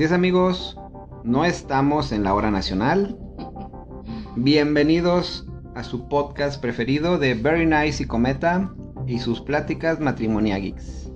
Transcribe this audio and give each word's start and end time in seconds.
Así 0.00 0.06
es 0.06 0.12
amigos, 0.12 0.78
no 1.24 1.44
estamos 1.44 2.10
en 2.10 2.22
la 2.22 2.32
hora 2.32 2.50
nacional. 2.50 3.18
Bienvenidos 4.34 5.46
a 5.74 5.84
su 5.84 6.08
podcast 6.08 6.58
preferido 6.58 7.18
de 7.18 7.34
Very 7.34 7.66
Nice 7.66 8.02
y 8.02 8.06
Cometa 8.06 8.72
y 9.06 9.18
sus 9.18 9.42
pláticas 9.42 10.00
matrimoniagics. 10.00 11.12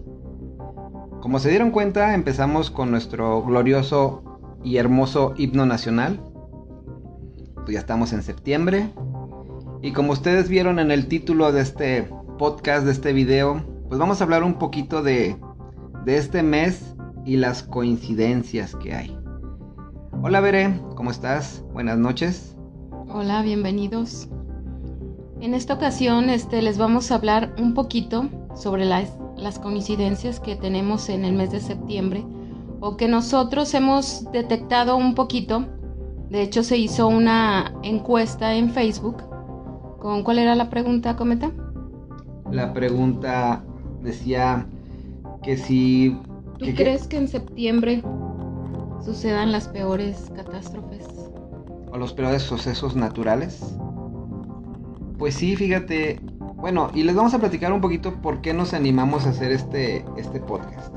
Como 1.22 1.38
se 1.38 1.48
dieron 1.48 1.70
cuenta, 1.70 2.12
empezamos 2.12 2.70
con 2.70 2.90
nuestro 2.90 3.42
glorioso 3.42 4.22
y 4.62 4.76
hermoso 4.76 5.32
himno 5.38 5.64
nacional. 5.64 6.20
Pues 7.54 7.68
ya 7.70 7.78
estamos 7.78 8.12
en 8.12 8.22
septiembre. 8.22 8.90
Y 9.80 9.92
como 9.92 10.12
ustedes 10.12 10.50
vieron 10.50 10.78
en 10.78 10.90
el 10.90 11.06
título 11.06 11.52
de 11.52 11.62
este 11.62 12.10
podcast, 12.36 12.84
de 12.84 12.92
este 12.92 13.14
video, 13.14 13.64
pues 13.88 13.98
vamos 13.98 14.20
a 14.20 14.24
hablar 14.24 14.42
un 14.42 14.58
poquito 14.58 15.02
de, 15.02 15.38
de 16.04 16.18
este 16.18 16.42
mes 16.42 16.93
y 17.24 17.36
las 17.36 17.62
coincidencias 17.62 18.74
que 18.76 18.94
hay. 18.94 19.18
Hola 20.22 20.40
Bere, 20.40 20.80
¿cómo 20.94 21.10
estás? 21.10 21.64
Buenas 21.72 21.98
noches. 21.98 22.56
Hola, 23.08 23.42
bienvenidos. 23.42 24.28
En 25.40 25.54
esta 25.54 25.74
ocasión 25.74 26.30
este, 26.30 26.62
les 26.62 26.78
vamos 26.78 27.10
a 27.10 27.16
hablar 27.16 27.54
un 27.58 27.74
poquito 27.74 28.28
sobre 28.54 28.84
las, 28.84 29.12
las 29.36 29.58
coincidencias 29.58 30.40
que 30.40 30.56
tenemos 30.56 31.08
en 31.08 31.24
el 31.24 31.34
mes 31.34 31.50
de 31.50 31.60
septiembre 31.60 32.24
o 32.80 32.96
que 32.96 33.08
nosotros 33.08 33.72
hemos 33.74 34.30
detectado 34.32 34.96
un 34.96 35.14
poquito. 35.14 35.66
De 36.30 36.42
hecho, 36.42 36.62
se 36.62 36.76
hizo 36.76 37.08
una 37.08 37.74
encuesta 37.82 38.54
en 38.54 38.70
Facebook. 38.70 39.22
¿Con 39.98 40.22
cuál 40.22 40.38
era 40.38 40.54
la 40.54 40.70
pregunta, 40.70 41.16
Cometa? 41.16 41.50
La 42.50 42.72
pregunta 42.72 43.64
decía 44.02 44.66
que 45.42 45.56
si 45.56 46.16
¿Tú 46.64 46.74
crees 46.74 47.06
que 47.06 47.18
en 47.18 47.28
septiembre 47.28 48.02
sucedan 49.04 49.52
las 49.52 49.68
peores 49.68 50.30
catástrofes? 50.34 51.04
¿O 51.92 51.98
los 51.98 52.14
peores 52.14 52.42
sucesos 52.42 52.96
naturales? 52.96 53.60
Pues 55.18 55.34
sí, 55.34 55.56
fíjate. 55.56 56.20
Bueno, 56.56 56.90
y 56.94 57.02
les 57.02 57.14
vamos 57.14 57.34
a 57.34 57.38
platicar 57.38 57.72
un 57.72 57.82
poquito 57.82 58.14
por 58.22 58.40
qué 58.40 58.54
nos 58.54 58.72
animamos 58.72 59.26
a 59.26 59.30
hacer 59.30 59.52
este, 59.52 60.04
este 60.16 60.40
podcast. 60.40 60.94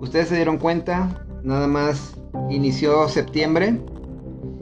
Ustedes 0.00 0.28
se 0.28 0.36
dieron 0.36 0.58
cuenta, 0.58 1.26
nada 1.42 1.66
más 1.66 2.20
inició 2.50 3.08
septiembre. 3.08 3.80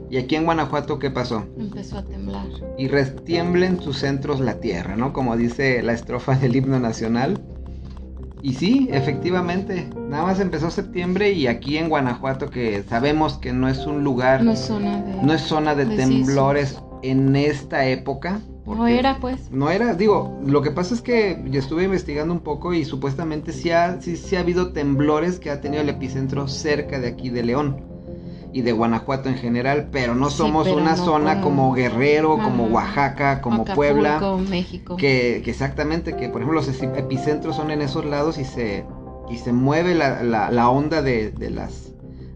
¿Y 0.09 0.17
aquí 0.17 0.35
en 0.35 0.45
Guanajuato 0.45 0.97
qué 0.97 1.11
pasó? 1.11 1.45
Empezó 1.57 1.97
a 1.97 2.05
temblar. 2.05 2.47
Y 2.77 2.87
restiemble 2.87 3.67
en 3.67 3.81
sus 3.81 3.99
centros 3.99 4.39
la 4.39 4.59
tierra, 4.59 4.95
¿no? 4.95 5.13
Como 5.13 5.35
dice 5.35 5.83
la 5.83 5.93
estrofa 5.93 6.35
del 6.35 6.55
himno 6.55 6.79
nacional. 6.79 7.39
Y 8.41 8.53
sí, 8.53 8.87
efectivamente, 8.91 9.89
nada 10.07 10.23
más 10.23 10.39
empezó 10.39 10.71
septiembre 10.71 11.31
y 11.31 11.47
aquí 11.47 11.77
en 11.77 11.89
Guanajuato 11.89 12.49
que 12.49 12.83
sabemos 12.83 13.37
que 13.37 13.51
no 13.51 13.67
es 13.67 13.85
un 13.85 14.03
lugar, 14.03 14.43
no 14.43 14.53
es 14.53 14.59
zona 14.59 15.01
de, 15.01 15.21
no 15.21 15.33
es 15.33 15.41
zona 15.41 15.75
de, 15.75 15.85
temblores 15.85 16.81
en 17.03 17.35
esta 17.35 17.85
época. 17.85 18.39
No 18.65 18.87
era 18.87 19.17
pues. 19.19 19.51
No 19.51 19.71
era, 19.71 19.95
digo, 19.95 20.39
lo 20.45 20.61
que 20.61 20.71
pasa 20.71 20.93
es 20.93 21.01
que 21.01 21.43
yo 21.49 21.59
estuve 21.59 21.83
investigando 21.85 22.33
un 22.33 22.41
poco 22.41 22.73
y 22.73 22.85
supuestamente 22.85 23.51
sí 23.51 23.71
ha, 23.71 23.99
sí, 23.99 24.15
sí 24.15 24.35
ha 24.35 24.41
habido 24.41 24.71
temblores 24.71 25.39
que 25.39 25.49
ha 25.49 25.59
tenido 25.59 25.81
el 25.81 25.89
epicentro 25.89 26.47
cerca 26.47 26.99
de 26.99 27.07
aquí 27.07 27.29
de 27.29 27.43
León 27.43 27.88
y 28.51 28.61
de 28.61 28.71
Guanajuato 28.71 29.29
en 29.29 29.35
general, 29.35 29.89
pero 29.91 30.15
no 30.15 30.29
somos 30.29 30.67
una 30.67 30.95
zona 30.95 31.41
como, 31.41 31.73
Guerrero, 31.73 32.37
como 32.37 32.65
Oaxaca, 32.65 33.41
como 33.41 33.65
Puebla, 33.65 34.19
como 34.19 34.39
México. 34.39 34.95
Que, 34.97 35.37
exactamente, 35.37 36.15
que 36.15 36.29
por 36.29 36.41
ejemplo 36.41 36.59
los 36.59 36.81
epicentros 36.81 37.55
son 37.55 37.71
en 37.71 37.81
esos 37.81 38.05
lados 38.05 38.37
y 38.37 38.45
se, 38.45 38.85
y 39.29 39.37
se 39.37 39.53
mueve 39.53 39.93
la, 39.93 40.23
la, 40.23 40.69
onda 40.69 41.01
de, 41.01 41.31
de, 41.31 41.49
las, 41.51 41.93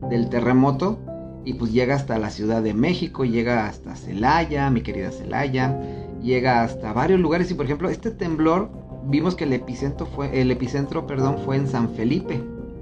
del 0.10 0.30
terremoto 0.30 1.00
y 1.46 1.56
pues 1.56 1.74
llega 1.74 1.96
hasta 1.96 2.20
la 2.20 2.30
Ciudad 2.30 2.62
de 2.62 2.74
México, 2.74 3.26
llega 3.26 3.68
hasta 3.68 3.96
Celaya, 3.96 4.70
mi 4.70 4.82
querida 4.82 5.12
Celaya, 5.12 5.80
llega 6.22 6.64
hasta 6.64 6.94
varios 6.94 7.20
lugares 7.20 7.50
y 7.52 7.56
por 7.56 7.66
ejemplo 7.66 7.90
este 7.90 8.12
temblor 8.12 8.70
vimos 9.06 9.36
que 9.36 9.46
el 9.46 9.54
epicentro 9.54 10.06
fue, 10.06 10.40
el 10.40 10.52
epicentro 10.52 11.08
perdón, 11.08 11.40
fue 11.44 11.58
en 11.58 11.68
San 11.68 11.90
Felipe. 11.90 12.42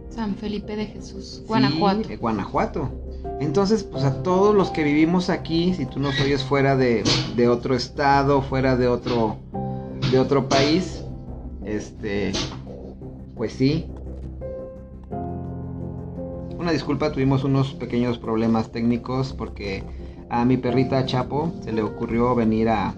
San 0.09 0.35
Felipe 0.35 0.75
de 0.75 0.87
Jesús, 0.87 1.43
Guanajuato. 1.47 2.09
Sí, 2.09 2.15
Guanajuato. 2.17 2.91
Entonces, 3.39 3.83
pues 3.83 4.03
a 4.03 4.23
todos 4.23 4.55
los 4.55 4.69
que 4.69 4.83
vivimos 4.83 5.29
aquí, 5.29 5.73
si 5.73 5.85
tú 5.85 5.99
nos 5.99 6.19
oyes 6.21 6.43
fuera 6.43 6.75
de, 6.75 7.03
otro 7.49 7.75
estado, 7.75 8.41
fuera 8.41 8.75
de 8.75 8.87
otro, 8.87 9.37
de 10.11 10.19
otro 10.19 10.47
país, 10.47 11.03
este, 11.65 12.33
pues 13.35 13.53
sí. 13.53 13.87
Una 16.57 16.71
disculpa, 16.71 17.11
tuvimos 17.11 17.43
unos 17.43 17.73
pequeños 17.73 18.19
problemas 18.19 18.71
técnicos 18.71 19.33
porque 19.33 19.83
a 20.29 20.45
mi 20.45 20.57
perrita 20.57 21.05
Chapo 21.05 21.51
se 21.63 21.71
le 21.71 21.81
ocurrió 21.81 22.35
venir 22.35 22.69
a, 22.69 22.95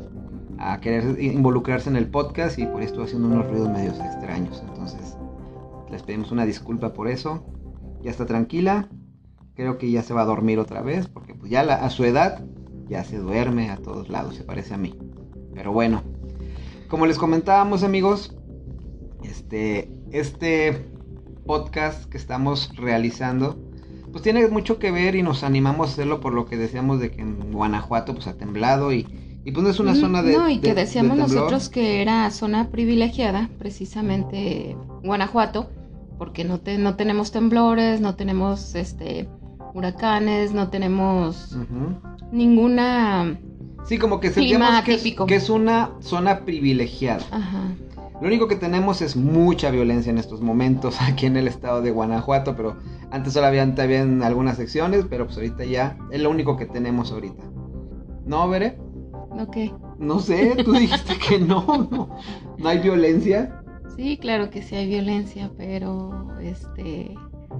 querer 0.81 1.21
involucrarse 1.21 1.89
en 1.89 1.97
el 1.97 2.07
podcast 2.07 2.57
y 2.57 2.65
por 2.65 2.81
eso 2.81 2.89
estuvo 2.89 3.03
haciendo 3.05 3.27
unos 3.27 3.47
ruidos 3.47 3.69
medios 3.69 3.99
extraños. 3.99 4.61
Entonces, 4.67 5.17
les 5.91 6.03
pedimos 6.03 6.31
una 6.31 6.45
disculpa 6.45 6.93
por 6.93 7.07
eso. 7.07 7.43
Ya 8.01 8.11
está 8.11 8.25
tranquila, 8.25 8.87
creo 9.55 9.77
que 9.77 9.91
ya 9.91 10.03
se 10.03 10.13
va 10.13 10.21
a 10.21 10.25
dormir 10.25 10.59
otra 10.59 10.81
vez, 10.81 11.07
porque 11.07 11.33
pues 11.33 11.51
ya 11.51 11.61
a 11.61 11.89
su 11.89 12.03
edad 12.03 12.43
ya 12.87 13.03
se 13.03 13.17
duerme 13.17 13.69
a 13.69 13.77
todos 13.77 14.09
lados, 14.09 14.35
se 14.35 14.43
parece 14.43 14.73
a 14.73 14.77
mí. 14.77 14.95
Pero 15.53 15.71
bueno, 15.71 16.03
como 16.87 17.05
les 17.05 17.17
comentábamos 17.17 17.83
amigos, 17.83 18.35
este, 19.23 19.89
este 20.11 20.85
podcast 21.45 22.05
que 22.05 22.17
estamos 22.17 22.75
realizando, 22.75 23.57
pues 24.11 24.23
tiene 24.23 24.47
mucho 24.47 24.79
que 24.79 24.91
ver 24.91 25.15
y 25.15 25.23
nos 25.23 25.43
animamos 25.43 25.89
a 25.89 25.93
hacerlo 25.93 26.19
por 26.19 26.33
lo 26.33 26.45
que 26.45 26.57
decíamos 26.57 26.99
de 26.99 27.11
que 27.11 27.21
en 27.21 27.51
Guanajuato 27.51 28.13
pues 28.13 28.27
ha 28.27 28.37
temblado 28.37 28.93
y, 28.93 29.07
y 29.43 29.51
pues 29.51 29.63
no 29.63 29.69
es 29.69 29.79
una 29.79 29.95
zona 29.95 30.21
de... 30.21 30.37
No, 30.37 30.49
y 30.49 30.59
que 30.59 30.73
decíamos 30.73 31.17
nosotros 31.17 31.69
que 31.69 32.01
era 32.01 32.29
zona 32.31 32.69
privilegiada, 32.69 33.49
precisamente 33.57 34.75
Guanajuato, 35.03 35.69
porque 36.17 36.43
no, 36.43 36.59
te, 36.59 36.77
no 36.77 36.95
tenemos 36.95 37.31
temblores, 37.31 38.01
no 38.01 38.15
tenemos 38.15 38.75
este 38.75 39.27
huracanes, 39.73 40.53
no 40.53 40.69
tenemos 40.69 41.57
ninguna... 42.31 43.39
Sí, 43.85 43.97
como 43.97 44.19
que 44.19 44.29
sentimos 44.29 44.81
que 44.83 44.93
es, 44.93 45.03
que 45.27 45.35
es, 45.35 45.49
una 45.49 45.91
zona 45.99 46.45
privilegiada. 46.45 47.23
Lo 48.21 48.27
único 48.27 48.47
que 48.47 48.55
tenemos 48.55 49.01
es 49.01 49.17
mucha 49.17 49.69
violencia 49.71 50.09
en 50.09 50.17
estos 50.17 50.41
momentos 50.41 51.01
aquí 51.01 51.25
en 51.25 51.35
el 51.35 51.47
estado 51.47 51.81
de 51.81 51.91
Guanajuato, 51.91 52.55
pero 52.55 52.77
antes 53.11 53.33
solo 53.33 53.47
habían, 53.47 53.79
habían 53.79 54.23
algunas 54.23 54.57
secciones, 54.57 55.05
pero 55.09 55.25
pues 55.25 55.37
ahorita 55.37 55.65
ya 55.65 55.97
es 56.11 56.21
lo 56.21 56.29
único 56.29 56.55
que 56.55 56.65
tenemos 56.65 57.11
ahorita. 57.11 57.43
¿No, 58.25 58.47
Veré? 58.47 58.77
¿No 59.35 59.51
qué? 59.51 59.73
No 59.99 60.19
sé, 60.19 60.55
tú 60.63 60.71
dijiste 60.79 61.17
que 61.17 61.39
no, 61.39 61.87
no, 61.91 62.17
no 62.57 62.69
hay 62.69 62.79
violencia. 62.79 63.61
Sí, 63.95 64.17
claro 64.17 64.49
que 64.49 64.61
sí 64.61 64.75
hay 64.75 64.87
violencia, 64.87 65.51
pero 65.57 66.27
este 66.41 67.13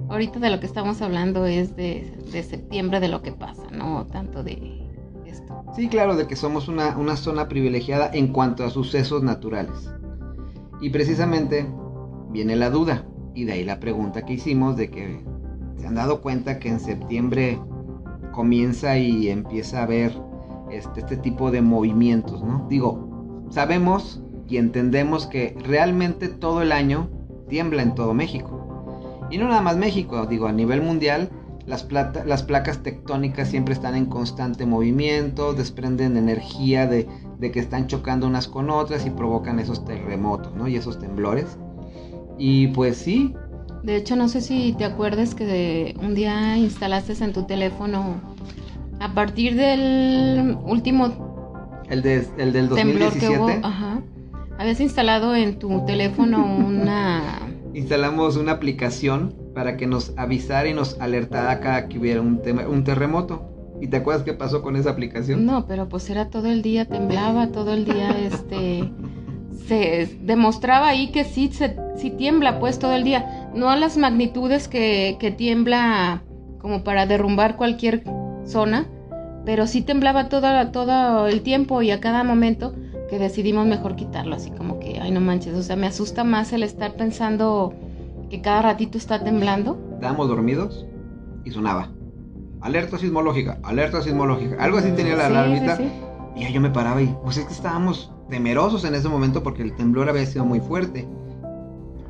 ahorita 0.08 0.38
de 0.38 0.50
lo 0.50 0.60
que 0.60 0.66
estamos 0.66 1.02
hablando 1.02 1.46
es 1.46 1.76
de, 1.76 2.12
septiembre 2.48 3.00
de 3.00 3.08
lo 3.08 3.22
que 3.22 3.32
pasa, 3.32 3.62
no 3.70 4.06
tanto 4.06 4.42
de 4.42 4.88
esto. 5.26 5.64
Sí, 5.74 5.88
claro, 5.88 6.16
de 6.16 6.26
que 6.26 6.36
somos 6.36 6.68
una, 6.68 6.96
una 6.96 7.16
zona 7.16 7.48
privilegiada 7.48 8.10
en 8.12 8.28
cuanto 8.28 8.64
a 8.64 8.70
sucesos 8.70 9.22
naturales. 9.22 9.90
Y 10.80 10.90
precisamente 10.90 11.66
viene 12.30 12.56
la 12.56 12.70
duda, 12.70 13.06
y 13.34 13.44
de 13.44 13.52
ahí 13.52 13.64
la 13.64 13.80
pregunta 13.80 14.24
que 14.24 14.34
hicimos 14.34 14.76
de 14.76 14.90
que 14.90 15.24
se 15.76 15.86
han 15.86 15.94
dado 15.94 16.20
cuenta 16.20 16.58
que 16.58 16.68
en 16.68 16.80
septiembre 16.80 17.58
comienza 18.32 18.98
y 18.98 19.28
empieza 19.28 19.80
a 19.80 19.84
haber 19.84 20.12
este, 20.70 21.00
este 21.00 21.16
tipo 21.16 21.50
de 21.50 21.62
movimientos, 21.62 22.42
¿no? 22.42 22.66
Digo, 22.68 23.46
sabemos 23.50 24.22
y 24.48 24.56
entendemos 24.56 25.26
que 25.26 25.56
realmente 25.64 26.28
todo 26.28 26.62
el 26.62 26.72
año 26.72 27.08
tiembla 27.48 27.82
en 27.82 27.94
todo 27.94 28.14
México. 28.14 28.53
Y 29.30 29.38
no 29.38 29.48
nada 29.48 29.62
más 29.62 29.76
México, 29.76 30.26
digo, 30.26 30.46
a 30.46 30.52
nivel 30.52 30.82
mundial, 30.82 31.30
las, 31.66 31.86
las 31.90 32.42
placas 32.42 32.82
tectónicas 32.82 33.48
siempre 33.48 33.74
están 33.74 33.94
en 33.94 34.06
constante 34.06 34.66
movimiento, 34.66 35.54
desprenden 35.54 36.16
energía 36.16 36.86
de, 36.86 37.08
que 37.40 37.58
están 37.58 37.86
chocando 37.86 38.26
unas 38.26 38.48
con 38.48 38.70
otras 38.70 39.06
y 39.06 39.10
provocan 39.10 39.58
esos 39.58 39.84
terremotos, 39.84 40.54
¿no? 40.54 40.68
Y 40.68 40.76
esos 40.76 40.98
temblores. 40.98 41.58
Y 42.38 42.68
pues 42.68 42.96
sí. 42.96 43.34
De 43.82 43.96
hecho, 43.96 44.16
no 44.16 44.28
sé 44.28 44.40
si 44.40 44.74
te 44.78 44.84
acuerdas 44.84 45.34
que 45.34 45.94
un 46.00 46.14
día 46.14 46.56
instalaste 46.56 47.12
en 47.22 47.32
tu 47.32 47.44
teléfono, 47.44 48.20
a 49.00 49.12
partir 49.14 49.56
del 49.56 50.56
último... 50.64 51.82
El, 51.88 52.04
el 52.06 52.52
del 52.52 52.68
2017. 52.68 53.60
ajá. 53.62 54.00
Habías 54.56 54.80
instalado 54.80 55.34
en 55.34 55.58
tu 55.58 55.84
teléfono 55.84 56.44
una 56.44 57.43
instalamos 57.74 58.36
una 58.36 58.52
aplicación 58.52 59.34
para 59.54 59.76
que 59.76 59.86
nos 59.86 60.12
avisara 60.16 60.68
y 60.68 60.74
nos 60.74 60.98
alertara 61.00 61.60
cada 61.60 61.88
que 61.88 61.98
hubiera 61.98 62.20
un, 62.20 62.40
un 62.68 62.84
terremoto. 62.84 63.50
¿Y 63.80 63.88
te 63.88 63.98
acuerdas 63.98 64.22
qué 64.22 64.32
pasó 64.32 64.62
con 64.62 64.76
esa 64.76 64.90
aplicación? 64.90 65.44
No, 65.44 65.66
pero 65.66 65.88
pues 65.88 66.08
era 66.08 66.30
todo 66.30 66.46
el 66.46 66.62
día, 66.62 66.86
temblaba 66.86 67.48
todo 67.48 67.74
el 67.74 67.84
día, 67.84 68.16
este, 68.26 68.90
se 69.66 70.16
demostraba 70.22 70.88
ahí 70.88 71.10
que 71.10 71.24
sí, 71.24 71.50
se, 71.52 71.76
sí 71.96 72.10
tiembla 72.10 72.60
pues 72.60 72.78
todo 72.78 72.94
el 72.94 73.04
día. 73.04 73.50
no 73.54 73.70
a 73.70 73.76
las 73.76 73.96
magnitudes 73.96 74.68
que, 74.68 75.16
que 75.18 75.30
tiembla 75.30 76.22
como 76.58 76.82
para 76.84 77.06
derrumbar 77.06 77.56
cualquier 77.56 78.04
zona, 78.46 78.86
pero 79.44 79.66
sí 79.66 79.82
temblaba 79.82 80.28
toda, 80.28 80.72
todo 80.72 81.26
el 81.26 81.42
tiempo 81.42 81.82
y 81.82 81.90
a 81.90 82.00
cada 82.00 82.24
momento 82.24 82.74
que 83.08 83.18
decidimos 83.18 83.66
mejor 83.66 83.96
quitarlo, 83.96 84.34
así 84.34 84.50
como 84.50 84.78
que, 84.78 84.98
ay 85.00 85.10
no 85.10 85.20
manches, 85.20 85.54
o 85.54 85.62
sea, 85.62 85.76
me 85.76 85.86
asusta 85.86 86.24
más 86.24 86.52
el 86.52 86.62
estar 86.62 86.96
pensando 86.96 87.74
que 88.30 88.40
cada 88.40 88.62
ratito 88.62 88.98
está 88.98 89.22
temblando. 89.22 89.78
Estábamos 89.94 90.28
dormidos 90.28 90.86
y 91.44 91.50
sonaba. 91.50 91.90
Alerta 92.60 92.98
sismológica, 92.98 93.58
alerta 93.62 94.02
sismológica. 94.02 94.56
Algo 94.58 94.78
así 94.78 94.90
tenía 94.92 95.16
la 95.16 95.26
alarmita. 95.26 95.78
Y 96.34 96.40
ya 96.40 96.50
yo 96.50 96.60
me 96.60 96.70
paraba 96.70 97.00
y, 97.02 97.14
pues 97.22 97.36
es 97.36 97.44
que 97.44 97.52
estábamos 97.52 98.10
temerosos 98.28 98.84
en 98.84 98.94
ese 98.94 99.08
momento 99.08 99.42
porque 99.42 99.62
el 99.62 99.76
temblor 99.76 100.08
había 100.08 100.26
sido 100.26 100.44
muy 100.44 100.60
fuerte. 100.60 101.06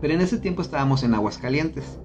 Pero 0.01 0.15
en 0.15 0.21
ese 0.21 0.39
tiempo 0.39 0.63
estábamos 0.63 1.03
en 1.03 1.15
Aguascalientes. 1.15 1.99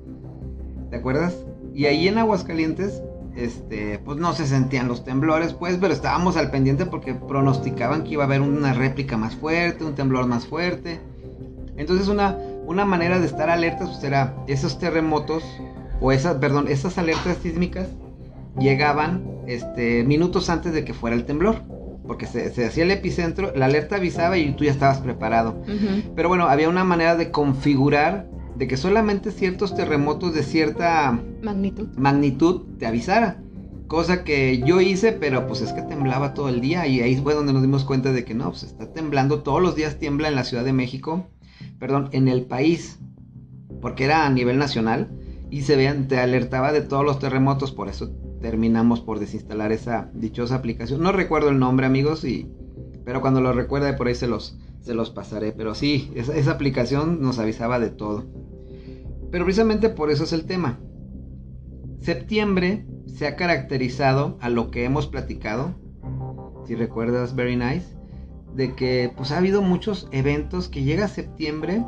¿Te 0.89 0.97
acuerdas? 0.97 1.45
Y 1.73 1.85
ahí 1.85 2.07
en 2.07 2.17
Aguascalientes 2.17 3.03
este, 3.45 3.99
pues 3.99 4.17
no 4.17 4.33
se 4.33 4.45
sentían 4.45 4.87
los 4.87 5.03
temblores, 5.03 5.53
pues, 5.53 5.77
pero 5.79 5.93
estábamos 5.93 6.37
al 6.37 6.51
pendiente 6.51 6.85
porque 6.85 7.13
pronosticaban 7.13 8.03
que 8.03 8.11
iba 8.11 8.23
a 8.23 8.27
haber 8.27 8.41
una 8.41 8.73
réplica 8.73 9.17
más 9.17 9.35
fuerte, 9.35 9.83
un 9.83 9.95
temblor 9.95 10.27
más 10.27 10.45
fuerte. 10.45 10.99
Entonces 11.77 12.07
una, 12.07 12.37
una 12.65 12.85
manera 12.85 13.19
de 13.19 13.25
estar 13.25 13.49
alertas 13.49 13.89
pues 13.89 14.03
era 14.03 14.35
esos 14.47 14.79
terremotos, 14.79 15.43
o 16.01 16.11
esas, 16.11 16.37
perdón, 16.37 16.67
esas 16.67 16.97
alertas 16.97 17.37
sísmicas 17.41 17.87
llegaban 18.57 19.23
este, 19.47 20.03
minutos 20.03 20.49
antes 20.49 20.73
de 20.73 20.83
que 20.83 20.93
fuera 20.93 21.15
el 21.15 21.25
temblor. 21.25 21.61
Porque 22.07 22.25
se, 22.25 22.49
se 22.51 22.65
hacía 22.65 22.85
el 22.85 22.91
epicentro, 22.91 23.53
la 23.55 23.65
alerta 23.65 23.97
avisaba 23.97 24.35
y 24.37 24.53
tú 24.53 24.63
ya 24.63 24.71
estabas 24.71 24.97
preparado. 24.97 25.61
Pero 26.15 26.27
bueno, 26.27 26.47
había 26.47 26.67
una 26.67 26.83
manera 26.83 27.15
de 27.15 27.29
configurar 27.29 28.27
de 28.59 28.67
que 28.67 28.75
solamente 28.75 29.31
ciertos 29.31 29.73
terremotos 29.73 30.33
de 30.33 30.43
cierta 30.43 31.17
magnitud, 31.41 31.87
magnitud 31.95 32.63
te 32.77 32.85
avisara. 32.85 33.41
Cosa 33.87 34.25
que 34.25 34.61
yo 34.63 34.81
hice, 34.81 35.13
pero 35.13 35.47
pues 35.47 35.61
es 35.61 35.71
que 35.71 35.81
temblaba 35.81 36.33
todo 36.33 36.49
el 36.49 36.59
día 36.59 36.85
y 36.85 36.99
ahí 36.99 37.15
fue 37.15 37.33
donde 37.33 37.53
nos 37.53 37.61
dimos 37.61 37.85
cuenta 37.85 38.11
de 38.11 38.25
que 38.25 38.35
no, 38.35 38.49
pues 38.49 38.63
está 38.63 38.91
temblando, 38.91 39.43
todos 39.43 39.61
los 39.61 39.75
días 39.75 39.97
tiembla 39.97 40.27
en 40.27 40.35
la 40.35 40.43
Ciudad 40.43 40.65
de 40.65 40.73
México, 40.73 41.25
perdón, 41.79 42.09
en 42.11 42.27
el 42.27 42.43
país, 42.43 42.99
porque 43.81 44.03
era 44.03 44.25
a 44.25 44.29
nivel 44.29 44.57
nacional 44.57 45.09
y 45.49 45.61
se 45.61 45.77
vean, 45.77 46.09
te 46.09 46.19
alertaba 46.19 46.73
de 46.73 46.81
todos 46.81 47.05
los 47.05 47.17
terremotos, 47.17 47.71
por 47.71 47.87
eso 47.87 48.11
terminamos 48.41 48.99
por 48.99 49.19
desinstalar 49.19 49.71
esa 49.71 50.11
dichosa 50.13 50.55
aplicación. 50.55 51.01
No 51.01 51.13
recuerdo 51.13 51.49
el 51.49 51.59
nombre, 51.59 51.85
amigos, 51.85 52.25
y 52.25 52.51
pero 53.05 53.21
cuando 53.21 53.41
lo 53.41 53.53
recuerde 53.53 53.93
por 53.93 54.07
ahí 54.07 54.15
se 54.15 54.27
los 54.27 54.57
se 54.81 54.93
los 54.93 55.09
pasaré, 55.09 55.51
pero 55.51 55.75
sí, 55.75 56.11
esa, 56.15 56.35
esa 56.35 56.51
aplicación 56.51 57.21
nos 57.21 57.39
avisaba 57.39 57.79
de 57.79 57.89
todo. 57.89 58.25
Pero 59.31 59.45
precisamente 59.45 59.89
por 59.89 60.09
eso 60.09 60.23
es 60.23 60.33
el 60.33 60.45
tema. 60.45 60.79
Septiembre 61.99 62.85
se 63.05 63.27
ha 63.27 63.35
caracterizado 63.35 64.37
a 64.41 64.49
lo 64.49 64.71
que 64.71 64.85
hemos 64.85 65.07
platicado, 65.07 65.75
si 66.65 66.75
recuerdas 66.75 67.35
Very 67.35 67.55
Nice, 67.55 67.87
de 68.55 68.73
que 68.73 69.11
pues 69.15 69.31
ha 69.31 69.37
habido 69.37 69.61
muchos 69.61 70.07
eventos 70.11 70.69
que 70.69 70.83
llega 70.83 71.07
septiembre 71.07 71.85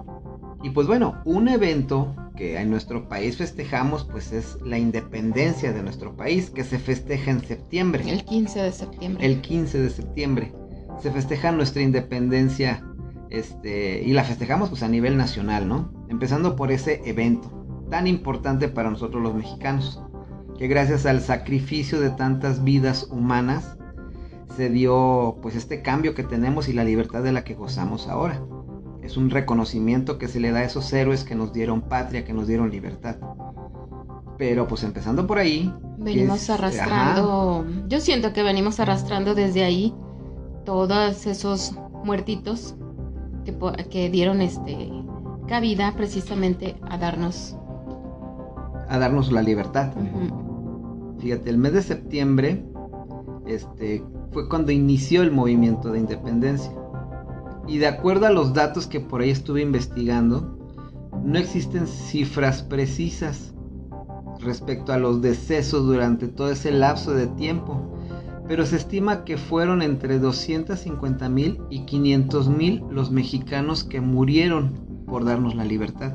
y 0.64 0.70
pues 0.72 0.86
bueno, 0.86 1.22
un 1.26 1.48
evento 1.48 2.14
que 2.36 2.60
en 2.60 2.70
nuestro 2.70 3.08
país 3.08 3.38
festejamos 3.38 4.04
pues 4.04 4.32
es 4.32 4.58
la 4.64 4.78
independencia 4.78 5.74
de 5.74 5.82
nuestro 5.82 6.16
país 6.16 6.50
que 6.50 6.64
se 6.64 6.78
festeja 6.78 7.32
en 7.32 7.42
septiembre. 7.42 8.04
El 8.08 8.24
15 8.26 8.62
de 8.62 8.72
septiembre. 8.72 9.26
El 9.26 9.42
15 9.42 9.80
de 9.80 9.90
septiembre 9.90 10.61
se 11.02 11.12
festeja 11.12 11.52
nuestra 11.52 11.82
independencia 11.82 12.84
este, 13.30 14.04
y 14.04 14.14
la 14.14 14.24
festejamos 14.24 14.70
pues 14.70 14.84
a 14.84 14.88
nivel 14.88 15.18
nacional, 15.18 15.68
¿no? 15.68 15.92
Empezando 16.10 16.56
por 16.56 16.72
ese 16.72 17.02
evento 17.06 17.50
tan 17.90 18.08
importante 18.08 18.68
para 18.70 18.90
nosotros 18.90 19.22
los 19.22 19.36
mexicanos, 19.36 20.02
que 20.58 20.68
gracias 20.68 21.06
al 21.06 21.22
sacrificio 21.22 22.00
de 22.00 22.10
tantas 22.10 22.64
vidas 22.64 23.08
humanas 23.12 23.78
se 24.56 24.70
dio 24.70 25.38
pues 25.42 25.56
este 25.56 25.82
cambio 25.82 26.14
que 26.14 26.24
tenemos 26.24 26.70
y 26.70 26.74
la 26.74 26.84
libertad 26.84 27.24
de 27.24 27.32
la 27.32 27.44
que 27.44 27.56
gozamos 27.56 28.08
ahora. 28.08 28.42
Es 29.02 29.18
un 29.18 29.30
reconocimiento 29.30 30.18
que 30.18 30.28
se 30.28 30.40
le 30.40 30.52
da 30.52 30.60
a 30.60 30.64
esos 30.64 30.92
héroes 30.94 31.24
que 31.24 31.36
nos 31.36 31.54
dieron 31.54 31.82
patria, 31.82 32.24
que 32.24 32.34
nos 32.34 32.48
dieron 32.48 32.70
libertad. 32.70 33.16
Pero 34.38 34.68
pues 34.68 34.84
empezando 34.84 35.26
por 35.28 35.38
ahí. 35.38 35.74
Venimos 35.98 36.50
arrastrando, 36.50 37.66
yo 37.88 38.00
siento 38.00 38.34
que 38.34 38.44
venimos 38.44 38.80
arrastrando 38.80 39.36
desde 39.36 39.64
ahí 39.64 39.94
todos 40.64 41.26
esos 41.28 41.74
muertitos 42.04 42.76
que, 43.90 44.10
dieron 44.10 44.42
este 44.42 44.90
cabida 45.48 45.94
precisamente 45.96 46.76
a 46.90 46.98
darnos 46.98 47.58
a 48.88 48.98
darnos 48.98 49.32
la 49.32 49.42
libertad. 49.42 49.94
Fíjate, 51.20 51.50
el 51.50 51.58
mes 51.58 51.74
de 51.74 51.82
septiembre 51.82 52.66
este 53.46 54.04
fue 54.32 54.48
cuando 54.48 54.72
inició 54.72 55.24
el 55.24 55.32
movimiento 55.32 55.92
de 55.92 56.00
independencia. 56.00 56.72
Y 57.68 57.78
de 57.78 57.88
acuerdo 57.88 58.26
a 58.26 58.32
los 58.32 58.54
datos 58.54 58.88
que 58.88 59.00
por 59.00 59.22
ahí 59.22 59.30
estuve 59.30 59.62
investigando, 59.62 60.58
no 61.24 61.38
existen 61.38 61.88
cifras 61.88 62.64
precisas 62.64 63.54
respecto 64.40 64.92
a 64.92 64.98
los 64.98 65.22
decesos 65.22 65.86
durante 65.86 66.28
todo 66.28 66.52
ese 66.52 66.72
lapso 66.72 67.14
de 67.14 67.28
tiempo 67.28 67.92
pero 68.48 68.66
se 68.66 68.78
estima 68.78 69.24
que 69.24 69.38
fueron 69.38 69.82
entre 69.82 70.20
250 70.20 71.30
mil 71.30 71.60
y 71.70 71.86
500 71.86 72.50
mil 72.50 72.84
los 72.90 73.12
mexicanos 73.12 73.84
que 73.84 74.02
murieron 74.02 74.80
por 75.08 75.26
darnos 75.26 75.56
la 75.56 75.66
libertad. 75.66 76.14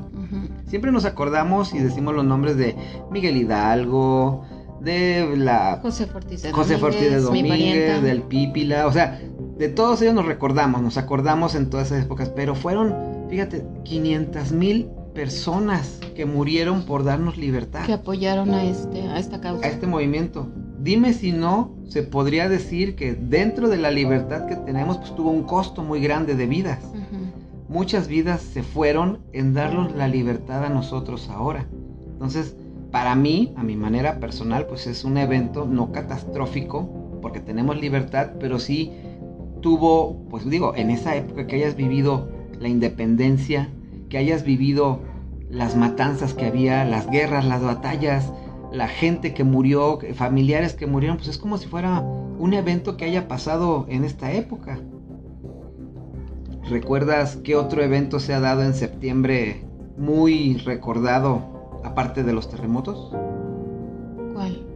Siempre 0.66 0.90
nos 0.90 1.04
acordamos 1.04 1.74
y 1.74 1.78
decimos 1.78 2.14
los 2.14 2.24
nombres 2.24 2.56
de 2.56 2.76
Miguel 3.10 3.36
Hidalgo, 3.36 4.44
de 4.80 5.36
la 5.36 5.80
José 5.82 6.06
Fortí 6.06 6.36
de 6.36 6.52
José 6.52 6.76
Domínguez, 7.20 8.02
del 8.02 8.22
Pípila, 8.22 8.86
o 8.86 8.92
sea, 8.92 9.20
de 9.58 9.68
todos 9.68 10.02
ellos 10.02 10.14
nos 10.14 10.26
recordamos, 10.26 10.82
nos 10.82 10.96
acordamos 10.96 11.54
en 11.54 11.70
todas 11.70 11.88
esas 11.88 12.04
épocas, 12.04 12.30
pero 12.30 12.54
fueron, 12.54 12.94
fíjate, 13.28 13.66
500 13.84 14.52
mil 14.52 14.88
personas 15.14 15.98
que 16.14 16.26
murieron 16.26 16.84
por 16.84 17.02
darnos 17.04 17.38
libertad. 17.38 17.84
Que 17.86 17.94
apoyaron 17.94 18.52
a 18.52 18.64
este, 18.64 19.02
a 19.02 19.18
esta 19.18 19.40
causa. 19.40 19.66
A 19.66 19.70
este 19.70 19.86
movimiento. 19.86 20.46
Dime 20.86 21.14
si 21.14 21.32
no 21.32 21.74
se 21.88 22.04
podría 22.04 22.48
decir 22.48 22.94
que 22.94 23.14
dentro 23.14 23.68
de 23.68 23.76
la 23.76 23.90
libertad 23.90 24.46
que 24.46 24.54
tenemos, 24.54 24.98
pues 24.98 25.16
tuvo 25.16 25.32
un 25.32 25.42
costo 25.42 25.82
muy 25.82 26.00
grande 26.00 26.36
de 26.36 26.46
vidas. 26.46 26.78
Muchas 27.68 28.06
vidas 28.06 28.40
se 28.40 28.62
fueron 28.62 29.18
en 29.32 29.52
darnos 29.52 29.96
la 29.96 30.06
libertad 30.06 30.64
a 30.64 30.68
nosotros 30.68 31.28
ahora. 31.28 31.66
Entonces, 32.12 32.54
para 32.92 33.16
mí, 33.16 33.52
a 33.56 33.64
mi 33.64 33.74
manera 33.74 34.20
personal, 34.20 34.66
pues 34.66 34.86
es 34.86 35.02
un 35.02 35.16
evento 35.16 35.66
no 35.66 35.90
catastrófico, 35.90 37.18
porque 37.20 37.40
tenemos 37.40 37.80
libertad, 37.80 38.34
pero 38.38 38.60
sí 38.60 38.92
tuvo, 39.62 40.24
pues 40.30 40.48
digo, 40.48 40.72
en 40.76 40.90
esa 40.90 41.16
época 41.16 41.48
que 41.48 41.56
hayas 41.56 41.74
vivido 41.74 42.28
la 42.60 42.68
independencia, 42.68 43.70
que 44.08 44.18
hayas 44.18 44.44
vivido 44.44 45.00
las 45.50 45.74
matanzas 45.74 46.32
que 46.32 46.46
había, 46.46 46.84
las 46.84 47.10
guerras, 47.10 47.44
las 47.44 47.62
batallas, 47.62 48.30
la 48.76 48.88
gente 48.88 49.32
que 49.34 49.42
murió, 49.42 49.98
familiares 50.14 50.74
que 50.74 50.86
murieron, 50.86 51.16
pues 51.16 51.28
es 51.28 51.38
como 51.38 51.58
si 51.58 51.66
fuera 51.66 52.00
un 52.00 52.52
evento 52.52 52.96
que 52.96 53.06
haya 53.06 53.26
pasado 53.26 53.86
en 53.88 54.04
esta 54.04 54.32
época. 54.32 54.78
¿Recuerdas 56.68 57.36
qué 57.42 57.56
otro 57.56 57.82
evento 57.82 58.20
se 58.20 58.34
ha 58.34 58.40
dado 58.40 58.62
en 58.62 58.74
septiembre 58.74 59.62
muy 59.96 60.58
recordado 60.58 61.80
aparte 61.84 62.22
de 62.22 62.32
los 62.32 62.50
terremotos? 62.50 63.12
¿Cuál? 64.34 64.66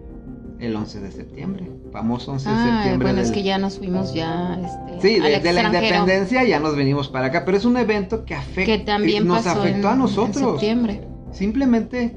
El 0.61 0.76
11 0.76 1.00
de 1.00 1.11
septiembre, 1.11 1.71
famoso 1.90 2.33
11 2.33 2.49
de 2.49 2.54
ah, 2.54 2.73
septiembre. 2.75 3.09
Bueno, 3.09 3.23
es 3.23 3.33
que 3.33 3.42
ya 3.42 3.59
nos 3.59 3.78
fuimos 3.78 4.14
ya. 4.14 4.61
Este, 4.62 5.00
sí, 5.00 5.21
de, 5.21 5.52
la 5.52 5.64
independencia 5.64 6.45
ya 6.45 6.61
nos 6.61 6.76
venimos 6.76 7.09
para 7.09 7.26
acá, 7.26 7.45
pero 7.45 7.57
es 7.57 7.64
un 7.64 7.76
evento 7.76 8.25
que 8.25 8.35
afecta, 8.35 8.64
que 8.64 8.78
también 8.78 9.26
nos 9.26 9.47
afectó 9.47 9.88
a 9.88 9.97
nosotros. 9.97 10.37
En 10.37 10.50
septiembre. 10.50 11.00
Simplemente 11.33 12.14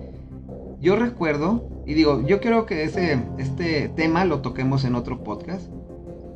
yo 0.84 0.98
recuerdo, 0.98 1.73
y 1.86 1.94
digo, 1.94 2.26
yo 2.26 2.40
creo 2.40 2.66
que 2.66 2.84
ese, 2.84 3.20
este 3.38 3.90
tema 3.90 4.26
lo 4.26 4.42
toquemos 4.42 4.86
en 4.86 4.96
otro 4.96 5.24
podcast, 5.24 5.70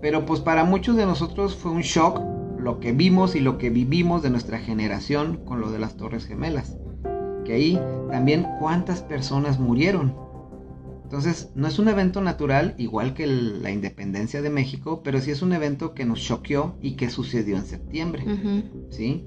pero 0.01 0.25
pues 0.25 0.41
para 0.41 0.63
muchos 0.63 0.95
de 0.97 1.05
nosotros 1.05 1.55
fue 1.55 1.71
un 1.71 1.81
shock 1.81 2.21
lo 2.59 2.79
que 2.79 2.91
vimos 2.91 3.35
y 3.35 3.39
lo 3.39 3.57
que 3.57 3.69
vivimos 3.69 4.21
de 4.23 4.29
nuestra 4.29 4.59
generación 4.59 5.37
con 5.45 5.61
lo 5.61 5.71
de 5.71 5.79
las 5.79 5.95
Torres 5.95 6.25
Gemelas. 6.25 6.77
Que 7.45 7.53
ahí 7.53 7.81
también 8.11 8.45
cuántas 8.59 9.01
personas 9.01 9.57
murieron. 9.59 10.13
Entonces, 11.03 11.51
no 11.55 11.67
es 11.67 11.79
un 11.79 11.87
evento 11.87 12.19
natural, 12.19 12.75
igual 12.77 13.13
que 13.13 13.25
la 13.25 13.71
independencia 13.71 14.41
de 14.41 14.49
México, 14.49 15.01
pero 15.01 15.21
sí 15.21 15.31
es 15.31 15.41
un 15.41 15.53
evento 15.53 15.93
que 15.93 16.03
nos 16.03 16.19
choqueó 16.19 16.75
y 16.81 16.97
que 16.97 17.09
sucedió 17.09 17.55
en 17.55 17.63
septiembre. 17.63 18.25
¿Sí? 18.89 19.23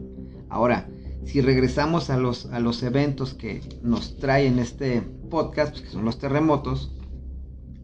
Ahora, 0.50 0.86
si 1.24 1.40
regresamos 1.40 2.10
a 2.10 2.18
los, 2.18 2.44
a 2.46 2.60
los 2.60 2.82
eventos 2.82 3.32
que 3.32 3.62
nos 3.82 4.18
traen 4.18 4.58
este 4.58 5.02
podcast, 5.30 5.72
pues, 5.72 5.82
que 5.82 5.90
son 5.90 6.04
los 6.04 6.18
terremotos, 6.18 6.94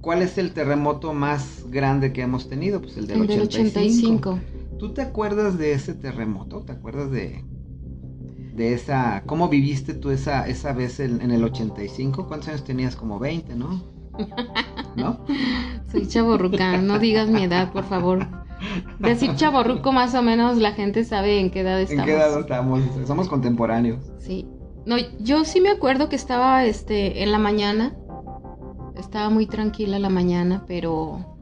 ¿cuál 0.00 0.22
es 0.22 0.36
el 0.38 0.52
terremoto 0.52 1.14
más 1.14 1.64
grande 1.70 2.12
que 2.12 2.22
hemos 2.22 2.48
tenido? 2.48 2.82
Pues 2.82 2.96
el 2.96 3.06
del, 3.06 3.40
85. 3.40 4.38
¿Tú 4.78 4.92
te 4.92 5.00
acuerdas 5.00 5.56
de 5.56 5.72
ese 5.72 5.94
terremoto? 5.94 6.60
¿Te 6.60 6.72
acuerdas 6.72 7.10
de, 7.10 7.44
de 8.54 8.74
esa, 8.74 9.22
¿cómo 9.24 9.48
viviste 9.48 9.94
tú 9.94 10.10
esa, 10.10 10.46
esa 10.46 10.72
vez 10.74 11.00
en, 11.00 11.22
en 11.22 11.30
el 11.30 11.42
85? 11.44 12.26
¿Cuántos 12.26 12.48
años 12.48 12.64
tenías? 12.64 12.94
Como 12.94 13.18
20, 13.18 13.54
¿no? 13.54 13.82
¿No? 14.96 15.24
Soy 15.90 16.06
chaborruca, 16.06 16.78
no 16.78 16.98
digas 16.98 17.28
mi 17.28 17.44
edad, 17.44 17.72
por 17.72 17.84
favor. 17.84 18.26
Decir 18.98 19.34
chaborruco 19.36 19.92
más 19.92 20.14
o 20.14 20.22
menos 20.22 20.56
la 20.56 20.72
gente 20.72 21.04
sabe 21.04 21.40
en 21.40 21.50
qué 21.50 21.60
edad 21.60 21.80
estamos. 21.80 22.00
¿En 22.00 22.06
qué 22.06 22.12
edad 22.14 22.40
estamos? 22.40 22.82
Somos 23.06 23.28
contemporáneos. 23.28 23.98
Sí. 24.18 24.46
No, 24.86 24.96
yo 25.20 25.44
sí 25.44 25.60
me 25.60 25.70
acuerdo 25.70 26.08
que 26.08 26.16
estaba 26.16 26.64
este 26.64 27.22
en 27.22 27.32
la 27.32 27.38
mañana. 27.38 27.94
Estaba 28.96 29.28
muy 29.30 29.46
tranquila 29.46 29.98
la 29.98 30.08
mañana, 30.08 30.64
pero 30.66 31.36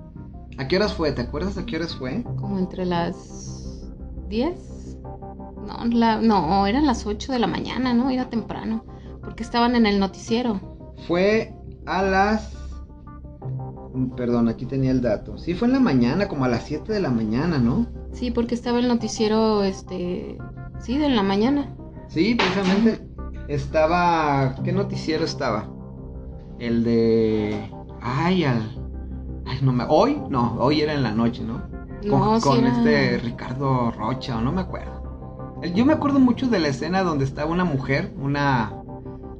¿A 0.58 0.66
qué 0.68 0.76
horas 0.76 0.94
fue? 0.94 1.12
¿Te 1.12 1.22
acuerdas 1.22 1.58
a 1.58 1.66
qué 1.66 1.76
horas 1.76 1.94
fue? 1.94 2.22
como 2.36 2.58
entre 2.58 2.84
las 2.84 3.86
10. 4.28 4.96
No, 5.66 5.84
la- 5.90 6.18
no, 6.20 6.66
eran 6.66 6.86
las 6.86 7.06
8 7.06 7.32
de 7.32 7.38
la 7.38 7.46
mañana, 7.46 7.92
¿no? 7.94 8.10
Era 8.10 8.28
temprano. 8.30 8.84
Porque 9.22 9.42
estaban 9.42 9.74
en 9.76 9.86
el 9.86 9.98
noticiero. 9.98 10.60
Fue 11.06 11.54
a 11.86 12.02
las... 12.02 12.52
Perdón, 14.16 14.48
aquí 14.48 14.66
tenía 14.66 14.90
el 14.90 15.00
dato. 15.00 15.38
Sí, 15.38 15.54
fue 15.54 15.68
en 15.68 15.74
la 15.74 15.80
mañana, 15.80 16.28
como 16.28 16.44
a 16.44 16.48
las 16.48 16.64
7 16.64 16.92
de 16.92 17.00
la 17.00 17.10
mañana, 17.10 17.58
¿no? 17.58 17.86
Sí, 18.12 18.30
porque 18.30 18.54
estaba 18.54 18.78
el 18.80 18.88
noticiero, 18.88 19.62
este. 19.62 20.36
Sí, 20.80 20.98
de 20.98 21.08
la 21.08 21.22
mañana. 21.22 21.74
Sí, 22.08 22.34
precisamente 22.34 23.03
estaba... 23.48 24.54
¿Qué 24.64 24.72
noticiero 24.72 25.24
estaba? 25.24 25.68
El 26.58 26.84
de... 26.84 27.70
Ay, 28.00 28.44
al... 28.44 28.62
Ay, 29.46 29.58
no 29.62 29.72
me... 29.72 29.84
Hoy, 29.88 30.20
no, 30.30 30.56
hoy 30.58 30.80
era 30.80 30.94
en 30.94 31.02
la 31.02 31.12
noche, 31.12 31.42
¿no? 31.42 31.62
Con, 32.08 32.20
No, 32.20 32.40
sí 32.40 32.48
con 32.48 32.58
era- 32.66 32.68
este 32.76 33.18
Ricardo 33.18 33.90
Rocha, 33.90 34.36
o 34.38 34.40
no 34.40 34.52
me 34.52 34.60
acuerdo. 34.62 35.02
Yo 35.74 35.86
me 35.86 35.94
acuerdo 35.94 36.18
mucho 36.20 36.46
de 36.48 36.58
la 36.58 36.68
escena 36.68 37.02
donde 37.02 37.24
estaba 37.24 37.50
una 37.50 37.64
mujer, 37.64 38.12
una 38.20 38.74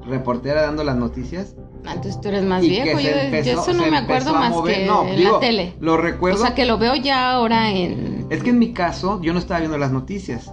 reportera 0.07 0.63
dando 0.63 0.83
las 0.85 0.97
noticias. 0.97 1.55
Ah, 1.87 1.93
Entonces 1.95 2.19
tú 2.21 2.29
eres 2.29 2.45
más 2.45 2.63
y 2.65 2.69
viejo. 2.71 2.93
Yo, 2.93 2.97
se 2.99 3.03
yo 3.05 3.11
empezó- 3.21 3.61
eso 3.63 3.73
no 3.75 3.91
me 3.91 3.99
empezó 3.99 4.31
acuerdo 4.31 4.33
más 4.35 4.51
mover. 4.51 4.75
que 4.75 4.87
No, 4.87 5.07
en 5.07 5.17
digo, 5.17 5.33
la 5.35 5.41
tele. 5.41 5.75
Lo 5.81 5.95
O 5.95 5.97
recuerdo. 5.99 6.39
sea, 6.39 6.55
que 6.55 6.65
lo 6.65 6.79
veo 6.79 6.95
ya 6.97 7.33
ahora 7.33 7.71
en. 7.71 8.27
Es 8.31 8.43
que 8.43 8.51
en 8.51 8.59
mi 8.59 8.73
caso, 8.73 9.21
yo 9.21 9.35
no 9.35 9.39
estaba 9.39 9.61
viendo 9.61 9.77
las 9.77 9.93
noticias. 9.93 10.51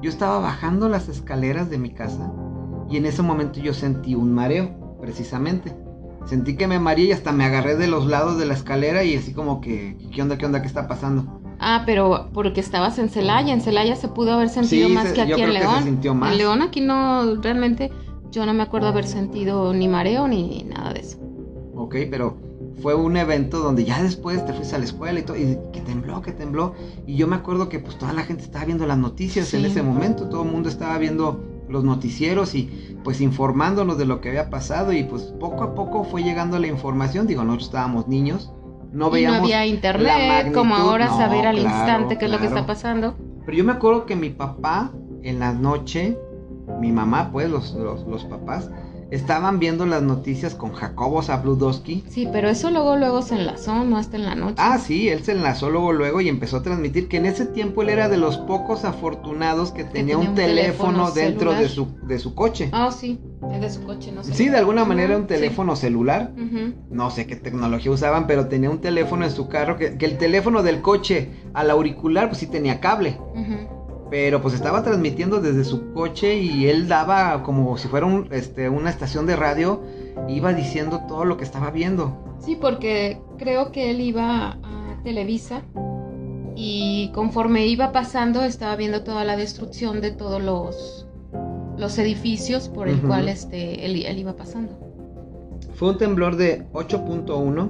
Yo 0.00 0.08
estaba 0.08 0.38
bajando 0.38 0.88
las 0.88 1.08
escaleras 1.08 1.68
de 1.68 1.78
mi 1.78 1.90
casa 1.90 2.32
y 2.90 2.96
en 2.96 3.06
ese 3.06 3.22
momento 3.22 3.60
yo 3.60 3.74
sentí 3.74 4.14
un 4.14 4.32
mareo, 4.32 4.96
precisamente. 5.00 5.74
Sentí 6.26 6.56
que 6.56 6.66
me 6.66 6.78
mareé 6.78 7.06
y 7.06 7.12
hasta 7.12 7.32
me 7.32 7.44
agarré 7.44 7.76
de 7.76 7.86
los 7.88 8.06
lados 8.06 8.38
de 8.38 8.44
la 8.46 8.54
escalera 8.54 9.02
y 9.04 9.14
así 9.16 9.32
como 9.32 9.60
que, 9.60 9.96
¿qué 10.12 10.20
onda, 10.22 10.36
qué 10.36 10.46
onda, 10.46 10.60
qué 10.60 10.66
está 10.68 10.86
pasando? 10.88 11.40
Ah, 11.58 11.82
pero 11.86 12.28
porque 12.34 12.60
estabas 12.60 12.98
en 12.98 13.08
Celaya. 13.08 13.52
En 13.52 13.60
Celaya 13.60 13.96
se 13.96 14.08
pudo 14.08 14.32
haber 14.32 14.48
sentido 14.48 14.88
Sí, 14.88 14.94
más 14.94 15.08
se- 15.08 15.14
que 15.14 15.20
aquí 15.22 15.30
yo 15.30 15.36
en 15.38 15.42
creo 15.44 15.54
que 15.54 15.60
se 15.66 15.72
León. 15.72 15.84
sintió 15.84 16.14
más. 16.14 16.32
En 16.32 16.38
León 16.38 16.62
aquí 16.62 16.80
no, 16.82 17.36
realmente 17.40 17.90
yo 18.30 18.44
no 18.46 18.52
me 18.54 18.62
acuerdo 18.62 18.88
haber 18.88 19.06
sentido 19.06 19.72
ni 19.72 19.88
mareo 19.88 20.28
ni 20.28 20.64
nada 20.64 20.92
de 20.92 21.00
eso. 21.00 21.18
Ok, 21.74 21.96
pero 22.10 22.36
fue 22.82 22.94
un 22.94 23.16
evento 23.16 23.60
donde 23.60 23.84
ya 23.84 24.02
después 24.02 24.44
te 24.44 24.52
fuiste 24.52 24.76
a 24.76 24.78
la 24.78 24.84
escuela 24.84 25.18
y 25.18 25.22
todo, 25.22 25.36
y 25.36 25.58
que 25.72 25.80
tembló, 25.80 26.20
que 26.20 26.32
tembló. 26.32 26.74
Y 27.06 27.16
yo 27.16 27.26
me 27.26 27.36
acuerdo 27.36 27.68
que 27.68 27.78
pues 27.78 27.96
toda 27.98 28.12
la 28.12 28.22
gente 28.22 28.42
estaba 28.44 28.66
viendo 28.66 28.86
las 28.86 28.98
noticias 28.98 29.52
en 29.54 29.64
ese 29.64 29.82
momento, 29.82 30.28
todo 30.28 30.42
el 30.44 30.50
mundo 30.52 30.68
estaba 30.68 30.98
viendo 30.98 31.42
los 31.68 31.84
noticieros 31.84 32.54
y 32.54 32.96
pues 33.04 33.20
informándonos 33.20 33.98
de 33.98 34.06
lo 34.06 34.20
que 34.20 34.30
había 34.30 34.50
pasado 34.50 34.92
y 34.92 35.04
pues 35.04 35.22
poco 35.38 35.62
a 35.62 35.74
poco 35.74 36.04
fue 36.04 36.22
llegando 36.22 36.58
la 36.58 36.66
información, 36.66 37.26
digo, 37.26 37.44
nosotros 37.44 37.68
estábamos 37.68 38.08
niños, 38.08 38.52
no 38.92 38.92
y 38.92 38.98
no 38.98 39.10
veíamos... 39.10 39.40
había 39.40 39.58
la 39.58 39.66
internet 39.66 40.52
como 40.52 40.70
magnitud, 40.70 40.90
ahora 40.90 41.06
no, 41.06 41.16
saber 41.16 41.46
al 41.46 41.56
claro, 41.58 41.76
instante 41.76 42.18
qué 42.18 42.24
es 42.24 42.30
lo 42.30 42.38
que 42.38 42.46
está 42.46 42.66
pasando. 42.66 43.16
Pero 43.44 43.56
yo 43.56 43.64
me 43.64 43.72
acuerdo 43.72 44.06
que 44.06 44.16
mi 44.16 44.30
papá 44.30 44.92
en 45.22 45.38
la 45.38 45.52
noche, 45.52 46.18
mi 46.80 46.92
mamá 46.92 47.30
pues, 47.32 47.50
los, 47.50 47.74
los, 47.74 48.06
los 48.06 48.24
papás, 48.24 48.70
estaban 49.10 49.58
viendo 49.58 49.86
las 49.86 50.02
noticias 50.02 50.54
con 50.54 50.72
Jacobo 50.72 51.22
Zabludowski 51.22 52.04
Sí, 52.08 52.28
pero 52.30 52.48
eso 52.48 52.70
luego 52.70 52.96
luego 52.96 53.22
se 53.22 53.36
enlazó, 53.36 53.84
no 53.84 53.96
hasta 53.96 54.16
en 54.16 54.24
la 54.24 54.34
noche. 54.34 54.56
Ah, 54.58 54.78
sí, 54.78 55.08
él 55.08 55.22
se 55.22 55.32
enlazó 55.32 55.70
luego 55.70 55.92
luego 55.92 56.20
y 56.20 56.28
empezó 56.28 56.58
a 56.58 56.62
transmitir 56.62 57.08
que 57.08 57.16
en 57.16 57.26
ese 57.26 57.46
tiempo 57.46 57.82
él 57.82 57.88
era 57.88 58.08
de 58.08 58.18
los 58.18 58.36
pocos 58.38 58.84
afortunados 58.84 59.72
que 59.72 59.84
tenía, 59.84 60.16
tenía 60.16 60.30
un, 60.30 60.34
teléfono, 60.34 61.10
teléfono 61.10 61.10
dentro 61.12 61.52
de 61.54 61.68
su, 61.68 61.88
de 62.06 62.18
su 62.18 62.34
coche. 62.34 62.68
Ah, 62.72 62.90
sí, 62.90 63.18
es 63.52 63.60
de 63.60 63.70
su 63.70 63.82
coche, 63.84 64.12
no 64.12 64.22
sé. 64.22 64.34
Sí, 64.34 64.48
de 64.48 64.58
alguna 64.58 64.84
manera 64.84 65.16
un 65.16 65.26
teléfono 65.26 65.76
celular. 65.76 66.32
sí. 66.36 66.74
No 66.90 67.10
sé 67.10 67.26
qué 67.26 67.36
tecnología 67.36 67.92
usaban, 67.92 68.26
pero 68.26 68.48
tenía 68.48 68.70
un 68.70 68.80
teléfono 68.80 69.24
en 69.24 69.30
su 69.30 69.48
carro 69.48 69.76
que, 69.76 69.96
que 69.96 70.06
el 70.06 70.18
teléfono 70.18 70.62
del 70.62 70.80
coche 70.80 71.30
al 71.54 71.70
auricular 71.70 72.28
pues 72.28 72.38
sí 72.38 72.46
tenía 72.46 72.80
cable. 72.80 73.18
Pero 74.10 74.40
pues 74.40 74.54
estaba 74.54 74.82
transmitiendo 74.82 75.40
desde 75.40 75.64
su 75.64 75.92
coche 75.92 76.36
y 76.38 76.66
él 76.68 76.88
daba 76.88 77.42
como 77.42 77.76
si 77.76 77.88
fuera 77.88 78.06
un, 78.06 78.28
este, 78.30 78.68
una 78.68 78.88
estación 78.90 79.26
de 79.26 79.36
radio, 79.36 79.82
iba 80.28 80.52
diciendo 80.54 81.02
todo 81.06 81.24
lo 81.24 81.36
que 81.36 81.44
estaba 81.44 81.70
viendo. 81.70 82.16
Sí, 82.38 82.56
porque 82.58 83.20
creo 83.36 83.70
que 83.70 83.90
él 83.90 84.00
iba 84.00 84.52
a 84.52 85.00
Televisa 85.04 85.62
y 86.56 87.10
conforme 87.14 87.66
iba 87.66 87.92
pasando 87.92 88.42
estaba 88.42 88.76
viendo 88.76 89.04
toda 89.04 89.24
la 89.24 89.36
destrucción 89.36 90.00
de 90.00 90.10
todos 90.10 90.42
los, 90.42 91.06
los 91.76 91.98
edificios 91.98 92.68
por 92.68 92.88
el 92.88 93.00
cual 93.00 93.28
este, 93.28 93.84
él, 93.84 94.02
él 94.04 94.18
iba 94.18 94.34
pasando. 94.36 94.78
Fue 95.74 95.90
un 95.90 95.98
temblor 95.98 96.36
de 96.36 96.66
8.1 96.72 97.68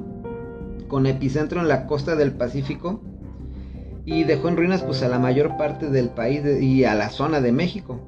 con 0.88 1.06
epicentro 1.06 1.60
en 1.60 1.68
la 1.68 1.86
costa 1.86 2.16
del 2.16 2.32
Pacífico 2.32 3.02
y 4.10 4.24
dejó 4.24 4.48
en 4.48 4.56
ruinas 4.56 4.82
pues 4.82 5.02
a 5.02 5.08
la 5.08 5.18
mayor 5.18 5.56
parte 5.58 5.90
del 5.90 6.08
país 6.08 6.42
de- 6.42 6.64
y 6.64 6.84
a 6.84 6.94
la 6.94 7.10
zona 7.10 7.40
de 7.42 7.52
México. 7.52 8.00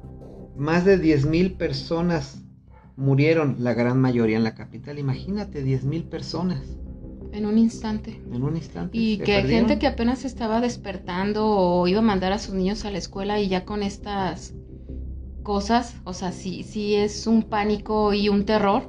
Más 0.57 0.83
de 0.83 0.97
10.000 0.97 1.53
personas 1.53 2.41
murieron, 2.97 3.57
la 3.59 3.73
gran 3.73 3.99
mayoría 3.99 4.37
en 4.37 4.43
la 4.43 4.55
capital. 4.55 4.97
Imagínate, 4.97 5.63
10.000 5.63 6.03
personas 6.03 6.59
En 7.31 7.45
un 7.45 7.57
instante. 7.57 8.19
en 8.33 8.43
un 8.43 8.55
instante. 8.57 8.97
Y 8.97 9.17
que 9.19 9.25
perdieron. 9.35 9.67
gente 9.69 9.79
que 9.79 9.87
apenas 9.87 10.25
estaba 10.25 10.59
despertando 10.59 11.47
o 11.47 11.87
iba 11.87 11.99
a 11.99 12.03
mandar 12.03 12.33
a 12.33 12.39
sus 12.39 12.55
niños 12.55 12.83
a 12.83 12.91
la 12.91 12.97
escuela 12.97 13.39
y 13.39 13.47
ya 13.47 13.63
con 13.63 13.83
estas 13.83 14.53
cosas, 15.43 15.95
o 16.03 16.13
sea, 16.13 16.31
sí, 16.31 16.63
sí 16.63 16.95
es 16.95 17.27
un 17.27 17.43
pánico 17.43 18.13
y 18.13 18.27
un 18.29 18.45
terror, 18.45 18.83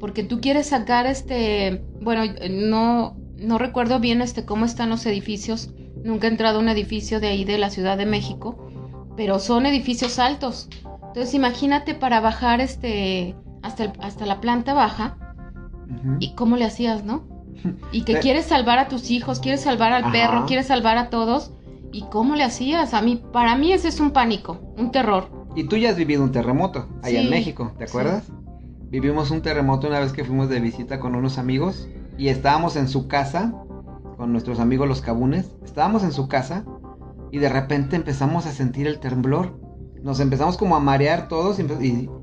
porque 0.00 0.24
tú 0.24 0.40
quieres 0.40 0.68
sacar 0.68 1.06
este, 1.06 1.84
bueno, 2.00 2.22
no, 2.50 3.16
no 3.36 3.58
recuerdo 3.58 4.00
bien 4.00 4.20
este 4.22 4.44
cómo 4.44 4.64
están 4.64 4.90
los 4.90 5.04
edificios, 5.06 5.70
nunca 6.04 6.26
he 6.26 6.30
entrado 6.30 6.58
a 6.58 6.62
un 6.62 6.68
edificio 6.68 7.20
de 7.20 7.28
ahí 7.28 7.44
de 7.44 7.58
la 7.58 7.70
Ciudad 7.70 7.96
de 7.96 8.06
México, 8.06 8.68
pero 9.16 9.38
son 9.38 9.66
edificios 9.66 10.18
altos. 10.18 10.68
Entonces 11.08 11.34
imagínate 11.34 11.94
para 11.94 12.20
bajar 12.20 12.60
este 12.60 13.36
hasta, 13.62 13.84
el- 13.84 13.92
hasta 14.00 14.26
la 14.26 14.40
planta 14.40 14.72
baja 14.74 15.16
y 16.20 16.34
cómo 16.34 16.56
le 16.56 16.64
hacías, 16.64 17.04
¿no? 17.04 17.24
Y 17.92 18.02
que 18.02 18.14
Eh. 18.14 18.18
quieres 18.20 18.46
salvar 18.46 18.78
a 18.78 18.88
tus 18.88 19.10
hijos, 19.10 19.38
quieres 19.40 19.60
salvar 19.60 19.92
al 19.92 20.04
Ajá. 20.04 20.12
perro, 20.12 20.46
quieres 20.46 20.66
salvar 20.66 20.96
a 20.98 21.10
todos. 21.10 21.52
¿Y 21.92 22.02
cómo 22.04 22.34
le 22.36 22.42
hacías? 22.44 22.94
A 22.94 23.02
mí, 23.02 23.22
para 23.32 23.54
mí 23.56 23.72
ese 23.72 23.88
es 23.88 24.00
un 24.00 24.12
pánico, 24.12 24.58
un 24.78 24.90
terror. 24.90 25.28
Y 25.54 25.64
tú 25.64 25.76
ya 25.76 25.90
has 25.90 25.96
vivido 25.96 26.24
un 26.24 26.32
terremoto 26.32 26.88
allá 27.02 27.18
Sí, 27.20 27.24
en 27.26 27.30
México, 27.30 27.72
¿te 27.76 27.86
sí. 27.86 27.90
acuerdas? 27.90 28.24
Vivimos 28.90 29.30
un 29.30 29.42
terremoto 29.42 29.88
una 29.88 30.00
vez 30.00 30.12
que 30.12 30.24
fuimos 30.24 30.48
de 30.48 30.58
visita 30.60 30.98
con 30.98 31.14
unos 31.14 31.36
amigos 31.36 31.88
y 32.16 32.28
estábamos 32.28 32.76
en 32.76 32.88
su 32.88 33.08
casa 33.08 33.52
con 34.16 34.32
nuestros 34.32 34.60
amigos 34.60 34.88
los 34.88 35.00
cabunes. 35.00 35.54
Estábamos 35.64 36.04
en 36.04 36.12
su 36.12 36.28
casa 36.28 36.64
y 37.30 37.38
de 37.38 37.48
repente 37.48 37.96
empezamos 37.96 38.46
a 38.46 38.52
sentir 38.52 38.86
el 38.86 38.98
temblor. 38.98 39.58
Nos 40.02 40.20
empezamos 40.20 40.56
como 40.58 40.76
a 40.76 40.80
marear 40.80 41.28
todos 41.28 41.58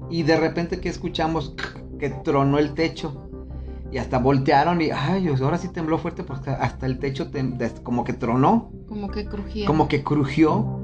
y, 0.10 0.24
de 0.24 0.38
repente 0.38 0.80
que 0.80 0.90
escuchamos 0.90 1.56
que 2.00 2.10
tronó 2.10 2.58
el 2.60 2.74
techo. 2.74 3.26
Y 3.92 3.98
hasta 3.98 4.20
voltearon 4.20 4.82
y, 4.82 4.92
ay, 4.92 5.28
ahora 5.42 5.58
sí 5.58 5.70
tembló 5.70 5.98
fuerte 5.98 6.24
porque 6.24 6.52
hasta 6.52 6.86
el 6.86 7.00
techo 7.00 7.32
tem- 7.32 7.58
como 7.82 8.04
que 8.04 8.14
tronó 8.14 8.70
Como 8.88 9.10
que 9.10 9.26
crujía. 9.26 9.66
como 9.66 9.88
que 9.88 10.04
crujió. 10.04 10.78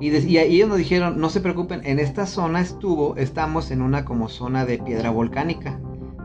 Y, 0.00 0.10
de- 0.10 0.20
y 0.28 0.38
ellos 0.38 0.68
nos 0.68 0.78
dijeron, 0.78 1.18
no 1.20 1.28
se 1.28 1.40
preocupen, 1.40 1.80
en 1.84 1.98
esta 1.98 2.26
zona 2.26 2.60
estuvo, 2.60 3.16
estamos 3.16 3.70
en 3.72 3.82
una 3.82 4.04
como 4.04 4.28
zona 4.28 4.64
de 4.64 4.78
piedra 4.78 5.10
volcánica. 5.10 5.80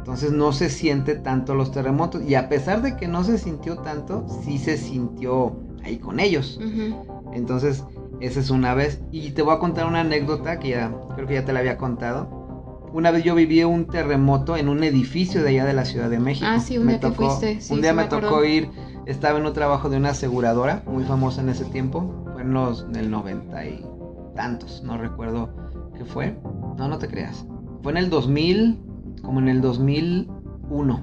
Entonces 0.07 0.31
no 0.31 0.53
se 0.53 0.69
siente 0.69 1.15
tanto 1.15 1.53
los 1.53 1.69
terremotos. 1.73 2.23
Y 2.23 2.35
a 2.35 2.47
pesar 2.47 2.81
de 2.81 2.95
que 2.95 3.09
no 3.09 3.25
se 3.25 3.37
sintió 3.37 3.79
tanto, 3.79 4.25
sí 4.45 4.57
se 4.57 4.77
sintió 4.77 5.57
ahí 5.83 5.97
con 5.97 6.21
ellos. 6.21 6.61
Entonces, 7.33 7.83
esa 8.21 8.39
es 8.39 8.49
una 8.49 8.73
vez. 8.73 9.01
Y 9.11 9.31
te 9.31 9.41
voy 9.41 9.53
a 9.53 9.59
contar 9.59 9.85
una 9.85 9.99
anécdota 9.99 10.59
que 10.59 10.69
ya 10.69 10.95
creo 11.15 11.27
que 11.27 11.33
ya 11.33 11.43
te 11.43 11.51
la 11.51 11.59
había 11.59 11.77
contado. 11.77 12.87
Una 12.93 13.11
vez 13.11 13.25
yo 13.25 13.35
viví 13.35 13.61
un 13.65 13.87
terremoto 13.87 14.55
en 14.55 14.69
un 14.69 14.81
edificio 14.85 15.43
de 15.43 15.49
allá 15.49 15.65
de 15.65 15.73
la 15.73 15.83
Ciudad 15.83 16.09
de 16.09 16.19
México. 16.19 16.47
Ah, 16.49 16.61
sí, 16.61 16.77
un 16.77 16.85
Me 16.85 16.93
día 16.93 17.01
que 17.01 17.07
tocó- 17.09 17.29
fuiste, 17.29 17.59
sí, 17.59 17.73
un 17.73 17.81
día 17.81 17.89
sí 17.91 17.97
me, 17.97 18.05
tocó 18.05 18.45
ir, 18.45 18.69
estaba 19.07 19.37
en 19.39 19.45
un 19.45 19.51
trabajo 19.51 19.89
de 19.89 19.97
una 19.97 20.11
aseguradora 20.11 20.83
muy 20.87 21.03
famosa 21.03 21.41
en 21.41 21.49
ese 21.49 21.65
tiempo. 21.65 22.23
Fue 22.31 22.43
en 22.43 22.53
los 22.53 22.83
en 22.87 22.95
el 22.95 23.11
90 23.11 23.65
y 23.65 23.85
tantos, 24.37 24.83
no 24.85 24.97
recuerdo 24.97 25.49
qué 25.97 26.05
fue. 26.05 26.37
No, 26.77 26.87
no 26.87 26.97
te 26.97 27.09
creas. 27.09 27.45
Fue 27.83 27.91
en 27.91 27.97
el 27.97 28.09
2000, 28.09 28.79
como 29.27 29.41
en 29.41 29.50
el 29.50 29.60
2001. 29.60 31.01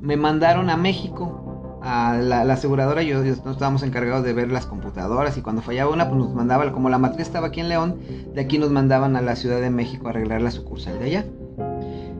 Me 0.00 0.16
mandaron 0.16 0.70
a 0.70 0.76
México 0.76 1.80
a 1.82 2.16
la, 2.16 2.42
aseguradora, 2.42 3.02
yo, 3.02 3.24
yo, 3.24 3.30
nosotros 3.30 3.56
estábamos 3.56 3.82
encargados 3.82 4.24
de 4.24 4.32
ver 4.32 4.52
las 4.52 4.66
computadoras 4.66 5.36
y 5.36 5.42
cuando 5.42 5.62
fallaba 5.62 5.92
una, 5.92 6.08
pues 6.08 6.16
nos 6.16 6.32
mandaba, 6.32 6.70
como 6.72 6.88
la 6.90 6.98
matriz 6.98 7.26
estaba 7.26 7.48
aquí 7.48 7.58
en 7.58 7.68
León, 7.68 7.98
de 8.32 8.40
aquí 8.40 8.58
nos 8.58 8.70
mandaban 8.70 9.16
a 9.16 9.20
la 9.20 9.34
Ciudad 9.34 9.60
de 9.60 9.70
México 9.70 10.06
a 10.06 10.10
arreglar 10.10 10.42
la 10.42 10.52
sucursal 10.52 11.00
de 11.00 11.04
allá. 11.06 11.26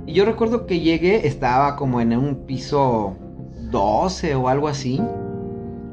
Y 0.05 0.15
yo 0.15 0.25
recuerdo 0.25 0.67
que 0.67 0.81
llegué, 0.81 1.29
estaba 1.29 1.77
como 1.77 2.01
en 2.01 2.17
un 2.17 2.45
piso 2.47 3.15
12 3.71 4.35
o 4.35 4.49
algo 4.49 4.67
así. 4.67 5.01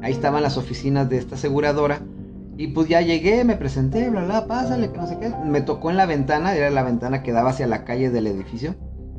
Ahí 0.02 0.12
estaban 0.12 0.42
las 0.42 0.56
oficinas 0.56 1.08
de 1.08 1.18
esta 1.18 1.36
aseguradora. 1.36 2.00
Y 2.56 2.68
pues 2.68 2.88
ya 2.88 3.02
llegué, 3.02 3.44
me 3.44 3.54
presenté, 3.54 4.10
bla, 4.10 4.24
bla, 4.24 4.46
pásale, 4.48 4.90
que 4.90 4.98
no 4.98 5.06
sé 5.06 5.16
qué. 5.18 5.32
Me 5.44 5.60
tocó 5.60 5.90
en 5.90 5.96
la 5.96 6.06
ventana, 6.06 6.54
era 6.54 6.70
la 6.70 6.82
ventana 6.82 7.22
que 7.22 7.32
daba 7.32 7.50
hacia 7.50 7.68
la 7.68 7.84
calle 7.84 8.10
del 8.10 8.26
edificio. 8.26 8.74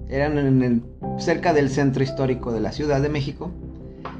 Eran 0.09 0.37
en 0.37 0.61
el, 0.63 0.81
cerca 1.17 1.53
del 1.53 1.69
centro 1.69 2.03
histórico 2.03 2.51
de 2.51 2.59
la 2.59 2.71
Ciudad 2.71 3.01
de 3.01 3.09
México. 3.09 3.51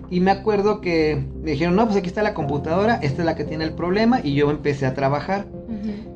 Y 0.09 0.19
me 0.19 0.31
acuerdo 0.31 0.81
que 0.81 1.25
me 1.41 1.51
dijeron, 1.51 1.75
no, 1.75 1.85
pues 1.85 1.97
aquí 1.97 2.07
está 2.07 2.21
la 2.21 2.33
computadora, 2.33 2.95
esta 3.01 3.21
es 3.21 3.25
la 3.25 3.35
que 3.35 3.43
tiene 3.43 3.63
el 3.63 3.73
problema. 3.73 4.19
Y 4.23 4.35
yo 4.35 4.49
empecé 4.51 4.85
a 4.85 4.93
trabajar. 4.93 5.45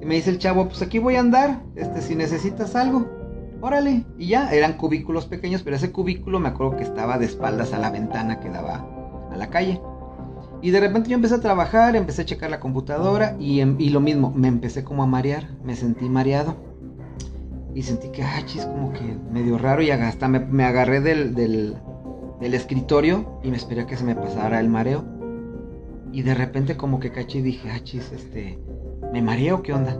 Y 0.02 0.06
me 0.06 0.16
dice 0.16 0.30
el 0.30 0.40
chavo, 0.40 0.68
pues 0.68 0.82
aquí 0.82 1.00
voy 1.00 1.16
a 1.16 1.20
andar, 1.20 1.62
este, 1.76 2.02
si 2.02 2.16
necesitas 2.16 2.76
algo, 2.76 3.08
órale. 3.62 4.06
Y 4.18 4.28
ya, 4.28 4.52
eran 4.52 4.74
cubículos 4.74 5.26
pequeños, 5.26 5.64
pero 5.64 5.76
ese 5.76 5.92
cubículo 5.92 6.40
me 6.40 6.50
acuerdo 6.50 6.78
que 6.78 6.84
estaba 6.84 7.18
de 7.18 7.26
espaldas 7.26 7.74
a 7.74 7.80
la 7.80 7.90
ventana 7.90 8.40
que 8.40 8.50
daba 8.50 8.86
a 9.32 9.38
la 9.38 9.50
calle. 9.50 9.82
Y 10.62 10.72
de 10.72 10.80
repente 10.80 11.10
yo 11.10 11.16
empecé 11.16 11.36
a 11.36 11.42
trabajar, 11.42 11.96
empecé 11.96 12.24
a 12.24 12.26
checar 12.26 12.50
la 12.50 12.60
computadora 12.60 13.36
y, 13.40 13.62
em, 13.62 13.76
y 13.80 13.90
lo 13.90 14.02
mismo, 14.02 14.32
me 14.36 14.48
empecé 14.48 14.84
como 14.84 15.04
a 15.04 15.08
marear, 15.08 15.48
me 15.64 15.76
sentí 15.76 16.10
mareado. 16.10 16.56
Y 17.80 17.84
sentí 17.84 18.10
que, 18.10 18.24
ah, 18.24 18.42
chis, 18.46 18.66
como 18.66 18.92
que 18.92 19.00
medio 19.32 19.58
raro 19.58 19.82
y 19.82 19.90
hasta 19.90 20.28
me, 20.28 20.66
agarré 20.66 21.00
del, 21.00 21.34
del, 21.34 21.78
escritorio 22.54 23.40
y 23.42 23.52
me 23.52 23.56
esperé 23.56 23.84
a 23.84 23.88
que 23.88 23.96
se 23.96 24.04
me 24.04 24.18
pasara 24.18 24.60
el 24.60 24.68
mareo. 24.68 25.06
Y 26.12 26.24
de 26.24 26.34
repente 26.34 26.76
como 26.76 27.00
que 27.00 27.14
caché 27.14 27.38
y 27.38 27.42
dije, 27.42 27.72
ah, 27.72 27.80
chis, 27.82 28.12
este, 28.12 28.60
¿me 29.14 29.22
mareo 29.22 29.64
qué 29.64 29.72
onda? 29.72 29.98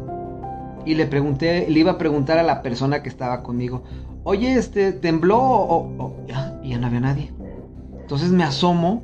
Y 0.86 0.96
le 0.96 1.06
pregunté, 1.06 1.70
le 1.70 1.80
iba 1.80 1.92
a 1.92 1.98
preguntar 1.98 2.38
a 2.38 2.44
la 2.44 2.62
persona 2.62 3.02
que 3.02 3.08
estaba 3.08 3.44
conmigo, 3.44 3.86
oye, 4.26 4.56
este, 4.56 4.92
tembló 4.92 5.40
o, 5.40 6.18
y 6.62 6.72
ya 6.72 6.80
no 6.80 6.88
había 6.88 7.00
nadie. 7.00 7.32
Entonces 8.02 8.30
me 8.30 8.44
asomo 8.44 9.04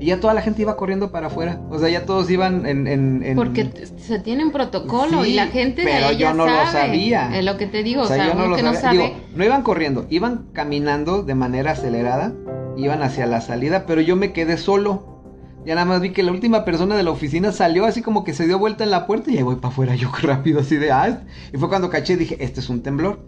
y 0.00 0.06
ya 0.06 0.18
toda 0.18 0.32
la 0.32 0.40
gente 0.40 0.62
iba 0.62 0.78
corriendo 0.78 1.12
para 1.12 1.26
afuera. 1.26 1.60
O 1.68 1.78
sea, 1.78 1.90
ya 1.90 2.06
todos 2.06 2.30
iban 2.30 2.64
en... 2.64 2.86
en, 2.86 3.36
Porque 3.36 3.70
se 3.98 4.18
tiene 4.18 4.42
un 4.46 4.50
protocolo 4.50 5.26
y 5.26 5.34
la 5.34 5.48
gente 5.48 5.84
de 5.84 5.92
ahí 5.92 6.16
yo 6.16 6.32
no 6.32 6.46
lo 6.46 6.66
sabía. 6.72 7.36
Es 7.38 7.44
lo 7.44 7.58
que 7.58 7.66
te 7.66 7.82
digo, 7.82 8.02
o 8.02 8.06
sea, 8.06 8.32
no 8.32 8.56
que 8.56 8.62
no 8.62 8.72
sabe... 8.72 8.96
Digo, 8.96 9.16
no 9.34 9.44
iban 9.44 9.62
corriendo, 9.62 10.06
iban 10.08 10.46
caminando 10.54 11.22
de 11.22 11.34
manera 11.34 11.72
acelerada, 11.72 12.32
iban 12.78 13.02
hacia 13.02 13.26
la 13.26 13.42
salida, 13.42 13.84
pero 13.84 14.00
yo 14.00 14.16
me 14.16 14.32
quedé 14.32 14.56
solo. 14.56 15.22
Ya 15.66 15.74
nada 15.74 15.84
más 15.84 16.00
vi 16.00 16.12
que 16.12 16.22
la 16.22 16.32
última 16.32 16.64
persona 16.64 16.96
de 16.96 17.02
la 17.02 17.10
oficina 17.10 17.52
salió 17.52 17.84
así 17.84 18.00
como 18.00 18.24
que 18.24 18.32
se 18.32 18.46
dio 18.46 18.58
vuelta 18.58 18.84
en 18.84 18.90
la 18.90 19.06
puerta 19.06 19.30
y 19.30 19.36
ahí 19.36 19.42
voy 19.42 19.56
para 19.56 19.68
afuera 19.68 19.94
yo 19.96 20.10
rápido 20.22 20.60
así 20.60 20.76
de... 20.76 20.92
Ah, 20.92 21.24
y 21.52 21.58
fue 21.58 21.68
cuando 21.68 21.90
caché 21.90 22.16
dije, 22.16 22.38
este 22.40 22.60
es 22.60 22.70
un 22.70 22.82
temblor. 22.82 23.20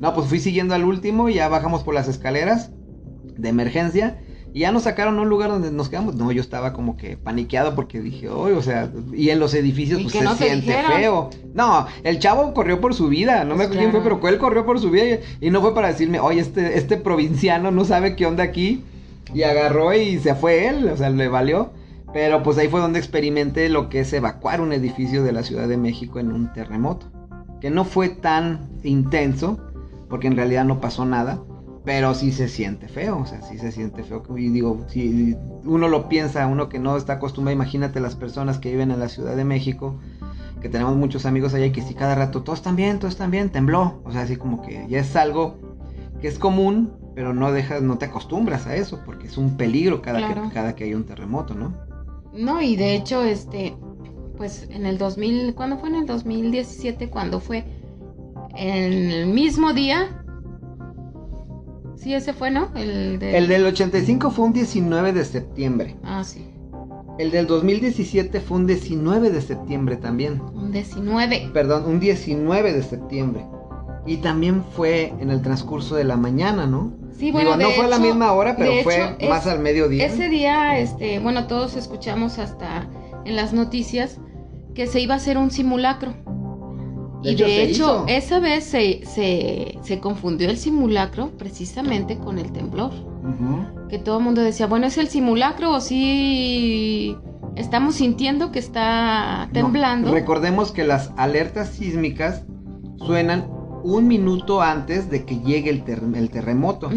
No, 0.00 0.12
pues 0.12 0.26
fui 0.26 0.40
siguiendo 0.40 0.74
al 0.74 0.82
último, 0.82 1.28
y 1.28 1.34
ya 1.34 1.48
bajamos 1.48 1.84
por 1.84 1.94
las 1.94 2.08
escaleras 2.08 2.72
de 3.36 3.48
emergencia 3.48 4.18
y 4.52 4.60
ya 4.60 4.72
nos 4.72 4.82
sacaron 4.82 5.18
a 5.18 5.22
un 5.22 5.28
lugar 5.28 5.50
donde 5.50 5.70
nos 5.70 5.88
quedamos. 5.88 6.16
No, 6.16 6.32
yo 6.32 6.40
estaba 6.40 6.72
como 6.72 6.96
que 6.96 7.16
paniqueado 7.16 7.74
porque 7.74 8.00
dije, 8.00 8.28
oye, 8.28 8.54
o 8.54 8.62
sea, 8.62 8.90
y 9.12 9.30
en 9.30 9.38
los 9.38 9.54
edificios 9.54 10.02
pues 10.02 10.12
se 10.12 10.44
siente 10.44 10.74
feo. 10.96 11.30
No, 11.54 11.86
el 12.02 12.18
chavo 12.18 12.52
corrió 12.52 12.80
por 12.80 12.94
su 12.94 13.08
vida, 13.08 13.44
no 13.44 13.54
me 13.54 13.64
acuerdo 13.64 13.80
quién 13.80 13.92
fue, 13.92 14.02
pero 14.02 14.28
él 14.28 14.38
corrió 14.38 14.66
por 14.66 14.80
su 14.80 14.90
vida 14.90 15.18
y, 15.40 15.50
no 15.50 15.60
fue 15.60 15.74
para 15.74 15.88
decirme, 15.88 16.18
oye, 16.20 16.40
este, 16.40 16.78
este 16.78 16.96
provinciano 16.96 17.70
no 17.70 17.84
sabe 17.84 18.16
qué 18.16 18.26
onda 18.26 18.42
aquí. 18.42 18.82
Y 19.32 19.44
agarró 19.44 19.94
y 19.94 20.18
se 20.18 20.34
fue 20.34 20.66
él, 20.66 20.88
o 20.88 20.96
sea, 20.96 21.10
le 21.10 21.28
valió. 21.28 21.70
Pero 22.12 22.42
pues 22.42 22.58
ahí 22.58 22.66
fue 22.66 22.80
donde 22.80 22.98
experimenté 22.98 23.68
lo 23.68 23.88
que 23.88 24.00
es 24.00 24.12
evacuar 24.12 24.60
un 24.60 24.72
edificio 24.72 25.22
de 25.22 25.30
la 25.30 25.44
Ciudad 25.44 25.68
de 25.68 25.76
México 25.76 26.18
en 26.18 26.32
un 26.32 26.52
terremoto. 26.52 27.06
Que 27.60 27.70
no 27.70 27.84
fue 27.84 28.08
tan 28.08 28.68
intenso, 28.82 29.60
porque 30.08 30.26
en 30.26 30.34
realidad 30.34 30.64
no 30.64 30.80
pasó 30.80 31.04
nada 31.04 31.38
pero 31.90 32.14
sí 32.14 32.30
se 32.30 32.46
siente 32.46 32.86
feo, 32.86 33.18
o 33.18 33.26
sea, 33.26 33.42
sí 33.42 33.58
se 33.58 33.72
siente 33.72 34.04
feo. 34.04 34.22
Y 34.36 34.48
digo, 34.50 34.86
si 34.86 35.36
uno 35.64 35.88
lo 35.88 36.08
piensa, 36.08 36.46
uno 36.46 36.68
que 36.68 36.78
no 36.78 36.96
está 36.96 37.14
acostumbrado, 37.14 37.52
imagínate 37.52 37.98
las 37.98 38.14
personas 38.14 38.60
que 38.60 38.70
viven 38.70 38.92
en 38.92 39.00
la 39.00 39.08
Ciudad 39.08 39.34
de 39.34 39.44
México, 39.44 39.98
que 40.60 40.68
tenemos 40.68 40.94
muchos 40.94 41.26
amigos 41.26 41.52
allá 41.52 41.66
y 41.66 41.72
que 41.72 41.82
si 41.82 41.94
cada 41.94 42.14
rato 42.14 42.44
todos 42.44 42.60
están 42.60 42.76
bien, 42.76 43.00
todos 43.00 43.14
están 43.14 43.32
bien, 43.32 43.50
tembló. 43.50 44.00
O 44.04 44.12
sea, 44.12 44.20
así 44.20 44.36
como 44.36 44.62
que 44.62 44.86
ya 44.88 45.00
es 45.00 45.16
algo 45.16 45.58
que 46.20 46.28
es 46.28 46.38
común, 46.38 46.92
pero 47.16 47.34
no 47.34 47.50
dejas, 47.50 47.82
no 47.82 47.98
te 47.98 48.04
acostumbras 48.04 48.68
a 48.68 48.76
eso, 48.76 49.00
porque 49.04 49.26
es 49.26 49.36
un 49.36 49.56
peligro 49.56 50.00
cada, 50.00 50.28
que, 50.28 50.54
cada 50.54 50.76
que 50.76 50.84
hay 50.84 50.94
un 50.94 51.02
terremoto, 51.02 51.56
¿no? 51.56 51.74
No, 52.32 52.62
y 52.62 52.76
de 52.76 52.94
hecho, 52.94 53.24
este, 53.24 53.74
pues 54.36 54.68
en 54.70 54.86
el 54.86 54.96
2000, 54.96 55.56
¿cuándo 55.56 55.76
fue? 55.76 55.88
En 55.88 55.96
el 55.96 56.06
2017, 56.06 57.10
cuando 57.10 57.40
fue 57.40 57.64
en 58.54 59.10
el 59.10 59.26
mismo 59.26 59.72
día 59.72 60.19
Sí, 62.00 62.14
ese 62.14 62.32
fue, 62.32 62.50
¿no? 62.50 62.70
El, 62.74 63.18
del 63.18 63.66
85 63.66 64.30
fue 64.30 64.46
un 64.46 64.52
19 64.54 65.12
de 65.12 65.24
septiembre. 65.24 65.96
Ah, 66.02 66.24
sí. 66.24 66.46
El 67.18 67.30
del 67.30 67.46
2017 67.46 68.40
fue 68.40 68.56
un 68.56 68.66
19 68.66 69.30
de 69.30 69.42
septiembre 69.42 69.96
también. 69.96 70.40
Un 70.40 70.72
19. 70.72 71.50
Perdón, 71.52 71.84
un 71.86 72.00
19 72.00 72.72
de 72.72 72.82
septiembre. 72.82 73.44
Y 74.06 74.16
también 74.16 74.64
fue 74.74 75.12
en 75.20 75.30
el 75.30 75.42
transcurso 75.42 75.94
de 75.94 76.04
la 76.04 76.16
mañana, 76.16 76.66
¿no? 76.66 76.94
Sí, 77.18 77.32
bueno, 77.32 77.58
no 77.58 77.68
fue 77.70 77.84
a 77.84 77.88
la 77.88 77.98
misma 77.98 78.32
hora, 78.32 78.56
pero 78.56 78.82
fue 78.82 79.18
más 79.28 79.46
al 79.46 79.58
mediodía. 79.58 80.06
Ese 80.06 80.30
día, 80.30 80.78
este, 80.78 81.18
bueno, 81.18 81.46
todos 81.46 81.76
escuchamos 81.76 82.38
hasta 82.38 82.88
en 83.26 83.36
las 83.36 83.52
noticias 83.52 84.18
que 84.74 84.86
se 84.86 85.00
iba 85.00 85.12
a 85.12 85.16
hacer 85.18 85.36
un 85.36 85.50
simulacro 85.50 86.14
y 87.22 87.34
de 87.34 87.62
hecho, 87.64 88.04
esa 88.08 88.38
vez 88.38 88.64
se, 88.64 89.02
se, 89.04 90.00
confundió 90.00 90.48
el 90.48 90.56
simulacro 90.56 91.30
precisamente 91.36 92.18
con 92.18 92.38
el 92.38 92.52
temblor. 92.52 92.92
Que 93.88 93.98
todo 93.98 94.18
el 94.18 94.24
mundo 94.24 94.40
decía, 94.40 94.66
bueno, 94.66 94.86
¿es 94.86 94.96
el 94.96 95.08
simulacro 95.08 95.72
o 95.72 95.80
sí 95.80 97.16
estamos 97.56 97.96
sintiendo 97.96 98.50
que 98.52 98.58
está 98.58 99.50
temblando? 99.52 100.10
recordemos 100.10 100.72
que 100.72 100.84
las 100.84 101.12
alertas 101.16 101.70
sísmicas 101.70 102.44
suenan 102.98 103.48
un 103.82 104.08
minuto 104.08 104.62
antes 104.62 105.10
de 105.10 105.24
que 105.24 105.38
llegue 105.40 105.70
el, 105.70 105.84
el 106.14 106.30
terremoto. 106.30 106.90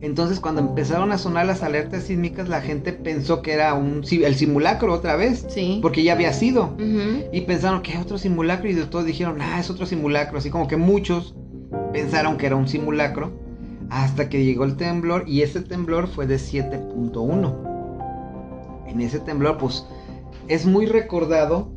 Entonces 0.00 0.40
cuando 0.40 0.60
empezaron 0.60 1.12
a 1.12 1.18
sonar 1.18 1.46
las 1.46 1.62
alertas 1.62 2.04
sísmicas, 2.04 2.48
la 2.48 2.60
gente 2.60 2.92
pensó 2.92 3.42
que 3.42 3.52
era 3.52 3.74
un 3.74 4.04
el 4.10 4.34
simulacro 4.34 4.92
otra 4.92 5.16
vez, 5.16 5.46
sí. 5.48 5.78
porque 5.82 6.02
ya 6.02 6.12
había 6.12 6.32
sido. 6.32 6.76
Y 7.32 7.42
pensaron 7.42 7.82
que 7.82 7.98
otro 7.98 8.18
simulacro 8.18 8.68
y 8.68 8.74
de 8.74 8.86
todos 8.86 9.06
dijeron, 9.06 9.40
ah, 9.40 9.58
es 9.58 9.70
otro 9.70 9.86
simulacro. 9.86 10.38
Así 10.38 10.50
como 10.50 10.68
que 10.68 10.76
muchos 10.76 11.34
pensaron 11.92 12.36
que 12.36 12.46
era 12.46 12.56
un 12.56 12.68
simulacro 12.68 13.32
hasta 13.90 14.28
que 14.28 14.44
llegó 14.44 14.64
el 14.64 14.76
temblor 14.76 15.24
y 15.26 15.42
ese 15.42 15.60
temblor 15.60 16.08
fue 16.08 16.26
de 16.26 16.36
7.1. 16.36 18.86
En 18.88 19.00
ese 19.00 19.20
temblor, 19.20 19.58
pues, 19.58 19.86
es 20.48 20.66
muy 20.66 20.86
recordado 20.86 21.70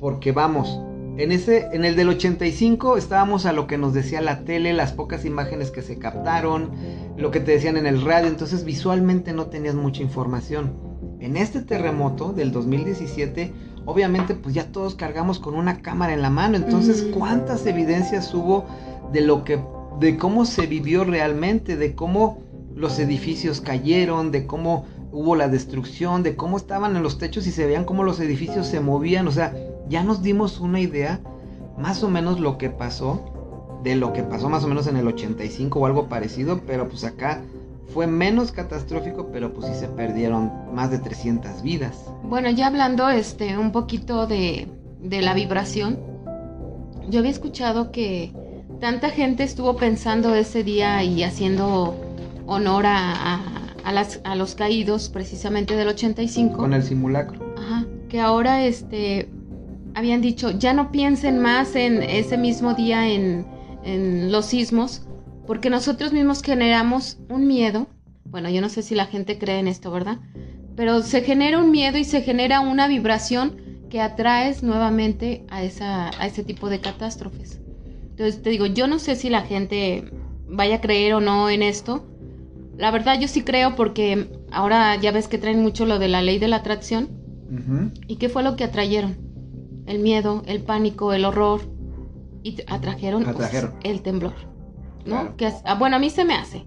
porque 0.00 0.32
vamos, 0.32 0.80
en, 1.16 1.32
ese, 1.32 1.68
en 1.72 1.84
el 1.84 1.96
del 1.96 2.08
85 2.08 2.96
estábamos 2.96 3.46
a 3.46 3.52
lo 3.52 3.66
que 3.66 3.78
nos 3.78 3.94
decía 3.94 4.20
la 4.20 4.40
tele, 4.44 4.72
las 4.72 4.92
pocas 4.92 5.24
imágenes 5.24 5.70
que 5.70 5.82
se 5.82 5.98
captaron, 5.98 6.70
lo 7.16 7.30
que 7.30 7.40
te 7.40 7.52
decían 7.52 7.76
en 7.76 7.86
el 7.86 8.02
radio, 8.02 8.28
entonces 8.28 8.64
visualmente 8.64 9.32
no 9.32 9.46
tenías 9.46 9.74
mucha 9.74 10.02
información. 10.02 10.72
En 11.20 11.36
este 11.36 11.62
terremoto 11.62 12.32
del 12.32 12.50
2017, 12.52 13.52
obviamente 13.84 14.34
pues 14.34 14.54
ya 14.54 14.72
todos 14.72 14.94
cargamos 14.94 15.38
con 15.38 15.54
una 15.54 15.80
cámara 15.80 16.14
en 16.14 16.22
la 16.22 16.30
mano, 16.30 16.56
entonces 16.56 17.06
cuántas 17.14 17.64
evidencias 17.66 18.34
hubo 18.34 18.66
de 19.12 19.20
lo 19.20 19.44
que 19.44 19.60
de 20.00 20.16
cómo 20.18 20.44
se 20.44 20.66
vivió 20.66 21.04
realmente, 21.04 21.76
de 21.76 21.94
cómo 21.94 22.42
los 22.74 22.98
edificios 22.98 23.60
cayeron, 23.60 24.32
de 24.32 24.46
cómo 24.46 24.86
hubo 25.12 25.36
la 25.36 25.48
destrucción, 25.48 26.24
de 26.24 26.34
cómo 26.34 26.56
estaban 26.56 26.96
en 26.96 27.04
los 27.04 27.18
techos 27.18 27.46
y 27.46 27.52
se 27.52 27.66
veían 27.66 27.84
cómo 27.84 28.02
los 28.02 28.18
edificios 28.18 28.66
se 28.66 28.80
movían, 28.80 29.28
o 29.28 29.30
sea, 29.30 29.54
ya 29.88 30.02
nos 30.02 30.22
dimos 30.22 30.60
una 30.60 30.80
idea 30.80 31.20
más 31.78 32.02
o 32.02 32.08
menos 32.08 32.40
lo 32.40 32.58
que 32.58 32.70
pasó, 32.70 33.80
de 33.82 33.96
lo 33.96 34.12
que 34.12 34.22
pasó 34.22 34.48
más 34.48 34.64
o 34.64 34.68
menos 34.68 34.86
en 34.86 34.96
el 34.96 35.06
85 35.06 35.78
o 35.78 35.86
algo 35.86 36.08
parecido, 36.08 36.60
pero 36.66 36.88
pues 36.88 37.04
acá 37.04 37.42
fue 37.92 38.06
menos 38.06 38.50
catastrófico, 38.50 39.28
pero 39.32 39.52
pues 39.52 39.66
sí 39.66 39.74
se 39.78 39.88
perdieron 39.88 40.50
más 40.74 40.90
de 40.90 40.98
300 40.98 41.62
vidas. 41.62 42.06
Bueno, 42.22 42.50
ya 42.50 42.68
hablando 42.68 43.08
este 43.10 43.58
un 43.58 43.72
poquito 43.72 44.26
de, 44.26 44.68
de 45.00 45.22
la 45.22 45.34
vibración, 45.34 45.98
yo 47.10 47.20
había 47.20 47.30
escuchado 47.30 47.92
que 47.92 48.32
tanta 48.80 49.10
gente 49.10 49.42
estuvo 49.42 49.76
pensando 49.76 50.34
ese 50.34 50.64
día 50.64 51.04
y 51.04 51.22
haciendo 51.22 51.94
honor 52.46 52.86
a, 52.86 53.40
a, 53.84 53.92
las, 53.92 54.20
a 54.24 54.34
los 54.34 54.54
caídos 54.54 55.08
precisamente 55.10 55.76
del 55.76 55.88
85. 55.88 56.56
Con 56.56 56.72
el 56.72 56.82
simulacro. 56.82 57.54
Ajá, 57.58 57.86
que 58.08 58.20
ahora 58.20 58.64
este 58.64 59.28
habían 59.94 60.20
dicho, 60.20 60.50
ya 60.50 60.72
no 60.72 60.90
piensen 60.90 61.40
más 61.40 61.76
en 61.76 62.02
ese 62.02 62.36
mismo 62.36 62.74
día 62.74 63.08
en, 63.08 63.52
los 64.30 64.46
sismos, 64.46 65.06
porque 65.46 65.68
nosotros 65.68 66.12
mismos 66.12 66.42
generamos 66.42 67.18
un 67.28 67.46
miedo 67.46 67.86
bueno, 68.34 68.50
yo 68.50 68.60
no 68.60 68.68
sé 68.68 68.82
si 68.82 68.96
la 68.96 69.06
gente 69.06 69.38
cree 69.38 69.60
en 69.60 69.68
esto, 69.68 69.92
¿verdad? 69.92 70.18
Pero 70.74 71.02
se 71.02 71.22
genera 71.22 71.60
un 71.60 71.70
miedo 71.70 71.98
y 71.98 72.04
se 72.04 72.22
genera 72.22 72.58
una 72.60 72.88
vibración 72.88 73.86
que 73.88 74.00
atraes 74.00 74.64
nuevamente 74.64 75.44
a, 75.50 75.62
esa, 75.62 76.08
a 76.20 76.26
ese 76.26 76.42
tipo 76.42 76.68
de 76.68 76.80
catástrofes. 76.80 77.60
Entonces 78.10 78.42
te 78.42 78.50
digo, 78.50 78.66
yo 78.66 78.88
no 78.88 78.98
sé 78.98 79.14
si 79.14 79.30
la 79.30 79.42
gente 79.42 80.10
vaya 80.48 80.76
a 80.76 80.80
creer 80.80 81.14
o 81.14 81.20
no 81.20 81.48
en 81.48 81.62
esto. 81.62 82.04
La 82.76 82.90
verdad 82.90 83.20
yo 83.20 83.28
sí 83.28 83.42
creo 83.42 83.76
porque 83.76 84.28
ahora 84.50 84.96
ya 84.96 85.12
ves 85.12 85.28
que 85.28 85.38
traen 85.38 85.62
mucho 85.62 85.86
lo 85.86 86.00
de 86.00 86.08
la 86.08 86.20
ley 86.20 86.40
de 86.40 86.48
la 86.48 86.56
atracción. 86.56 87.08
¿Y 88.08 88.16
qué 88.16 88.28
fue 88.28 88.42
lo 88.42 88.56
que 88.56 88.64
atrayeron? 88.64 89.16
El 89.86 89.98
miedo, 90.00 90.42
el 90.46 90.62
pánico, 90.62 91.12
el 91.12 91.24
horror. 91.24 91.62
Y 92.42 92.60
atrajeron, 92.66 93.24
pues, 93.24 93.50
el 93.84 94.02
temblor. 94.02 94.34
¿No? 95.06 95.36
Que, 95.36 95.52
ah, 95.64 95.74
bueno, 95.74 95.96
a 95.96 95.98
mí 95.98 96.10
se 96.10 96.24
me 96.24 96.34
hace. 96.34 96.66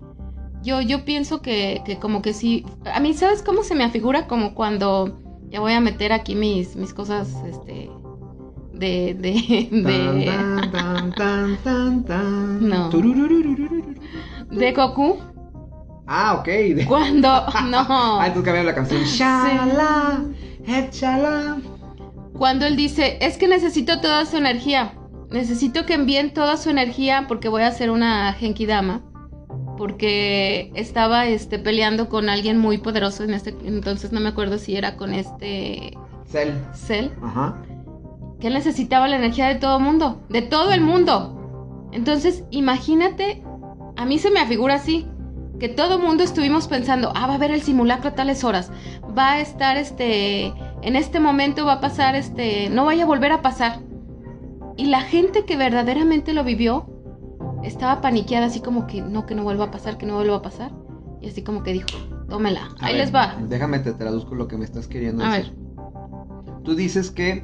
Yo, 0.64 0.82
yo 0.82 1.06
pienso 1.06 1.42
que, 1.42 1.82
que 1.86 1.98
como 1.98 2.22
que 2.22 2.34
sí. 2.34 2.66
A 2.92 3.00
mí, 3.00 3.14
¿sabes 3.14 3.44
cómo 3.44 3.64
se 3.64 3.76
me 3.76 3.84
afigura? 3.84 4.28
Como 4.28 4.56
cuando. 4.56 5.20
Ya 5.50 5.60
voy 5.60 5.74
a 5.74 5.80
meter 5.80 6.12
aquí 6.12 6.36
mis, 6.36 6.76
mis 6.76 6.94
cosas, 6.94 7.34
este, 7.48 7.90
de 8.78 9.16
de 9.16 9.68
de 9.72 10.26
no 12.62 12.90
de 14.52 14.72
Goku 14.74 15.18
ah 16.06 16.36
ok 16.40 16.48
cuando 16.88 17.28
no 17.70 17.86
ah 17.90 18.32
tú 18.34 18.44
cambias 18.44 18.66
la 18.66 18.76
canción 18.76 19.04
Shala, 19.04 20.26
échala 20.66 21.58
cuando 22.38 22.66
él 22.66 22.76
dice 22.76 23.18
es 23.22 23.38
que 23.38 23.48
necesito 23.48 24.00
toda 24.00 24.26
su 24.26 24.38
energía. 24.38 24.94
Necesito 25.30 25.86
que 25.86 25.94
envíen 25.94 26.34
toda 26.34 26.58
su 26.58 26.70
energía 26.70 27.26
porque 27.28 27.50
voy 27.50 27.64
a 27.64 27.68
hacer 27.68 27.92
una 27.92 28.32
Genkidama 28.34 29.04
porque 29.78 30.72
estaba 30.74 31.28
este 31.28 31.60
peleando 31.60 32.10
con 32.10 32.30
alguien 32.30 32.58
muy 32.58 32.80
poderoso 32.80 33.24
en 33.24 33.36
este 33.36 33.56
entonces 33.64 34.12
no 34.12 34.20
me 34.20 34.30
acuerdo 34.30 34.58
si 34.58 34.76
era 34.76 34.96
con 34.96 35.14
este 35.14 35.94
Cell. 36.32 36.52
Cell. 36.74 37.10
Ajá. 37.22 37.62
Que 38.40 38.48
él 38.48 38.54
necesitaba 38.54 39.08
la 39.08 39.18
energía 39.18 39.48
de 39.48 39.56
todo 39.56 39.78
el 39.78 39.84
mundo, 39.84 40.22
de 40.30 40.42
todo 40.42 40.72
el 40.72 40.82
mundo. 40.82 41.90
Entonces, 41.92 42.44
imagínate, 42.52 43.42
a 43.96 44.06
mí 44.06 44.20
se 44.20 44.30
me 44.30 44.40
afigura 44.40 44.76
así, 44.76 45.08
que 45.60 45.70
todo 45.70 45.96
el 45.96 46.04
mundo 46.04 46.24
estuvimos 46.24 46.68
pensando, 46.68 47.12
ah, 47.16 47.26
va 47.26 47.34
a 47.34 47.36
haber 47.38 47.52
el 47.52 47.62
simulacro 47.62 48.10
a 48.10 48.16
tales 48.16 48.44
horas, 48.44 48.72
va 49.18 49.34
a 49.34 49.42
estar 49.42 49.78
este, 49.78 50.54
en 50.82 50.96
este 50.96 51.20
momento 51.20 51.66
va 51.66 51.74
a 51.74 51.82
pasar 51.82 52.16
este, 52.16 52.70
no 52.70 52.86
vaya 52.86 53.04
a 53.04 53.08
volver 53.08 53.32
a 53.32 53.42
pasar. 53.42 53.80
Y 54.76 54.86
la 54.86 55.02
gente 55.02 55.46
que 55.46 55.58
verdaderamente 55.58 56.34
lo 56.34 56.44
vivió 56.44 56.86
estaba 57.64 58.02
paniqueada, 58.02 58.46
así 58.46 58.60
como 58.60 58.86
que 58.88 59.02
no, 59.02 59.26
que 59.26 59.36
no 59.36 59.44
vuelva 59.44 59.66
a 59.66 59.72
pasar, 59.72 59.98
que 59.98 60.06
no 60.06 60.16
vuelva 60.16 60.38
a 60.38 60.42
pasar. 60.42 60.72
Y 61.20 61.30
así 61.30 61.42
como 61.42 61.64
que 61.64 61.74
dijo, 61.74 61.88
tómela, 62.30 62.70
ahí 62.80 62.96
les 62.96 63.14
va. 63.14 63.36
Déjame 63.50 63.80
te 63.80 63.94
traduzco 63.94 64.36
lo 64.36 64.48
que 64.48 64.58
me 64.58 64.66
estás 64.66 64.88
queriendo 64.88 65.24
a 65.24 65.38
decir. 65.38 65.54
Ver. 65.54 66.64
Tú 66.64 66.76
dices 66.76 67.10
que 67.10 67.44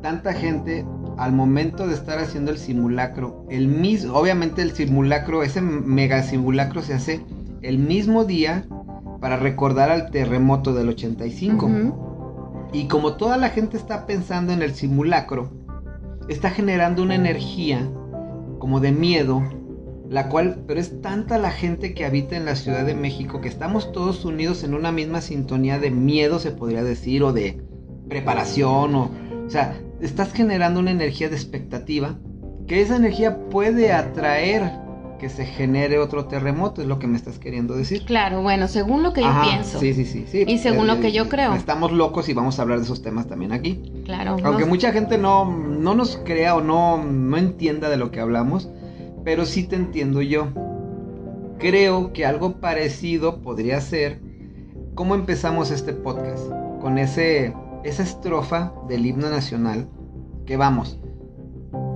tanta 0.00 0.32
gente 0.32 0.86
al 1.16 1.32
momento 1.32 1.86
de 1.86 1.94
estar 1.94 2.18
haciendo 2.18 2.50
el 2.50 2.58
simulacro, 2.58 3.46
el 3.48 3.68
mismo, 3.68 4.14
obviamente 4.14 4.62
el 4.62 4.72
simulacro, 4.72 5.42
ese 5.42 5.60
mega 5.60 6.22
simulacro 6.22 6.82
se 6.82 6.94
hace 6.94 7.24
el 7.62 7.78
mismo 7.78 8.24
día 8.24 8.66
para 9.20 9.38
recordar 9.38 9.90
al 9.90 10.10
terremoto 10.10 10.74
del 10.74 10.90
85. 10.90 12.03
Y 12.74 12.88
como 12.88 13.14
toda 13.14 13.36
la 13.36 13.50
gente 13.50 13.76
está 13.76 14.04
pensando 14.04 14.52
en 14.52 14.60
el 14.60 14.74
simulacro, 14.74 15.48
está 16.28 16.50
generando 16.50 17.04
una 17.04 17.14
energía 17.14 17.88
como 18.58 18.80
de 18.80 18.90
miedo, 18.90 19.44
la 20.10 20.28
cual, 20.28 20.64
pero 20.66 20.80
es 20.80 21.00
tanta 21.00 21.38
la 21.38 21.52
gente 21.52 21.94
que 21.94 22.04
habita 22.04 22.36
en 22.36 22.44
la 22.44 22.56
Ciudad 22.56 22.84
de 22.84 22.96
México 22.96 23.40
que 23.40 23.48
estamos 23.48 23.92
todos 23.92 24.24
unidos 24.24 24.64
en 24.64 24.74
una 24.74 24.90
misma 24.90 25.20
sintonía 25.20 25.78
de 25.78 25.92
miedo, 25.92 26.40
se 26.40 26.50
podría 26.50 26.82
decir, 26.82 27.22
o 27.22 27.32
de 27.32 27.62
preparación, 28.08 28.96
o, 28.96 29.10
o 29.46 29.50
sea, 29.50 29.80
estás 30.00 30.32
generando 30.32 30.80
una 30.80 30.90
energía 30.90 31.28
de 31.28 31.36
expectativa, 31.36 32.18
que 32.66 32.82
esa 32.82 32.96
energía 32.96 33.38
puede 33.50 33.92
atraer 33.92 34.83
que 35.18 35.28
se 35.28 35.46
genere 35.46 35.98
otro 35.98 36.26
terremoto, 36.26 36.82
es 36.82 36.88
lo 36.88 36.98
que 36.98 37.06
me 37.06 37.16
estás 37.16 37.38
queriendo 37.38 37.74
decir. 37.74 38.04
Claro, 38.04 38.42
bueno, 38.42 38.68
según 38.68 39.02
lo 39.02 39.12
que 39.12 39.22
yo 39.22 39.32
pienso. 39.42 39.78
Sí, 39.78 39.94
sí, 39.94 40.04
sí, 40.04 40.26
sí. 40.26 40.44
Y 40.46 40.58
según 40.58 40.86
lo 40.86 41.00
que 41.00 41.12
yo 41.12 41.28
creo. 41.28 41.54
Estamos 41.54 41.92
locos 41.92 42.28
y 42.28 42.34
vamos 42.34 42.58
a 42.58 42.62
hablar 42.62 42.78
de 42.78 42.84
esos 42.84 43.02
temas 43.02 43.26
también 43.26 43.52
aquí. 43.52 43.82
Claro. 44.04 44.36
Aunque 44.42 44.64
mucha 44.64 44.92
gente 44.92 45.18
no, 45.18 45.44
no 45.44 45.94
nos 45.94 46.16
crea 46.18 46.56
o 46.56 46.60
no, 46.60 47.02
no 47.04 47.36
entienda 47.36 47.88
de 47.88 47.96
lo 47.96 48.10
que 48.10 48.20
hablamos, 48.20 48.68
pero 49.24 49.46
sí 49.46 49.64
te 49.64 49.76
entiendo 49.76 50.22
yo. 50.22 50.48
Creo 51.58 52.12
que 52.12 52.26
algo 52.26 52.60
parecido 52.60 53.40
podría 53.40 53.80
ser 53.80 54.20
cómo 54.94 55.14
empezamos 55.14 55.70
este 55.70 55.92
podcast, 55.92 56.48
con 56.80 56.98
ese 56.98 57.54
esa 57.84 58.02
estrofa 58.02 58.72
del 58.88 59.06
himno 59.06 59.28
nacional, 59.28 59.88
que 60.46 60.56
vamos, 60.56 60.98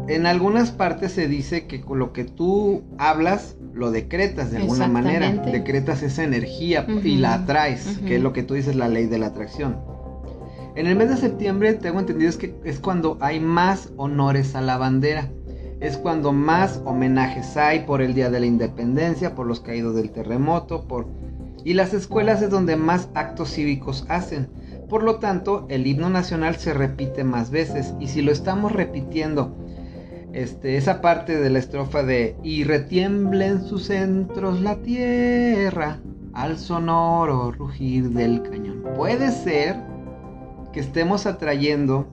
en 0.09 0.27
algunas 0.27 0.71
partes 0.71 1.12
se 1.12 1.29
dice 1.29 1.66
que 1.66 1.81
con 1.81 1.99
lo 1.99 2.12
que 2.12 2.25
tú 2.25 2.83
hablas 2.99 3.57
lo 3.75 3.90
decretas 3.90 4.51
de 4.51 4.57
alguna 4.57 4.88
manera, 4.88 5.31
decretas 5.31 6.03
esa 6.03 6.25
energía 6.25 6.87
y 7.05 7.16
la 7.18 7.35
atraes, 7.35 7.99
que 8.07 8.16
es 8.16 8.23
lo 8.23 8.33
que 8.33 8.42
tú 8.42 8.55
dices 8.55 8.75
la 8.75 8.88
ley 8.88 9.07
de 9.07 9.18
la 9.18 9.27
atracción. 9.27 9.77
En 10.75 10.87
el 10.87 10.97
mes 10.97 11.11
de 11.11 11.16
septiembre 11.16 11.75
tengo 11.75 12.01
entendido 12.01 12.31
es 12.31 12.37
que 12.37 12.55
es 12.64 12.79
cuando 12.81 13.18
hay 13.21 13.40
más 13.40 13.92
honores 13.97 14.55
a 14.55 14.61
la 14.61 14.79
bandera. 14.79 15.31
Es 15.81 15.97
cuando 15.97 16.33
más 16.33 16.81
homenajes 16.85 17.57
hay 17.57 17.81
por 17.81 18.03
el 18.03 18.14
Día 18.14 18.31
de 18.31 18.40
la 18.40 18.47
Independencia, 18.47 19.35
por 19.35 19.47
los 19.47 19.61
caídos 19.61 19.94
del 19.94 20.11
terremoto, 20.11 20.88
por 20.88 21.07
y 21.64 21.75
las 21.75 21.92
escuelas 21.92 22.40
es 22.42 22.51
donde 22.51 22.77
más 22.77 23.09
actos 23.14 23.53
cívicos 23.53 24.07
hacen. 24.09 24.49
Por 24.88 25.03
lo 25.03 25.16
tanto, 25.16 25.66
el 25.68 25.87
himno 25.87 26.09
nacional 26.09 26.57
se 26.57 26.73
repite 26.73 27.25
más 27.25 27.51
veces 27.51 27.94
y 28.01 28.09
si 28.09 28.23
lo 28.23 28.33
estamos 28.33 28.73
repitiendo, 28.73 29.55
este, 30.32 30.76
esa 30.76 31.00
parte 31.00 31.38
de 31.38 31.50
la 31.50 31.58
estrofa 31.58 32.02
de 32.02 32.36
y 32.42 32.64
retiembla 32.64 33.46
en 33.46 33.64
sus 33.64 33.84
centros 33.84 34.60
la 34.60 34.76
tierra 34.82 36.00
al 36.32 36.58
sonoro 36.58 37.50
rugir 37.50 38.10
del 38.10 38.42
cañón. 38.42 38.84
Puede 38.94 39.32
ser 39.32 39.76
que 40.72 40.80
estemos 40.80 41.26
atrayendo 41.26 42.12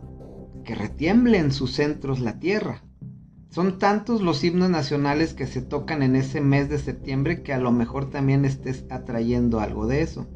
que 0.64 0.76
retiemble 0.76 1.38
en 1.38 1.52
sus 1.52 1.74
centros 1.74 2.20
la 2.20 2.40
tierra. 2.40 2.84
Son 3.50 3.80
tantos 3.80 4.22
los 4.22 4.44
himnos 4.44 4.70
nacionales 4.70 5.34
que 5.34 5.48
se 5.48 5.62
tocan 5.62 6.02
en 6.04 6.16
ese 6.16 6.42
mes 6.42 6.70
de 6.70 6.78
septiembre 6.78 7.42
que 7.44 7.54
a 7.54 7.58
lo 7.58 7.72
mejor 7.72 8.10
también 8.10 8.44
estés 8.44 8.86
atrayendo 8.90 9.60
algo 9.60 9.88
de 9.88 10.02
eso. 10.02 10.28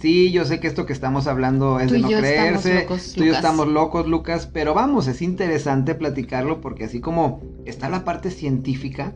Sí, 0.00 0.32
yo 0.32 0.46
sé 0.46 0.60
que 0.60 0.66
esto 0.66 0.86
que 0.86 0.94
estamos 0.94 1.26
hablando 1.26 1.78
es 1.78 1.92
de 1.92 1.98
no 1.98 2.08
creerse. 2.08 2.86
tú 2.88 3.22
y 3.22 3.26
yo 3.26 3.34
estamos 3.34 3.68
locos, 3.68 4.06
Lucas. 4.06 4.48
Pero 4.50 4.72
vamos, 4.72 5.06
es 5.08 5.20
interesante 5.20 5.94
platicarlo 5.94 6.62
porque 6.62 6.84
así 6.84 7.00
como 7.00 7.42
está 7.66 7.90
la 7.90 8.02
parte 8.02 8.30
científica, 8.30 9.14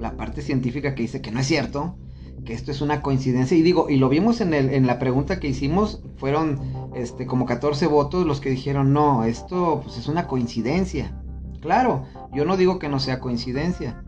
la 0.00 0.16
parte 0.16 0.40
científica 0.40 0.94
que 0.94 1.02
dice 1.02 1.20
que 1.20 1.30
no 1.30 1.40
es 1.40 1.46
cierto, 1.46 1.98
que 2.46 2.54
esto 2.54 2.70
es 2.70 2.80
una 2.80 3.02
coincidencia. 3.02 3.54
Y 3.54 3.60
digo, 3.60 3.90
y 3.90 3.96
lo 3.96 4.08
vimos 4.08 4.40
en, 4.40 4.54
el, 4.54 4.70
en 4.70 4.86
la 4.86 4.98
pregunta 4.98 5.40
que 5.40 5.48
hicimos, 5.48 6.02
fueron 6.16 6.58
este, 6.94 7.26
como 7.26 7.44
14 7.44 7.86
votos 7.86 8.26
los 8.26 8.40
que 8.40 8.48
dijeron, 8.48 8.94
no, 8.94 9.24
esto 9.24 9.82
pues, 9.84 9.98
es 9.98 10.08
una 10.08 10.26
coincidencia. 10.26 11.20
Claro, 11.60 12.06
yo 12.32 12.46
no 12.46 12.56
digo 12.56 12.78
que 12.78 12.88
no 12.88 12.98
sea 12.98 13.20
coincidencia. 13.20 14.02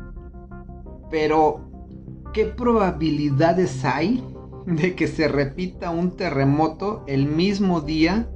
Pero, 1.10 1.60
¿qué 2.32 2.46
probabilidades 2.46 3.84
hay 3.84 4.24
de 4.70 4.94
que 4.94 5.08
se 5.08 5.28
repita 5.28 5.90
un 5.90 6.16
terremoto 6.16 7.04
el 7.06 7.26
mismo 7.26 7.80
día 7.80 8.28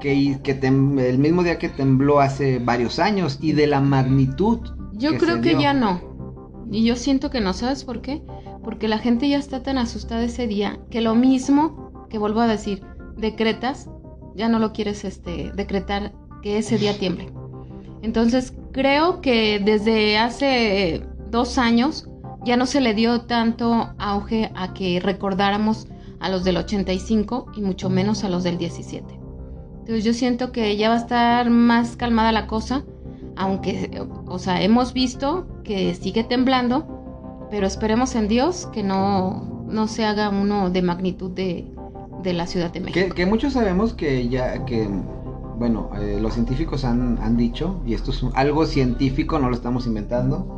que, 0.00 0.38
que 0.42 0.52
el 0.52 1.18
mismo 1.18 1.42
día 1.42 1.58
que 1.58 1.68
tembló 1.68 2.20
hace 2.20 2.58
varios 2.58 2.98
años 2.98 3.38
y 3.40 3.52
de 3.52 3.66
la 3.66 3.80
magnitud. 3.80 4.60
Yo 4.92 5.16
creo 5.16 5.40
que 5.40 5.56
ya 5.60 5.72
no. 5.72 6.00
Y 6.70 6.84
yo 6.84 6.96
siento 6.96 7.30
que 7.30 7.40
no, 7.40 7.52
¿sabes 7.52 7.84
por 7.84 8.00
qué? 8.00 8.22
Porque 8.62 8.88
la 8.88 8.98
gente 8.98 9.28
ya 9.28 9.38
está 9.38 9.62
tan 9.62 9.78
asustada 9.78 10.24
ese 10.24 10.46
día 10.46 10.78
que 10.90 11.00
lo 11.00 11.14
mismo 11.14 12.06
que 12.10 12.18
vuelvo 12.18 12.40
a 12.40 12.46
decir, 12.46 12.82
decretas, 13.16 13.88
ya 14.34 14.48
no 14.48 14.58
lo 14.58 14.72
quieres 14.72 15.04
este 15.04 15.52
decretar 15.54 16.12
que 16.42 16.58
ese 16.58 16.78
día 16.78 16.98
tiemble. 16.98 17.32
Entonces 18.02 18.54
creo 18.72 19.20
que 19.20 19.60
desde 19.64 20.18
hace 20.18 21.02
dos 21.30 21.58
años 21.58 22.07
ya 22.48 22.56
no 22.56 22.66
se 22.66 22.80
le 22.80 22.94
dio 22.94 23.20
tanto 23.20 23.90
auge 23.98 24.50
a 24.54 24.72
que 24.72 25.00
recordáramos 25.00 25.86
a 26.18 26.30
los 26.30 26.44
del 26.44 26.56
85 26.56 27.52
y 27.54 27.60
mucho 27.60 27.90
menos 27.90 28.24
a 28.24 28.30
los 28.30 28.42
del 28.42 28.56
17. 28.56 29.04
Entonces 29.80 30.02
yo 30.02 30.14
siento 30.14 30.50
que 30.50 30.76
ya 30.76 30.88
va 30.88 30.94
a 30.94 30.98
estar 30.98 31.50
más 31.50 31.96
calmada 31.96 32.32
la 32.32 32.46
cosa, 32.46 32.84
aunque, 33.36 34.02
o 34.26 34.38
sea, 34.38 34.62
hemos 34.62 34.94
visto 34.94 35.46
que 35.62 35.94
sigue 35.94 36.24
temblando, 36.24 37.46
pero 37.50 37.66
esperemos 37.66 38.14
en 38.14 38.28
Dios 38.28 38.66
que 38.72 38.82
no, 38.82 39.66
no 39.68 39.86
se 39.86 40.06
haga 40.06 40.30
uno 40.30 40.70
de 40.70 40.80
magnitud 40.82 41.30
de, 41.30 41.66
de 42.22 42.32
la 42.32 42.46
Ciudad 42.46 42.72
de 42.72 42.80
México. 42.80 43.14
Que, 43.14 43.26
muchos 43.26 43.52
sabemos 43.52 43.92
que 43.92 44.28
ya, 44.28 44.64
que, 44.64 44.88
bueno, 45.58 45.90
eh, 46.00 46.18
los 46.20 46.32
científicos 46.32 46.84
han, 46.84 47.18
han 47.18 47.36
dicho, 47.36 47.82
y 47.86 47.92
esto 47.92 48.10
es 48.10 48.24
algo 48.34 48.64
científico, 48.64 49.38
no 49.38 49.50
lo 49.50 49.54
estamos 49.54 49.86
inventando, 49.86 50.57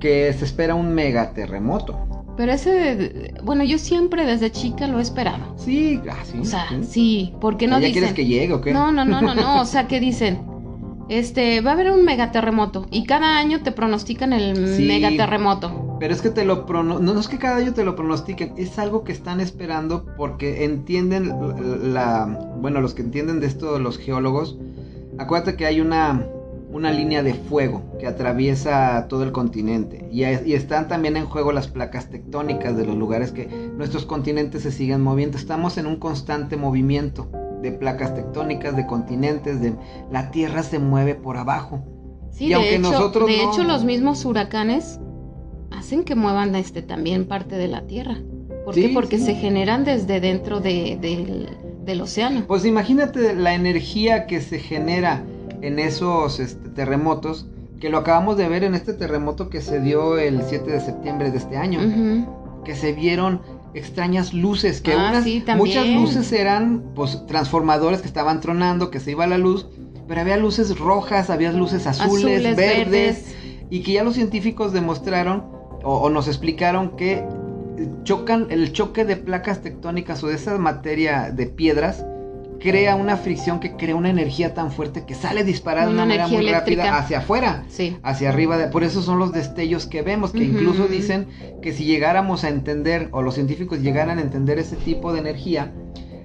que 0.00 0.32
se 0.32 0.44
espera 0.44 0.74
un 0.74 0.94
megaterremoto. 0.94 1.98
Pero 2.36 2.52
ese, 2.52 3.34
bueno, 3.44 3.64
yo 3.64 3.78
siempre 3.78 4.24
desde 4.24 4.50
chica 4.50 4.86
lo 4.86 4.98
he 4.98 5.02
esperado. 5.02 5.54
Sí, 5.58 6.00
ah, 6.10 6.16
sí. 6.24 6.38
O 6.40 6.44
sea, 6.44 6.66
sí, 6.82 7.34
porque 7.40 7.66
no 7.66 7.74
¿Ya 7.78 7.86
dicen... 7.88 7.92
quieres 7.92 8.12
que 8.14 8.24
llegue 8.26 8.52
o 8.54 8.60
qué? 8.60 8.72
No, 8.72 8.90
no, 8.92 9.04
no, 9.04 9.20
no, 9.20 9.34
no, 9.34 9.60
o 9.60 9.64
sea, 9.66 9.86
que 9.86 10.00
dicen, 10.10 10.40
este, 11.10 11.60
va 11.60 11.72
a 11.72 11.74
haber 11.74 11.90
un 11.90 12.04
megaterremoto 12.04 12.86
y 12.90 13.04
cada 13.04 13.38
año 13.38 13.62
te 13.62 13.72
pronostican 13.72 14.32
el 14.32 14.76
Sí. 14.76 14.86
megaterremoto. 14.86 15.96
Pero 16.00 16.14
es 16.14 16.22
que 16.22 16.30
te 16.30 16.46
lo 16.46 16.64
prono... 16.64 16.98
no, 16.98 17.12
no 17.12 17.20
es 17.20 17.28
que 17.28 17.36
cada 17.36 17.56
año 17.56 17.74
te 17.74 17.84
lo 17.84 17.94
pronostiquen, 17.94 18.54
es 18.56 18.78
algo 18.78 19.04
que 19.04 19.12
están 19.12 19.38
esperando 19.40 20.06
porque 20.16 20.64
entienden 20.64 21.34
la, 21.92 22.24
bueno, 22.58 22.80
los 22.80 22.94
que 22.94 23.02
entienden 23.02 23.40
de 23.40 23.48
esto, 23.48 23.78
los 23.78 23.98
geólogos, 23.98 24.56
acuérdate 25.18 25.56
que 25.56 25.66
hay 25.66 25.82
una 25.82 26.24
una 26.72 26.90
línea 26.92 27.22
de 27.22 27.34
fuego 27.34 27.82
que 27.98 28.06
atraviesa 28.06 29.06
todo 29.08 29.24
el 29.24 29.32
continente 29.32 30.08
y, 30.12 30.22
y 30.22 30.54
están 30.54 30.86
también 30.88 31.16
en 31.16 31.26
juego 31.26 31.52
las 31.52 31.66
placas 31.68 32.10
tectónicas 32.10 32.76
de 32.76 32.86
los 32.86 32.96
lugares 32.96 33.32
que 33.32 33.46
nuestros 33.76 34.06
continentes 34.06 34.62
se 34.62 34.70
siguen 34.70 35.00
moviendo. 35.00 35.36
Estamos 35.36 35.78
en 35.78 35.86
un 35.86 35.96
constante 35.96 36.56
movimiento 36.56 37.28
de 37.62 37.72
placas 37.72 38.14
tectónicas, 38.14 38.76
de 38.76 38.86
continentes, 38.86 39.60
de 39.60 39.74
la 40.10 40.30
Tierra 40.30 40.62
se 40.62 40.78
mueve 40.78 41.14
por 41.14 41.36
abajo. 41.36 41.82
Sí, 42.30 42.46
Y 42.46 42.48
de, 42.50 42.54
aunque 42.54 42.76
hecho, 42.76 42.90
nosotros 42.90 43.28
de 43.28 43.36
no- 43.38 43.52
hecho 43.52 43.64
los 43.64 43.84
mismos 43.84 44.24
huracanes 44.24 45.00
hacen 45.72 46.04
que 46.04 46.14
muevan 46.14 46.54
este 46.54 46.82
también 46.82 47.26
parte 47.26 47.56
de 47.56 47.68
la 47.68 47.82
Tierra. 47.86 48.16
¿Por 48.64 48.74
Sí, 48.74 48.82
qué? 48.82 48.94
Porque 48.94 49.18
sí. 49.18 49.24
se 49.26 49.34
generan 49.34 49.84
desde 49.84 50.20
dentro 50.20 50.60
de- 50.60 50.96
del, 51.00 51.48
del 51.84 52.00
océano. 52.00 52.44
Pues 52.46 52.64
imagínate 52.64 53.34
la 53.34 53.54
energía 53.54 54.26
que 54.26 54.40
se 54.40 54.58
genera 54.58 55.24
en 55.62 55.78
esos 55.78 56.40
este, 56.40 56.68
terremotos, 56.70 57.46
que 57.80 57.88
lo 57.90 57.98
acabamos 57.98 58.36
de 58.36 58.48
ver 58.48 58.64
en 58.64 58.74
este 58.74 58.92
terremoto 58.92 59.48
que 59.48 59.60
se 59.60 59.80
dio 59.80 60.18
el 60.18 60.42
7 60.42 60.70
de 60.70 60.80
septiembre 60.80 61.30
de 61.30 61.38
este 61.38 61.56
año, 61.56 61.80
que 62.64 62.74
se 62.74 62.92
vieron 62.92 63.40
extrañas 63.72 64.34
luces, 64.34 64.80
que 64.80 64.92
Ah, 64.92 65.08
unas, 65.10 65.24
sí, 65.24 65.40
también. 65.40 65.58
muchas 65.68 65.86
luces 65.88 66.32
eran 66.32 66.82
pues 66.94 67.24
transformadores 67.26 68.00
que 68.00 68.08
estaban 68.08 68.40
tronando, 68.40 68.90
que 68.90 69.00
se 69.00 69.12
iba 69.12 69.26
la 69.26 69.38
luz, 69.38 69.66
pero 70.08 70.20
había 70.20 70.36
luces 70.36 70.78
rojas, 70.78 71.30
había 71.30 71.52
luces 71.52 71.86
azules, 71.86 72.24
Azules, 72.24 72.56
verdes, 72.56 72.90
verdes. 72.90 73.34
y 73.70 73.82
que 73.82 73.92
ya 73.92 74.04
los 74.04 74.14
científicos 74.14 74.72
demostraron 74.72 75.44
o, 75.84 75.94
o 76.00 76.10
nos 76.10 76.26
explicaron 76.28 76.96
que 76.96 77.24
chocan 78.02 78.48
el 78.50 78.72
choque 78.72 79.04
de 79.04 79.16
placas 79.16 79.62
tectónicas 79.62 80.22
o 80.22 80.26
de 80.26 80.34
esa 80.34 80.58
materia 80.58 81.30
de 81.30 81.46
piedras 81.46 82.04
crea 82.60 82.94
una 82.94 83.16
fricción 83.16 83.58
que 83.58 83.72
crea 83.76 83.96
una 83.96 84.10
energía 84.10 84.52
tan 84.54 84.70
fuerte 84.70 85.04
que 85.06 85.14
sale 85.14 85.44
disparada 85.44 85.86
de 85.86 85.92
Una 85.94 86.04
manera 86.04 86.28
muy 86.28 86.46
rápida 86.50 86.98
hacia 86.98 87.18
afuera 87.18 87.64
Sí. 87.68 87.96
hacia 88.02 88.28
arriba 88.28 88.58
de, 88.58 88.68
por 88.68 88.84
eso 88.84 89.02
son 89.02 89.18
los 89.18 89.32
destellos 89.32 89.86
que 89.86 90.02
vemos 90.02 90.32
que 90.32 90.44
incluso 90.44 90.86
dicen 90.86 91.26
que 91.62 91.72
si 91.72 91.84
llegáramos 91.84 92.44
a 92.44 92.48
entender 92.50 93.08
o 93.12 93.22
los 93.22 93.34
científicos 93.34 93.80
llegaran 93.80 94.18
a 94.18 94.22
entender 94.22 94.58
ese 94.58 94.76
tipo 94.76 95.12
de 95.12 95.20
energía 95.20 95.72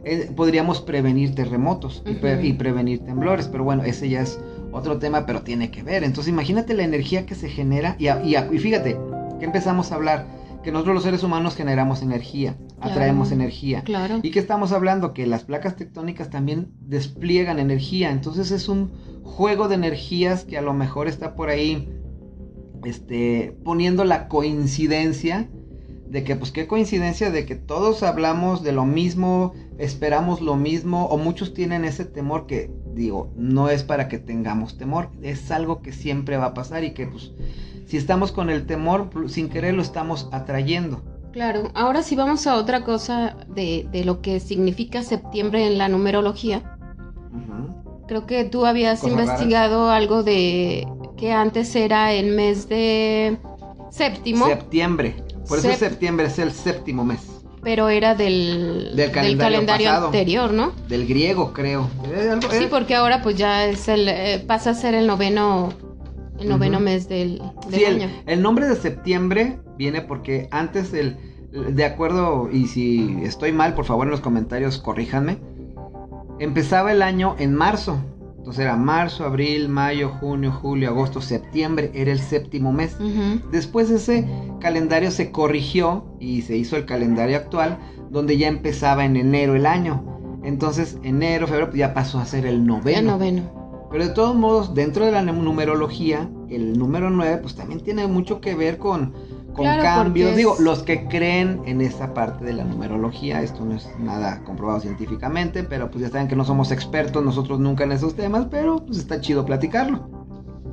eh, 0.04 0.30
podríamos 0.36 0.82
prevenir 0.82 1.34
terremotos 1.34 2.04
y, 2.06 2.14
pre- 2.16 2.36
Ujú. 2.38 2.46
y 2.46 2.54
prevenir 2.54 3.00
temblores 3.00 3.48
pero 3.48 3.64
bueno 3.64 3.84
ese 3.84 4.10
ya 4.10 4.22
es 4.22 4.40
otro 4.72 4.98
tema 5.00 5.26
pero 5.26 5.42
tiene 5.42 5.72
que 5.72 5.84
ver 5.84 6.04
entonces 6.04 6.32
imagínate 6.32 6.74
la 6.74 6.84
energía 6.84 7.26
que 7.26 7.36
se 7.36 7.48
genera 7.50 7.96
y, 7.98 8.08
a- 8.08 8.22
y 8.24 8.36
a- 8.36 8.48
y 8.52 8.60
fíjate 8.60 8.98
que 9.40 9.46
empezamos 9.46 9.92
a 9.92 9.96
hablar 9.96 10.35
que 10.66 10.72
nosotros 10.72 10.96
los 10.96 11.04
seres 11.04 11.24
humanos 11.24 11.56
generamos 11.56 12.02
energía 12.02 12.58
Claro. 12.76 12.92
atraemos 12.92 13.32
energía 13.32 13.84
Claro. 13.84 14.20
¿Y 14.22 14.32
qué 14.32 14.40
estamos 14.40 14.74
hablando? 14.74 15.14
Que 15.14 15.28
las 15.28 15.44
placas 15.46 15.78
tectónicas 15.78 16.30
también 16.30 16.74
despliegan 16.82 17.60
energía. 17.60 18.12
Entonces 18.12 18.52
es 18.52 18.68
un 18.68 18.92
juego 19.24 19.68
de 19.70 19.76
energías 19.76 20.44
que 20.44 20.58
a 20.58 20.62
lo 20.62 20.74
mejor 20.74 21.08
está 21.08 21.36
por 21.36 21.50
ahí 21.50 21.88
este, 22.84 23.58
poniendo 23.64 24.04
la 24.06 24.28
coincidencia 24.28 25.50
de 26.08 26.24
que, 26.24 26.36
pues 26.36 26.52
qué 26.52 26.68
coincidencia 26.68 27.32
de 27.32 27.46
que 27.46 27.56
todos 27.56 28.04
hablamos 28.04 28.64
de 28.64 28.72
lo 28.72 28.86
mismo, 28.86 29.54
esperamos 29.78 30.42
lo 30.42 30.56
mismo, 30.56 31.06
o 31.06 31.18
muchos 31.18 31.54
tienen 31.54 31.84
ese 31.84 32.06
temor 32.06 32.46
que, 32.46 32.72
digo, 32.94 33.34
no 33.36 33.70
es 33.70 33.84
para 33.84 34.08
que 34.08 34.20
tengamos 34.20 34.78
temor, 34.78 35.10
es 35.22 35.52
algo 35.52 35.82
que 35.82 35.92
siempre 35.92 36.38
va 36.38 36.48
a 36.48 36.54
pasar 36.54 36.84
y 36.84 36.94
que, 36.94 37.08
pues, 37.08 37.34
si 37.86 37.98
estamos 37.98 38.32
con 38.32 38.50
el 38.50 38.66
temor, 38.66 39.10
sin 39.28 39.50
querer 39.50 39.74
lo 39.74 39.82
estamos 39.82 40.28
atrayendo. 40.32 41.02
Claro. 41.32 41.70
Ahora 41.74 42.02
sí 42.02 42.16
vamos 42.16 42.48
a 42.48 42.56
otra 42.56 42.84
cosa 42.84 43.36
de, 43.48 43.88
de 43.92 44.06
lo 44.06 44.22
que 44.22 44.40
significa 44.40 45.04
septiembre 45.04 45.68
en 45.68 45.78
la 45.78 45.90
numerología. 45.90 46.78
Creo 48.08 48.26
que 48.28 48.44
tú 48.46 48.66
habías 48.68 49.00
Cosas 49.00 49.20
investigado 49.20 49.90
algo 49.90 50.22
de 50.24 50.88
que 51.18 51.32
antes 51.32 51.76
era 51.76 52.14
el 52.14 52.28
mes 52.36 52.70
de 52.70 53.38
séptimo, 53.90 54.46
Septiembre. 54.46 55.16
Por 55.48 55.58
eso 55.60 55.70
Sep- 55.70 55.76
septiembre 55.78 56.28
es 56.28 56.38
el 56.40 56.52
séptimo 56.52 57.04
mes. 57.04 57.20
pero 57.64 57.90
era 57.90 58.14
del, 58.14 58.92
Del 58.96 59.10
calendario 59.12 59.66
pasado. 59.66 60.06
anterior, 60.08 60.54
¿no? 60.54 60.72
Del 60.88 61.08
griego, 61.08 61.52
creo. 61.52 61.90
Eh, 62.14 62.30
algo- 62.32 62.52
Sí, 62.52 62.66
eh, 62.66 62.68
porque 62.70 62.94
ahora 62.94 63.24
pues 63.24 63.36
ya 63.38 63.66
es 63.66 63.88
el 63.88 64.08
eh, 64.08 64.44
pasa 64.46 64.70
a 64.70 64.74
ser 64.76 64.94
el 64.94 65.08
noveno 65.08 65.70
el 66.40 66.50
noveno 66.50 66.80
mes 66.80 67.08
del, 67.08 67.42
del 67.70 67.80
sí, 67.80 67.84
el, 67.84 68.02
año. 68.02 68.10
el 68.26 68.42
nombre 68.42 68.68
de 68.68 68.76
septiembre 68.76 69.60
viene 69.78 70.02
porque 70.02 70.48
antes 70.52 70.94
el. 70.94 71.18
De 71.52 71.86
acuerdo, 71.86 72.50
y 72.52 72.68
si 72.68 73.18
estoy 73.24 73.54
mal, 73.54 73.76
por 73.76 73.86
favor 73.86 74.08
en 74.08 74.12
los 74.12 74.20
comentarios 74.20 74.78
corríjanme. 74.78 75.38
Empezaba 76.38 76.92
el 76.92 77.02
año 77.02 77.36
en 77.40 77.56
marzo. 77.56 77.98
Entonces 78.38 78.66
era 78.66 78.76
marzo, 78.76 79.24
abril, 79.24 79.70
mayo, 79.70 80.10
junio, 80.10 80.52
julio, 80.52 80.90
agosto, 80.90 81.22
septiembre. 81.22 81.92
Era 81.94 82.12
el 82.12 82.20
séptimo 82.20 82.74
mes. 82.74 82.98
Después 83.52 83.90
ese 83.90 84.28
calendario 84.60 85.12
se 85.12 85.32
corrigió 85.32 86.06
y 86.20 86.42
se 86.42 86.58
hizo 86.58 86.76
el 86.76 86.86
calendario 86.86 87.38
actual, 87.38 87.80
donde 88.12 88.38
ya 88.38 88.50
empezaba 88.50 89.06
en 89.06 89.16
enero 89.16 89.56
el 89.56 89.66
año. 89.66 90.04
Entonces, 90.44 90.98
enero, 91.04 91.48
febrero, 91.48 91.70
pues 91.70 91.80
ya 91.80 91.94
pasó 91.94 92.20
a 92.20 92.26
ser 92.26 92.46
el 92.46 92.68
noveno. 92.68 93.00
El 93.00 93.06
noveno. 93.08 93.55
Pero 93.96 94.08
de 94.10 94.14
todos 94.14 94.36
modos, 94.36 94.74
dentro 94.74 95.06
de 95.06 95.14
la 95.14 95.22
num- 95.24 95.42
numerología, 95.42 96.30
el 96.50 96.78
número 96.78 97.10
9, 97.10 97.38
pues 97.38 97.56
también 97.56 97.80
tiene 97.80 98.06
mucho 98.08 98.42
que 98.42 98.54
ver 98.54 98.78
con, 98.78 99.14
con 99.54 99.64
Claro, 99.64 99.84
cambios. 99.84 100.36
Digo, 100.36 100.58
los 100.60 100.84
que 100.84 101.08
creen 101.08 101.62
en 101.66 101.80
esa 101.80 102.14
parte 102.14 102.44
de 102.44 102.52
la 102.52 102.66
numerología, 102.66 103.42
esto 103.42 103.64
no 103.64 103.74
es 103.74 103.88
nada 103.98 104.42
comprobado 104.44 104.82
científicamente, 104.82 105.64
pero 105.64 105.90
pues 105.90 106.04
ya 106.04 106.10
saben 106.10 106.28
que 106.28 106.36
no 106.36 106.44
somos 106.44 106.74
expertos 106.74 107.24
nosotros 107.24 107.62
nunca 107.62 107.86
en 107.86 107.94
esos 107.94 108.16
temas, 108.16 108.48
pero 108.52 108.86
pues 108.86 108.98
está 108.98 109.22
chido 109.22 109.46
platicarlo. 109.46 110.10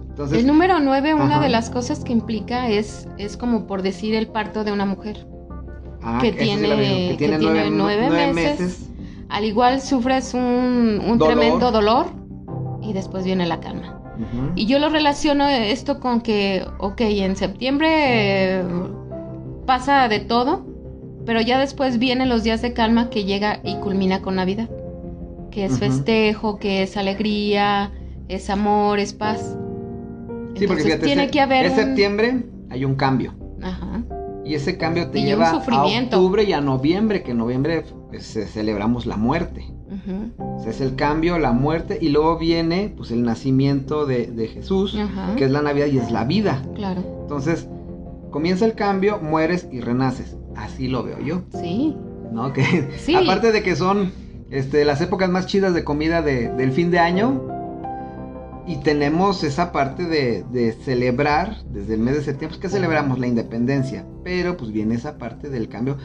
Entonces, 0.09 0.41
El 0.41 0.49
número 0.49 0.81
9, 0.81 1.15
una 1.15 1.39
de 1.39 1.49
las 1.49 1.71
cosas 1.71 2.01
que 2.01 2.13
implica 2.13 2.71
es, 2.71 3.07
es 3.19 3.37
como 3.37 3.69
por 3.69 3.83
decir 3.83 4.17
el 4.17 4.27
parto 4.27 4.65
de 4.65 4.73
una 4.73 4.85
mujer. 4.85 5.29
ah, 6.03 6.19
que 6.21 6.33
sí 6.33 6.39
tiene- 6.39 7.09
que 7.11 7.15
tiene 7.19 7.39
nueve, 7.71 8.33
meses. 8.33 8.89
Al 9.29 9.45
igual 9.45 9.81
sufres 9.81 10.35
un, 10.35 10.41
un 11.09 11.19
Dolor. 11.19 11.39
tremendo 11.39 11.71
dolor 11.71 12.07
y 12.83 12.93
después 12.93 13.25
viene 13.25 13.47
la 13.47 13.61
calma. 13.61 13.99
Y 14.57 14.67
yo 14.67 14.79
lo 14.79 14.89
relaciono 14.91 15.49
esto 15.49 15.99
con 16.01 16.21
que, 16.21 16.65
ok, 16.79 17.01
en 17.01 17.35
septiembre 17.37 17.89
eh, 18.61 18.63
pasa 19.67 20.09
de 20.09 20.21
todo, 20.21 20.65
pero 21.25 21.41
ya 21.41 21.59
después 21.59 21.99
vienen 21.99 22.29
los 22.29 22.43
días 22.43 22.61
de 22.63 22.73
calma 22.73 23.09
que 23.11 23.25
llega 23.25 23.61
y 23.65 23.77
culmina 23.77 24.21
con 24.21 24.35
Navidad, 24.37 24.69
que 25.51 25.65
es 25.65 25.79
festejo, 25.79 26.59
que 26.59 26.83
es 26.83 26.97
alegría, 26.97 27.91
es 28.29 28.51
amor, 28.51 28.99
es 28.99 29.13
paz. 29.13 29.57
Sí, 30.57 30.67
porque 30.67 30.83
fíjate, 30.85 31.07
tiene 31.07 31.29
que 31.31 31.41
haber 31.41 31.65
es 31.67 31.73
un- 31.73 31.79
septiembre, 31.79 32.45
hay 32.71 32.85
un 32.85 32.95
cambio. 32.95 33.35
Ajá. 33.63 34.03
Y 34.45 34.55
ese 34.55 34.77
cambio 34.77 35.09
te 35.11 35.21
Y 35.21 35.25
lleva 35.25 35.51
a 35.51 35.57
octubre 35.87 36.43
y 36.45 36.53
a 36.53 36.61
noviembre, 36.61 37.23
que 37.23 37.31
en 37.31 37.39
noviembre 37.39 37.85
pues, 38.11 38.25
ce- 38.35 38.47
celebramos 38.47 39.07
la 39.07 39.17
muerte. 39.17 39.65
Ujú, 39.93 40.45
O 40.57 40.61
sea, 40.63 40.71
es 40.71 40.81
el 40.81 40.95
cambio, 40.97 41.39
la 41.39 41.53
muerte, 41.53 41.99
y 42.01 42.09
luego 42.09 42.39
viene 42.39 42.93
pues 42.97 43.11
el 43.11 43.23
nacimiento 43.23 44.07
de, 44.07 44.27
de 44.29 44.49
Jesús, 44.49 44.97
que 45.37 45.45
es 45.45 45.51
la 45.51 45.63
Navidad 45.63 45.87
y 45.87 45.99
es 45.99 46.11
la 46.11 46.25
vida. 46.25 46.63
Claro, 46.75 47.03
Entonces, 47.23 47.69
comienza 48.31 48.65
el 48.65 48.75
cambio, 48.75 49.19
mueres 49.21 49.69
y 49.71 49.81
renaces. 49.81 50.37
Así 50.57 50.89
lo 50.89 51.03
veo 51.03 51.21
yo, 51.21 51.43
sí. 51.61 51.97
¿no? 52.33 52.53
Que 52.53 52.63
Sí. 52.99 53.15
aparte 53.15 53.53
de 53.53 53.63
que 53.63 53.77
son 53.77 54.11
este, 54.51 54.85
las 54.85 55.01
épocas 55.01 55.29
más 55.31 55.47
chidas 55.47 55.75
de 55.75 55.85
comida 55.85 56.23
de- 56.23 56.49
del 56.51 56.73
fin 56.73 56.91
de 56.91 56.99
año, 56.99 57.49
y 58.65 58.77
tenemos 58.77 59.43
esa 59.43 59.73
parte 59.73 60.05
de, 60.07 60.45
de 60.53 60.71
celebrar 60.73 61.57
desde 61.73 61.95
el 61.95 62.01
mes 62.01 62.15
de 62.15 62.23
septiembre, 62.23 62.59
pues, 62.59 62.61
que 62.61 62.69
celebramos 62.77 63.19
la 63.19 63.27
independencia, 63.27 64.07
pero 64.23 64.57
pues 64.57 64.71
viene 64.71 64.95
esa 64.95 65.19
parte 65.19 65.49
del 65.51 65.69
cambio. 65.69 65.97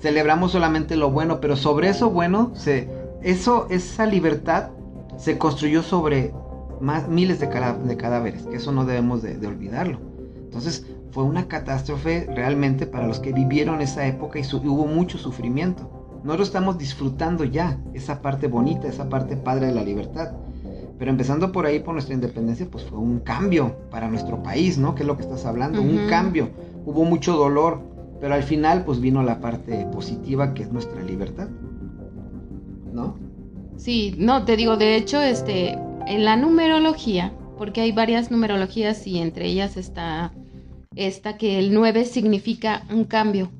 Celebramos 0.00 0.52
solamente 0.52 0.94
lo 0.94 1.10
bueno, 1.10 1.40
pero 1.40 1.56
sobre 1.56 1.88
eso 1.88 2.10
bueno, 2.10 2.52
se, 2.54 2.88
eso, 3.24 3.66
esa 3.70 4.06
libertad 4.06 4.70
se 5.16 5.38
construyó 5.38 5.82
sobre 5.82 6.32
más, 6.80 7.08
miles 7.08 7.40
de, 7.40 7.48
cadáveres, 7.48 8.42
que 8.42 8.56
eso 8.56 8.72
no 8.72 8.84
debemos 8.84 9.22
de, 9.22 9.36
de 9.38 9.46
olvidarlo. 9.46 9.98
Entonces 10.44 10.86
fue 11.10 11.24
una 11.24 11.46
catástrofe 11.48 12.26
realmente 12.34 12.86
para 12.86 13.06
los 13.06 13.20
que 13.20 13.32
vivieron 13.32 13.80
esa 13.80 14.06
época 14.06 14.38
y 14.38 14.44
su- 14.44 14.58
hubo 14.58 14.86
mucho 14.86 15.18
sufrimiento. 15.18 15.90
Nosotros 16.24 16.48
estamos 16.48 16.78
disfrutando 16.78 17.44
ya 17.44 17.78
esa 17.92 18.22
parte 18.22 18.46
bonita, 18.48 18.88
esa 18.88 19.08
parte 19.08 19.36
padre 19.36 19.66
de 19.66 19.74
la 19.74 19.82
libertad. 19.82 20.32
Pero 20.98 21.10
empezando 21.10 21.50
por 21.52 21.66
ahí, 21.66 21.80
por 21.80 21.92
nuestra 21.94 22.14
independencia, 22.14 22.66
pues 22.70 22.84
fue 22.84 22.98
un 22.98 23.20
cambio 23.20 23.74
para 23.90 24.08
nuestro 24.08 24.42
país, 24.42 24.78
¿no? 24.78 24.94
Que 24.94 25.02
es 25.02 25.06
lo 25.06 25.16
que 25.16 25.22
estás 25.24 25.44
hablando, 25.44 25.82
un 25.82 26.08
cambio. 26.08 26.50
Hubo 26.86 27.04
mucho 27.04 27.36
dolor, 27.36 27.80
Pero 28.20 28.34
al 28.34 28.42
final, 28.44 28.84
pues 28.84 29.00
vino 29.00 29.22
la 29.22 29.40
parte 29.40 29.86
positiva 29.92 30.54
que 30.54 30.62
es 30.62 30.72
nuestra 30.72 31.02
libertad. 31.02 31.48
¿No? 32.94 33.18
Sí, 33.76 34.14
no, 34.16 34.44
te 34.44 34.56
digo, 34.56 34.76
de 34.76 34.96
hecho, 34.96 35.20
este, 35.20 35.76
en 36.06 36.24
la 36.24 36.36
numerología, 36.36 37.34
porque 37.58 37.80
hay 37.80 37.92
varias 37.92 38.30
numerologías 38.30 39.06
y 39.06 39.18
entre 39.18 39.46
ellas 39.46 39.76
está 39.76 40.32
esta 40.96 41.36
que 41.36 41.58
el 41.58 41.74
9 41.74 42.04
significa 42.04 42.84
un 42.90 43.04
cambio. 43.04 43.50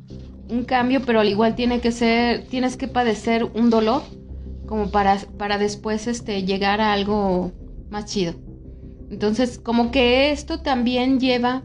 Un 0.49 0.65
cambio, 0.65 1.03
pero 1.05 1.21
al 1.21 1.29
igual 1.29 1.57
tiene 1.57 1.81
que 1.81 1.91
ser, 1.91 2.47
tienes 2.47 2.77
que 2.77 2.87
padecer 2.87 3.45
un 3.45 3.71
dolor 3.71 4.03
como 4.67 4.91
para, 4.91 5.19
para 5.37 5.59
después 5.59 6.07
este, 6.07 6.45
llegar 6.45 6.81
a 6.81 6.93
algo 6.93 7.53
más 7.91 8.07
chido. 8.07 8.35
Entonces, 9.11 9.59
como 9.59 9.91
que 9.91 10.31
esto 10.31 10.61
también 10.61 11.19
lleva 11.19 11.63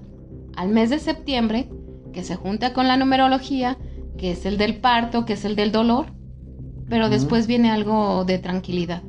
al 0.55 0.69
mes 0.69 0.89
de 0.89 0.99
septiembre, 0.99 1.69
que 2.13 2.23
se 2.23 2.35
junta 2.35 2.73
con 2.73 2.87
la 2.87 2.97
numerología, 2.97 3.77
que 4.17 4.31
es 4.31 4.45
el 4.45 4.57
del 4.57 4.77
parto, 4.77 5.25
que 5.25 5.33
es 5.33 5.45
el 5.45 5.55
del 5.55 5.71
dolor, 5.71 6.07
pero 6.89 7.09
después 7.09 7.47
viene 7.47 7.71
algo 7.71 8.25
de 8.25 8.39
tranquilidad. 8.39 9.03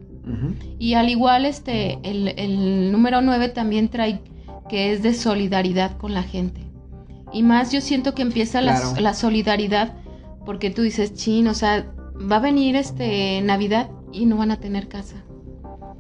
Y 0.79 0.95
al 0.95 1.09
igual, 1.09 1.45
este, 1.45 1.99
el, 2.03 2.93
número 2.93 3.21
9 3.21 3.49
también 3.49 3.89
trae 3.89 4.21
que 4.69 4.93
es 4.93 5.03
de 5.03 5.15
solidaridad 5.15 5.97
con 5.97 6.15
la 6.15 6.23
gente. 6.23 6.61
Y 7.33 7.43
más 7.43 7.73
yo 7.73 7.81
siento 7.81 8.15
que 8.15 8.23
empieza 8.23 8.61
la, 8.61 8.81
la, 9.01 9.15
solidaridad 9.15 9.95
porque 10.47 10.71
tú 10.71 10.83
dices, 10.83 11.15
chin, 11.15 11.49
o 11.49 11.55
sea, 11.55 11.91
va 12.31 12.37
a 12.37 12.41
venir 12.41 12.77
este 12.77 13.41
Navidad 13.41 13.91
y 14.13 14.27
no 14.27 14.37
van 14.37 14.53
a 14.53 14.61
tener 14.61 14.89
casa. 14.89 15.17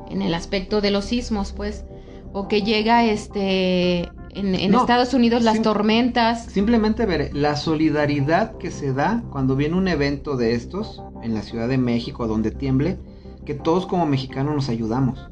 En 0.08 0.22
el 0.22 0.34
aspecto 0.34 0.80
de 0.80 0.90
los 0.90 1.06
sismos, 1.06 1.52
pues. 1.52 1.84
O 2.32 2.46
que 2.46 2.62
llega 2.62 3.04
este 3.04 4.08
en, 4.34 4.74
Estados 4.74 5.14
Unidos 5.14 5.42
las 5.42 5.62
tormentas. 5.62 6.46
Simplemente 6.46 7.06
ver 7.06 7.30
la 7.34 7.56
solidaridad 7.56 8.56
que 8.58 8.70
se 8.70 8.92
da 8.92 9.22
cuando 9.30 9.56
viene 9.56 9.76
un 9.76 9.88
evento 9.88 10.36
de 10.36 10.54
estos 10.54 11.02
en 11.22 11.34
la 11.34 11.42
Ciudad 11.42 11.68
de 11.68 11.78
México 11.78 12.26
donde 12.26 12.50
tiemble, 12.50 12.98
que 13.44 13.54
todos 13.54 13.86
como 13.86 14.06
mexicanos 14.06 14.54
nos 14.54 14.68
ayudamos. 14.68 15.30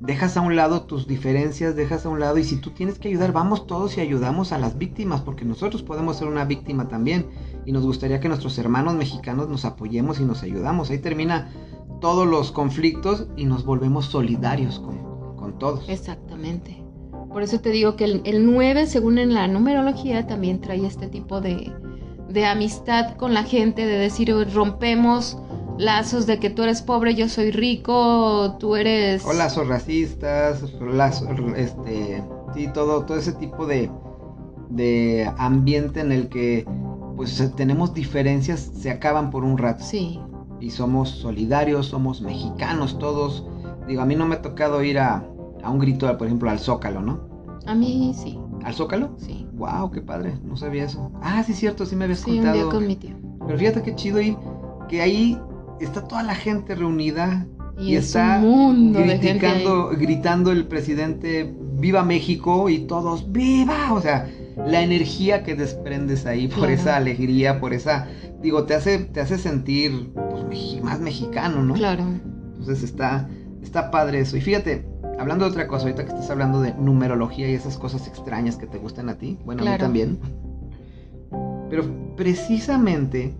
Dejas 0.00 0.36
a 0.38 0.40
un 0.40 0.56
lado 0.56 0.82
tus 0.82 1.06
diferencias, 1.06 1.76
dejas 1.76 2.06
a 2.06 2.08
un 2.08 2.20
lado 2.20 2.38
y 2.38 2.44
si 2.44 2.56
tú 2.56 2.70
tienes 2.70 2.98
que 2.98 3.08
ayudar, 3.08 3.32
vamos 3.32 3.66
todos 3.66 3.98
y 3.98 4.00
ayudamos 4.00 4.50
a 4.52 4.58
las 4.58 4.78
víctimas, 4.78 5.20
porque 5.20 5.44
nosotros 5.44 5.82
podemos 5.82 6.16
ser 6.16 6.28
una 6.28 6.46
víctima 6.46 6.88
también 6.88 7.26
y 7.66 7.72
nos 7.72 7.84
gustaría 7.84 8.18
que 8.18 8.28
nuestros 8.28 8.56
hermanos 8.56 8.94
mexicanos 8.94 9.48
nos 9.48 9.66
apoyemos 9.66 10.18
y 10.18 10.24
nos 10.24 10.42
ayudamos. 10.42 10.90
Ahí 10.90 10.98
termina 10.98 11.52
todos 12.00 12.26
los 12.26 12.50
conflictos 12.50 13.26
y 13.36 13.44
nos 13.44 13.64
volvemos 13.66 14.06
solidarios 14.06 14.80
con, 14.80 15.36
con 15.36 15.58
todos. 15.58 15.86
Exactamente. 15.86 16.79
Por 17.30 17.42
eso 17.42 17.60
te 17.60 17.70
digo 17.70 17.96
que 17.96 18.04
el, 18.04 18.22
el 18.24 18.44
9, 18.44 18.86
según 18.86 19.18
en 19.18 19.34
la 19.34 19.46
numerología, 19.46 20.26
también 20.26 20.60
trae 20.60 20.84
este 20.84 21.06
tipo 21.06 21.40
de, 21.40 21.72
de 22.28 22.46
amistad 22.46 23.16
con 23.16 23.34
la 23.34 23.44
gente, 23.44 23.86
de 23.86 23.98
decir, 23.98 24.34
rompemos 24.52 25.38
lazos 25.78 26.26
de 26.26 26.38
que 26.38 26.50
tú 26.50 26.62
eres 26.62 26.82
pobre, 26.82 27.14
yo 27.14 27.28
soy 27.28 27.50
rico, 27.50 28.56
tú 28.58 28.76
eres... 28.76 29.24
O 29.24 29.32
lazos 29.32 29.66
racistas, 29.68 30.62
lazos, 30.80 31.28
este, 31.56 32.22
sí, 32.54 32.68
todo, 32.74 33.04
todo 33.04 33.16
ese 33.16 33.32
tipo 33.32 33.64
de, 33.64 33.90
de 34.68 35.30
ambiente 35.38 36.00
en 36.00 36.12
el 36.12 36.28
que 36.28 36.66
pues 37.16 37.52
tenemos 37.56 37.94
diferencias, 37.94 38.70
se 38.74 38.90
acaban 38.90 39.30
por 39.30 39.44
un 39.44 39.58
rato. 39.58 39.84
Sí. 39.84 40.20
Y 40.58 40.70
somos 40.70 41.10
solidarios, 41.10 41.86
somos 41.86 42.22
mexicanos 42.22 42.98
todos. 42.98 43.46
Digo, 43.86 44.02
a 44.02 44.06
mí 44.06 44.14
no 44.16 44.26
me 44.26 44.36
ha 44.36 44.42
tocado 44.42 44.82
ir 44.82 44.98
a, 44.98 45.24
a 45.62 45.70
un 45.70 45.78
grito, 45.78 46.16
por 46.16 46.26
ejemplo, 46.26 46.50
al 46.50 46.58
Zócalo, 46.58 47.00
¿no? 47.00 47.20
A 47.66 47.74
mí 47.74 48.12
sí. 48.16 48.38
¿Al 48.64 48.74
Zócalo? 48.74 49.10
Sí. 49.18 49.46
Wow, 49.54 49.90
qué 49.90 50.00
padre, 50.00 50.38
no 50.44 50.56
sabía 50.56 50.84
eso. 50.84 51.10
Ah, 51.22 51.42
sí, 51.42 51.52
cierto, 51.54 51.86
sí 51.86 51.96
me 51.96 52.04
habías 52.04 52.20
sí, 52.20 52.36
contado. 52.36 52.56
Un 52.56 52.62
día 52.62 52.72
con 52.72 52.86
mi 52.86 52.96
tío. 52.96 53.14
Pero 53.46 53.58
fíjate 53.58 53.82
qué 53.82 53.94
chido 53.94 54.18
ahí, 54.18 54.36
que 54.88 55.02
ahí 55.02 55.38
está 55.80 56.06
toda 56.06 56.22
la 56.22 56.34
gente 56.34 56.74
reunida 56.74 57.46
y, 57.78 57.96
está 57.96 58.40
un 58.42 58.92
mundo 58.92 59.90
gritando 59.98 60.52
el 60.52 60.66
presidente 60.66 61.54
Viva 61.74 62.04
México 62.04 62.68
y 62.68 62.80
todos 62.80 63.32
¡Viva! 63.32 63.94
O 63.94 64.00
sea, 64.02 64.28
la 64.66 64.82
energía 64.82 65.42
que 65.42 65.54
desprendes 65.54 66.26
ahí 66.26 66.48
por 66.48 66.70
esa 66.70 66.96
alegría, 66.96 67.58
por 67.60 67.72
esa 67.72 68.08
digo, 68.42 68.64
te 68.64 68.74
hace 68.74 68.98
te 68.98 69.20
hace 69.20 69.38
sentir 69.38 70.12
pues, 70.30 70.82
más 70.82 71.00
mexicano, 71.00 71.62
¿no? 71.62 71.74
Claro. 71.74 72.04
Entonces 72.58 72.82
está 72.82 73.28
está 73.62 73.90
padre 73.90 74.20
eso. 74.20 74.36
Y 74.36 74.42
fíjate, 74.42 74.86
hablando 75.20 75.44
de 75.44 75.50
otra 75.50 75.68
cosa, 75.68 75.84
ahorita 75.84 76.06
que 76.06 76.12
estás 76.12 76.30
hablando 76.30 76.62
de 76.62 76.72
numerología 76.72 77.46
y 77.46 77.52
esas 77.52 77.76
cosas 77.76 78.08
extrañas 78.08 78.56
que 78.56 78.66
te 78.66 78.78
gustan 78.78 79.10
a 79.10 79.18
ti, 79.18 79.38
bueno, 79.44 79.62
a 79.66 79.72
mí 79.72 79.78
también. 79.78 80.18
Pero 81.68 81.84
precisamente 82.16 83.34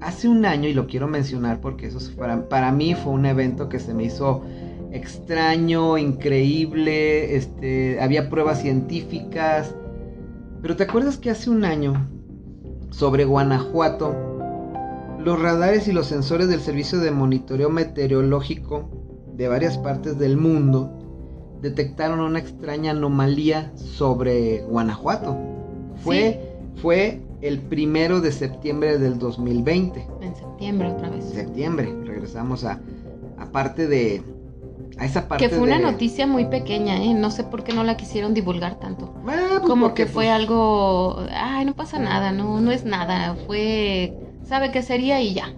hace 0.00 0.28
un 0.28 0.46
año, 0.46 0.68
y 0.68 0.74
lo 0.74 0.86
quiero 0.86 1.08
mencionar 1.08 1.60
porque 1.60 1.86
eso 1.86 1.98
para, 2.16 2.48
para 2.48 2.70
mí 2.70 2.94
fue 2.94 3.12
un 3.12 3.26
evento 3.26 3.68
que 3.68 3.80
se 3.80 3.94
me 3.94 4.04
hizo 4.04 4.42
extraño, 4.92 5.98
increíble, 5.98 7.34
este, 7.34 8.00
había 8.00 8.30
pruebas 8.30 8.62
científicas. 8.62 9.74
Pero 10.62 10.76
¿te 10.76 10.84
acuerdas 10.84 11.16
que 11.16 11.30
hace 11.30 11.50
un 11.50 11.64
año, 11.64 11.94
sobre 12.90 13.24
Guanajuato, 13.24 14.14
los 15.18 15.42
radares 15.42 15.88
y 15.88 15.92
los 15.92 16.06
sensores 16.06 16.48
del 16.48 16.60
Servicio 16.60 17.00
de 17.00 17.10
Monitoreo 17.10 17.70
Meteorológico 17.70 18.88
de 19.34 19.48
varias 19.48 19.78
partes 19.78 20.16
del 20.16 20.36
mundo 20.36 20.97
detectaron 21.60 22.20
una 22.20 22.38
extraña 22.38 22.92
anomalía 22.92 23.72
sobre 23.74 24.62
Guanajuato? 24.62 25.36
Fue, 26.02 26.56
fue 26.76 27.20
el 27.40 27.60
primero 27.60 28.20
de 28.20 28.32
septiembre 28.32 28.98
del 28.98 29.18
2020. 29.18 30.06
En 30.20 30.34
septiembre 30.34 30.88
otra 30.88 31.10
vez. 31.10 31.24
Septiembre, 31.24 31.94
regresamos 32.04 32.64
a, 32.64 32.80
parte 33.52 33.86
de, 33.86 34.22
a 34.98 35.04
esa 35.04 35.28
parte 35.28 35.48
Que 35.48 35.54
fue 35.54 35.64
una 35.66 35.78
noticia 35.78 36.26
muy 36.26 36.46
pequeña, 36.46 37.02
¿eh? 37.02 37.14
No 37.14 37.30
sé 37.30 37.44
por 37.44 37.64
qué 37.64 37.72
no 37.72 37.84
la 37.84 37.96
quisieron 37.96 38.34
divulgar 38.34 38.78
tanto. 38.78 39.14
Ah, 39.26 39.58
pues 39.58 39.68
Como 39.68 39.94
que 39.94 40.06
fue 40.06 40.26
pues 40.26 40.30
algo, 40.30 41.24
ay, 41.32 41.64
no 41.64 41.74
pasa 41.74 41.98
nada, 41.98 42.32
no, 42.32 42.60
no 42.60 42.70
es 42.70 42.84
nada, 42.84 43.36
fue, 43.46 44.16
sabe 44.44 44.70
qué 44.70 44.82
sería 44.82 45.20
y 45.20 45.34
ya. 45.34 45.54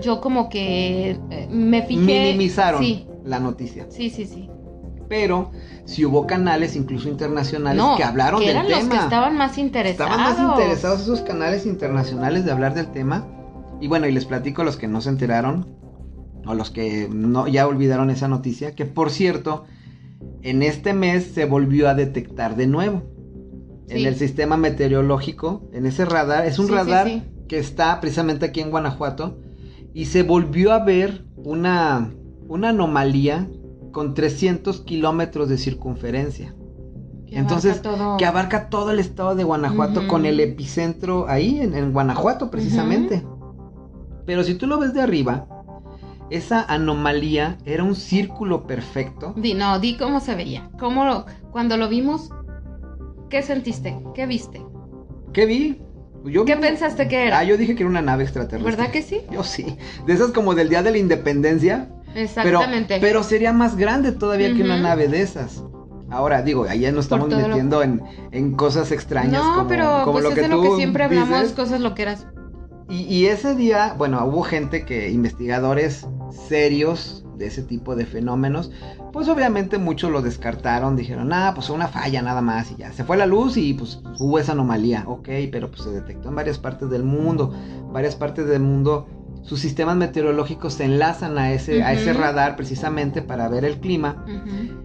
Yo 0.00 0.20
como 0.20 0.48
que 0.48 1.18
eh, 1.30 1.48
me 1.50 1.82
fijé. 1.82 2.00
Minimizaron 2.00 2.82
la 3.24 3.38
noticia. 3.38 3.86
Sí, 3.90 4.08
sí, 4.08 4.24
sí 4.24 4.48
pero 5.10 5.50
si 5.86 6.04
hubo 6.04 6.24
canales 6.28 6.76
incluso 6.76 7.08
internacionales 7.08 7.84
que 7.96 8.04
hablaron 8.04 8.40
que 8.40 8.50
eran 8.50 8.70
los 8.70 8.84
que 8.84 8.96
estaban 8.96 9.36
más 9.36 9.58
interesados. 9.58 10.12
Estaban 10.12 10.38
más 10.38 10.56
interesados 10.56 11.00
esos 11.00 11.20
canales 11.22 11.66
internacionales 11.66 12.44
de 12.44 12.52
hablar 12.52 12.74
del 12.74 12.92
tema. 12.92 13.26
Y 13.80 13.88
bueno, 13.88 14.06
y 14.06 14.12
les 14.12 14.24
platico 14.24 14.62
a 14.62 14.64
los 14.64 14.76
que 14.76 14.86
no 14.86 15.00
se 15.00 15.08
enteraron 15.08 15.66
o 16.46 16.54
los 16.54 16.70
que 16.70 17.08
no 17.10 17.48
ya 17.48 17.66
olvidaron 17.66 18.08
esa 18.08 18.28
noticia, 18.28 18.76
que 18.76 18.86
por 18.86 19.10
cierto, 19.10 19.64
en 20.42 20.62
este 20.62 20.94
mes 20.94 21.32
se 21.34 21.44
volvió 21.44 21.88
a 21.88 21.94
detectar 21.94 22.54
de 22.54 22.68
nuevo. 22.68 23.02
En 23.88 24.06
el 24.06 24.14
sistema 24.14 24.56
meteorológico, 24.56 25.68
en 25.72 25.86
ese 25.86 26.04
radar, 26.04 26.46
es 26.46 26.60
un 26.60 26.68
radar 26.68 27.24
que 27.48 27.58
está 27.58 28.00
precisamente 28.00 28.46
aquí 28.46 28.60
en 28.60 28.70
Guanajuato 28.70 29.40
y 29.92 30.04
se 30.04 30.22
volvió 30.22 30.72
a 30.72 30.84
ver 30.84 31.24
una 31.34 32.12
una 32.46 32.70
anomalía 32.70 33.48
con 33.92 34.14
300 34.14 34.80
kilómetros 34.80 35.48
de 35.48 35.58
circunferencia. 35.58 36.54
Entonces, 37.28 37.80
que 38.18 38.26
abarca 38.26 38.68
todo 38.70 38.90
el 38.90 38.98
estado 38.98 39.34
de 39.36 39.44
Guanajuato 39.44 40.08
con 40.08 40.26
el 40.26 40.40
epicentro 40.40 41.28
ahí, 41.28 41.60
en, 41.60 41.92
Guanajuato 41.92 42.50
precisamente. 42.50 43.24
Pero 44.26 44.42
si 44.42 44.54
tú 44.54 44.66
lo 44.66 44.78
ves 44.78 44.94
de 44.94 45.00
arriba, 45.00 45.46
esa 46.30 46.62
anomalía 46.62 47.58
era 47.64 47.84
un 47.84 47.94
círculo 47.94 48.66
perfecto. 48.66 49.34
Di, 49.36 49.54
no, 49.54 49.78
di 49.78 49.96
cómo 49.96 50.20
se 50.20 50.34
veía. 50.34 50.70
¿Cómo 50.78 51.24
cuando 51.52 51.76
lo 51.76 51.88
vimos, 51.88 52.30
qué 53.28 53.42
sentiste? 53.42 53.96
¿Qué 54.14 54.26
viste? 54.26 54.64
¿Qué 55.32 55.46
vi? 55.46 55.82
Yo 56.24 56.44
¿Qué 56.44 56.56
pensaste 56.56 57.08
que 57.08 57.28
era? 57.28 57.38
Ah, 57.38 57.44
yo 57.44 57.56
dije 57.56 57.74
que 57.74 57.82
era 57.82 57.90
una 57.90 58.02
nave 58.02 58.24
extraterrestre. 58.24 58.76
¿Verdad 58.76 58.92
que 58.92 59.02
sí? 59.02 59.22
Yo 59.30 59.42
sí. 59.42 59.76
De 60.06 60.12
esas 60.12 60.32
como 60.32 60.54
del 60.54 60.68
Día 60.68 60.82
de 60.82 60.90
la 60.90 60.98
Independencia, 60.98 61.88
Exactamente. 62.14 62.98
Pero, 63.00 63.22
sería 63.22 63.52
más 63.52 63.76
grande 63.76 64.12
todavía 64.12 64.54
que 64.54 64.62
una 64.62 64.78
nave 64.78 65.08
de 65.08 65.22
esas. 65.22 65.62
Ahora, 66.10 66.42
digo, 66.42 66.64
allá 66.64 66.90
nos 66.90 67.04
estamos 67.04 67.28
metiendo 67.28 67.82
en, 67.82 68.52
cosas 68.56 68.90
extrañas. 68.90 69.42
No, 69.42 69.66
pero 69.68 70.02
pues 70.04 70.24
lo 70.24 70.30
es 70.30 70.34
que 70.34 70.40
de 70.42 70.48
lo 70.48 70.62
que 70.62 70.76
siempre 70.76 71.04
hablamos, 71.04 71.52
cosas 71.52 71.80
loqueras. 71.80 72.26
Y, 72.88 73.02
y 73.02 73.26
ese 73.26 73.54
día, 73.54 73.94
bueno, 73.96 74.24
hubo 74.24 74.42
gente 74.42 74.84
que, 74.84 75.10
investigadores 75.10 76.08
serios 76.48 77.24
de 77.36 77.46
ese 77.46 77.62
tipo 77.62 77.96
de 77.96 78.06
fenómenos, 78.06 78.70
pues 79.12 79.28
obviamente 79.28 79.78
muchos 79.78 80.10
lo 80.10 80.22
descartaron, 80.22 80.94
dijeron, 80.96 81.32
ah, 81.32 81.52
pues 81.54 81.70
una 81.70 81.88
falla 81.88 82.22
nada 82.22 82.42
más 82.42 82.70
y 82.70 82.76
ya. 82.76 82.92
Se 82.92 83.02
fue 83.04 83.16
la 83.16 83.26
luz 83.26 83.56
y 83.56 83.74
pues 83.74 84.00
hubo 84.18 84.38
esa 84.38 84.52
anomalía, 84.52 85.04
ok, 85.06 85.28
pero 85.50 85.70
pues 85.70 85.82
se 85.82 85.90
detectó 85.90 86.28
en 86.28 86.36
varias 86.36 86.58
partes 86.58 86.90
del 86.90 87.02
mundo, 87.02 87.52
varias 87.92 88.14
partes 88.14 88.46
del 88.46 88.62
mundo 88.62 89.08
sus 89.42 89.58
sistemas 89.60 89.96
meteorológicos 89.96 90.74
se 90.74 90.84
enlazan 90.84 91.38
a 91.38 91.52
ese, 91.52 91.82
a 91.82 91.92
ese 91.92 92.12
radar 92.12 92.56
precisamente 92.56 93.22
para 93.22 93.48
ver 93.48 93.64
el 93.64 93.78
clima. 93.80 94.24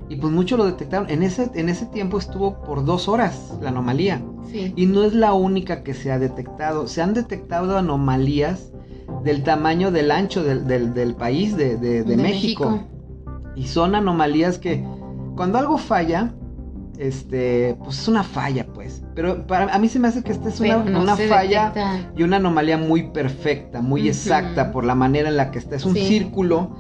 Y 0.10 0.14
Y 0.14 0.18
pues 0.18 0.32
muchos 0.34 0.58
lo 0.58 0.66
detectaron. 0.66 1.10
En 1.10 1.24
ese, 1.24 1.50
en 1.56 1.68
ese 1.70 1.86
tiempo 1.88 2.18
estuvo 2.18 2.62
por 2.62 2.86
dos 2.86 3.08
horas 3.08 3.54
la 3.62 3.70
anomalía. 3.70 4.22
Sí. 4.52 4.74
Y 4.76 4.86
no 4.86 5.04
es 5.04 5.14
la 5.14 5.34
única 5.34 5.84
que 5.84 5.94
se 5.94 6.12
ha 6.12 6.20
detectado. 6.20 6.88
Se 6.88 7.02
han 7.02 7.14
detectado 7.14 7.78
anomalías 7.78 8.72
del 9.24 9.44
tamaño 9.44 9.92
del 9.92 10.12
ancho 10.12 10.44
del, 10.44 10.68
del- 10.68 10.94
del 10.94 11.16
país 11.16 11.58
de, 11.58 11.78
de- 11.78 12.04
de 12.04 12.18
México. 12.18 12.84
Y 13.56 13.68
son 13.68 13.96
anomalías 13.96 14.58
que 14.58 14.84
cuando 15.36 15.58
algo 15.58 15.78
falla, 15.78 16.34
este, 17.00 17.76
pues 17.84 18.00
es 18.00 18.08
una 18.08 18.24
falla, 18.24 18.66
pues. 18.68 19.04
Pero 19.16 19.46
para 19.48 19.74
a 19.74 19.80
mí 19.80 19.88
se 19.90 20.00
me 20.00 20.08
hace 20.08 20.24
que 20.24 20.32
esta 20.32 20.50
es 20.50 20.60
una, 20.60 20.78
no 20.84 21.16
falla 21.18 21.72
detecta. 21.74 22.12
y 22.18 22.24
una 22.24 22.38
anomalía 22.38 22.78
muy 22.78 23.04
perfecta, 23.12 23.82
muy 23.82 24.08
exacta 24.08 24.72
por 24.72 24.86
la 24.86 24.96
manera 24.96 25.30
en 25.30 25.38
la 25.38 25.52
que 25.52 25.60
está. 25.60 25.76
Es 25.76 25.86
un 25.86 25.94
Sí. 25.96 26.06
círculo 26.08 26.76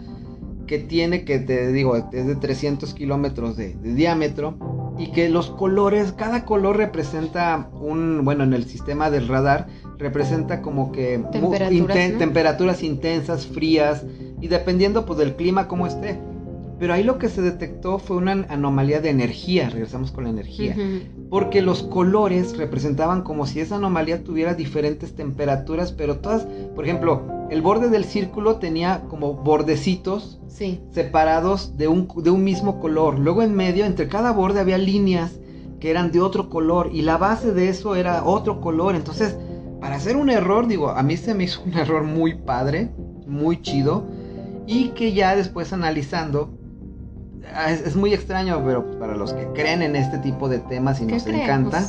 que 0.68 0.80
tiene, 0.80 1.26
que 1.26 1.39
te 1.39 1.72
digo, 1.72 1.95
es 1.95 2.26
de 2.28 2.36
300 2.36 2.93
kilómetros 2.95 3.55
de, 3.55 3.76
de 3.76 3.93
diámetro 3.93 4.57
y 4.97 5.11
que 5.11 5.30
los 5.30 5.51
colores, 5.51 6.11
cada 6.13 6.45
color 6.45 6.78
representa 6.78 7.70
un, 7.74 8.22
bueno, 8.24 8.43
en 8.43 8.53
el 8.53 8.66
sistema 8.66 9.11
del 9.11 9.28
radar, 9.28 9.68
representa 9.99 10.61
como 10.61 10.91
que 10.91 11.24
temperaturas 12.18 12.82
intensas, 12.82 13.45
frías 13.45 14.03
y 14.41 14.47
dependiendo 14.47 15.05
pues 15.05 15.20
del 15.20 15.36
clima 15.36 15.68
como 15.68 15.86
esté. 15.86 16.20
Pero 16.78 16.93
ahí 16.93 17.03
lo 17.03 17.17
que 17.17 17.30
se 17.30 17.41
detectó 17.41 17.99
fue 17.99 18.17
una 18.17 18.45
anomalía 18.49 18.99
de 18.99 19.09
energía, 19.09 19.69
regresamos 19.69 20.11
con 20.11 20.26
la 20.26 20.30
energía. 20.30 20.76
Porque 21.30 21.61
los 21.61 21.84
colores 21.84 22.57
representaban 22.57 23.21
como 23.21 23.45
si 23.45 23.61
esa 23.61 23.78
anomalía 23.78 24.23
tuviera 24.23 24.53
diferentes 24.55 25.15
temperaturas, 25.15 25.93
pero 25.93 26.17
todas, 26.17 26.45
por 26.76 26.84
ejemplo, 26.86 27.23
el 27.49 27.61
borde 27.61 27.89
del 27.89 28.03
círculo 28.05 28.57
tenía 28.57 29.03
como 29.09 29.34
bordecitos 29.34 30.39
Sí. 30.47 30.80
separados 30.91 31.78
de 31.78 31.88
un, 31.89 32.07
de 32.23 32.30
un 32.30 32.43
mismo 32.43 32.80
color. 32.80 33.19
Luego 33.19 33.41
en 33.41 33.53
medio, 33.55 33.86
entre 33.86 34.07
cada 34.07 34.32
borde 34.32 34.59
había 34.61 34.78
líneas 34.78 35.39
que 35.80 35.89
eran 35.91 36.11
de 36.11 36.21
otro 36.21 36.49
color 36.49 36.89
y 36.93 37.01
la 37.01 37.17
base 37.17 37.51
de 37.51 37.67
eso 37.69 37.95
era 37.95 38.23
otro 38.26 38.61
color. 38.61 38.95
Entonces, 38.95 39.38
para 39.82 39.95
hacer 39.97 40.15
un 40.15 40.30
error, 40.30 40.67
digo, 40.67 40.89
a 40.89 41.03
mí 41.03 41.17
se 41.17 41.34
me 41.34 41.43
hizo 41.43 41.61
un 41.65 41.73
error 41.73 42.03
muy 42.03 42.36
padre, 42.36 42.89
muy 43.28 43.61
chido, 43.61 44.05
y 44.65 44.89
que 44.89 45.13
ya 45.13 45.36
después 45.36 45.73
analizando, 45.73 46.55
es, 47.69 47.81
es 47.81 47.95
muy 47.95 48.13
extraño, 48.13 48.61
pero 48.65 48.85
pues, 48.85 48.97
para 48.97 49.15
los 49.15 49.33
que 49.33 49.47
creen 49.53 49.81
en 49.81 49.95
este 49.95 50.17
tipo 50.19 50.49
de 50.49 50.59
temas 50.59 51.01
y 51.01 51.07
¿Qué 51.07 51.13
nos 51.13 51.27
encanta, 51.27 51.83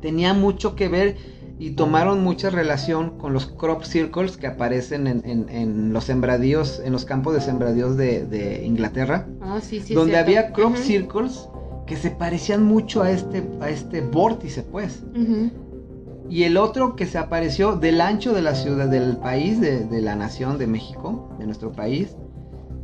tenía 0.00 0.34
mucho 0.34 0.74
que 0.76 0.88
ver 0.88 1.16
y 1.58 1.70
tomaron 1.72 2.22
mucha 2.22 2.50
relación 2.50 3.18
con 3.18 3.32
los 3.32 3.46
crop 3.46 3.82
circles 3.82 4.36
que 4.36 4.46
aparecen 4.46 5.08
en, 5.08 5.22
en- 5.24 5.48
en 5.48 5.92
los 5.92 6.04
sembradíos, 6.04 6.80
en 6.84 6.92
los 6.92 7.04
campos 7.04 7.34
de 7.34 7.40
sembradíos 7.40 7.96
de, 7.96 8.24
de 8.26 8.64
Inglaterra, 8.64 9.26
Ah, 9.40 9.58
sí, 9.60 9.80
sí. 9.80 9.92
donde 9.94 10.12
cierto. 10.12 10.24
había 10.30 10.52
crop 10.52 10.76
circles 10.76 11.48
que 11.86 11.96
se 11.96 12.10
parecían 12.10 12.62
mucho 12.64 13.02
a 13.02 13.10
este, 13.10 13.42
a 13.60 13.70
este 13.70 14.02
vórtice, 14.02 14.62
pues. 14.62 15.02
Ujú. 15.16 15.50
Y 16.30 16.44
el 16.44 16.58
otro 16.58 16.94
que 16.94 17.06
se 17.06 17.16
apareció 17.18 17.74
del 17.76 18.02
ancho 18.02 18.34
de 18.34 18.42
la 18.42 18.54
ciudad, 18.54 18.86
del 18.88 19.16
país, 19.16 19.60
de, 19.60 19.86
de 19.86 20.00
la 20.02 20.14
nación 20.14 20.58
de 20.58 20.66
México, 20.66 21.34
de 21.38 21.46
nuestro 21.46 21.72
país. 21.72 22.14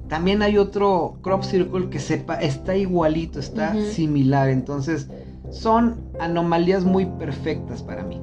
También 0.08 0.42
hay 0.42 0.58
otro 0.58 1.16
crop 1.22 1.42
circle 1.42 1.88
que 1.88 1.98
sepa, 1.98 2.34
está 2.36 2.76
igualito, 2.76 3.40
está 3.40 3.74
similar. 3.92 4.48
Entonces, 4.50 5.08
son 5.50 6.00
anomalías 6.20 6.84
muy 6.84 7.06
perfectas 7.06 7.82
para 7.82 8.04
mí. 8.04 8.20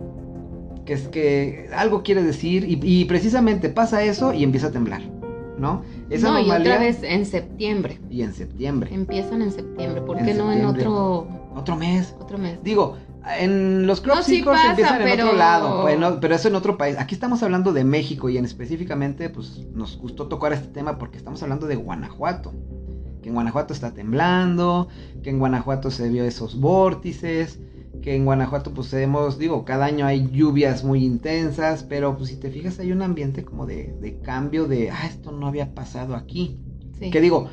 Que 0.86 0.94
es 0.94 1.08
que 1.08 1.70
algo 1.76 2.04
quiere 2.04 2.24
decir 2.24 2.64
y, 2.70 2.80
y 2.82 3.06
precisamente 3.06 3.70
pasa 3.70 4.04
eso 4.04 4.34
y 4.34 4.44
empieza 4.44 4.68
a 4.68 4.72
temblar, 4.72 5.02
¿no? 5.58 5.84
Esa 6.10 6.30
no, 6.30 6.38
y 6.40 6.42
anomalía 6.44 6.74
otra 6.74 6.86
vez 6.86 7.04
en 7.04 7.26
septiembre. 7.26 8.00
y 8.10 8.22
en 8.24 8.34
septiembre, 8.34 8.90
Empiezan 8.94 9.42
en 9.42 9.52
septiembre. 9.52 10.02
¿Por 10.02 10.18
En 10.20 10.26
qué 10.26 10.34
no 10.34 10.52
en 10.52 10.66
otro, 10.66 11.28
otro 11.56 11.76
mes. 11.76 12.16
otro 12.20 12.38
mes? 12.38 12.58
Digo, 12.64 12.96
en 13.40 13.88
los 13.88 14.02
crop 14.02 14.18
No, 14.18 14.24
sí 14.24 14.36
circles 14.38 14.56
pasa, 14.56 14.70
empiezan 14.72 15.02
en 15.02 15.22
otro 15.22 15.38
lado, 15.38 15.82
bueno, 15.82 16.20
pero 16.20 16.36
eso 16.36 16.48
en 16.48 16.56
otro 16.56 16.78
país. 16.78 16.96
Aquí 16.98 17.14
estamos 17.16 17.44
hablando 17.44 17.74
de 17.74 17.84
México 17.84 18.30
y 18.30 18.38
en 18.38 18.46
específicamente, 18.46 19.30
pues 19.30 19.66
nos 19.74 19.98
gustó 19.98 20.28
tocar 20.28 20.54
este 20.54 20.68
tema 20.70 20.98
porque 20.98 21.18
estamos 21.18 21.42
hablando 21.44 21.68
de 21.68 21.76
Guanajuato. 21.76 22.54
Que 23.22 23.30
en 23.30 23.36
Guanajuato 23.36 23.74
está 23.74 23.94
temblando, 23.94 24.88
que 25.22 25.30
en 25.30 25.38
Guanajuato 25.38 25.92
se 25.92 26.10
vio 26.10 26.24
esos 26.24 26.60
vórtices, 26.60 27.60
que 28.02 28.16
en 28.16 28.26
Guanajuato 28.26 28.74
pues 28.74 28.92
hemos, 28.94 29.38
digo, 29.38 29.64
cada 29.64 29.86
año 29.86 30.08
hay 30.08 30.28
lluvias 30.32 30.84
muy 30.84 31.06
intensas, 31.06 31.84
pero 31.84 32.18
pues 32.18 32.32
si 32.32 32.38
te 32.38 32.50
fijas 32.50 32.80
hay 32.80 32.92
un 32.92 33.04
ambiente 33.04 33.46
como 33.46 33.68
de, 33.68 33.94
de 34.02 34.18
cambio 34.22 34.66
de, 34.66 34.90
ah, 34.90 35.06
esto 35.06 35.32
no 35.32 35.46
había 35.46 35.76
pasado 35.76 36.16
aquí. 36.16 36.58
Sí. 36.98 37.12
Que 37.12 37.22
digo, 37.22 37.48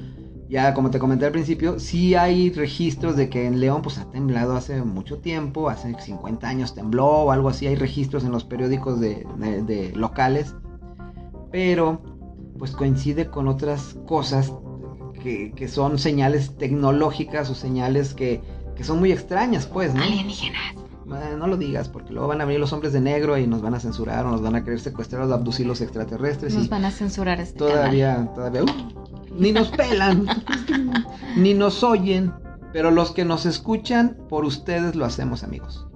ya 0.49 0.73
como 0.75 0.91
te 0.91 0.99
comenté 0.99 1.27
al 1.27 1.33
principio, 1.33 1.79
sí 1.79 2.15
hay 2.15 2.51
registros 2.51 3.17
de 3.17 3.29
que 3.29 3.47
en 3.47 3.61
León 3.61 3.83
pues 3.83 3.99
ha 3.99 4.11
temblado 4.11 4.57
hace 4.57 4.83
mucho 4.83 5.19
tiempo, 5.19 5.69
hace 5.69 5.95
50 6.01 6.49
años 6.49 6.75
tembló 6.75 7.07
o 7.07 7.31
algo 7.33 7.49
así, 7.49 7.67
hay 7.67 7.75
registros 7.77 8.25
en 8.25 8.33
los 8.33 8.45
periódicos 8.45 8.99
de, 9.01 9.27
de- 9.39 9.63
de 9.63 9.93
locales, 9.95 10.55
pero 11.51 12.01
pues 12.59 12.73
coincide 12.73 13.27
con 13.29 13.49
otras 13.49 13.97
cosas 14.07 14.53
que, 15.23 15.53
que 15.53 15.69
son 15.69 15.99
señales 15.99 16.57
tecnológicas 16.59 17.51
o 17.51 17.55
señales 17.55 18.15
que, 18.15 18.41
que 18.77 18.85
son 18.85 18.99
muy 18.99 19.13
extrañas, 19.13 19.67
pues, 19.67 19.95
¿no? 19.95 20.03
Alienígenas. 20.03 20.75
Eh, 21.07 21.37
No 21.39 21.47
lo 21.47 21.57
digas, 21.57 21.89
porque 21.89 22.13
luego 22.13 22.29
van 22.29 22.41
a 22.41 22.45
venir 22.45 22.61
los 22.61 22.73
hombres 22.73 22.93
de 22.93 23.01
negro 23.01 23.39
y 23.39 23.47
nos 23.47 23.63
van 23.63 23.75
a 23.75 23.81
censurar 23.81 24.27
o 24.27 24.31
nos 24.31 24.43
van 24.43 24.57
a 24.57 24.65
querer 24.65 24.79
secuestrar 24.81 25.23
o 25.23 25.33
abducir 25.33 25.67
los 25.67 25.81
extraterrestres. 25.81 26.55
Nos 26.55 26.67
y 26.67 26.69
van 26.69 26.85
a 26.85 26.91
censurar 26.91 27.41
este 27.41 27.59
canal. 27.59 27.73
todavía, 27.75 28.31
todavía, 28.35 28.63
uh, 28.65 29.08
ni 29.37 29.53
nos 29.53 29.69
pelan, 29.69 30.27
ni 31.37 31.55
nos 31.55 31.83
oyen, 31.85 32.33
pero 32.73 32.91
los 32.91 33.13
que 33.13 33.25
nos 33.25 33.47
escuchan, 33.47 34.17
por 34.29 34.45
ustedes 34.45 34.95
lo 34.95 35.05
hacemos, 35.05 35.43
amigos. 35.45 35.87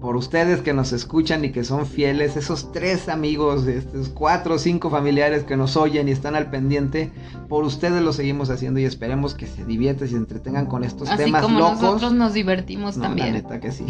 Por 0.00 0.16
ustedes 0.16 0.60
que 0.60 0.74
nos 0.74 0.92
escuchan 0.92 1.46
y 1.46 1.50
que 1.52 1.64
son 1.64 1.86
fieles, 1.86 2.36
esos 2.36 2.72
tres 2.72 3.08
amigos, 3.08 3.66
estos 3.66 4.10
cuatro 4.10 4.56
o 4.56 4.58
cinco 4.58 4.90
familiares 4.90 5.44
que 5.44 5.56
nos 5.56 5.78
oyen 5.78 6.08
y 6.08 6.10
están 6.10 6.34
al 6.36 6.50
pendiente, 6.50 7.10
por 7.48 7.64
ustedes 7.64 8.02
lo 8.02 8.12
seguimos 8.12 8.50
haciendo 8.50 8.80
y 8.80 8.84
esperemos 8.84 9.34
que 9.34 9.46
se 9.46 9.64
diviertan 9.64 10.08
y 10.08 10.10
se 10.10 10.16
entretengan 10.18 10.66
con 10.66 10.84
estos 10.84 11.08
Así 11.08 11.24
temas 11.24 11.42
como 11.42 11.58
locos. 11.58 11.80
nosotros 11.80 12.12
nos 12.12 12.34
divertimos 12.34 12.96
No, 12.98 13.04
la 13.04 13.08
también. 13.08 13.32
neta 13.32 13.60
que 13.60 13.72
sí. 13.72 13.86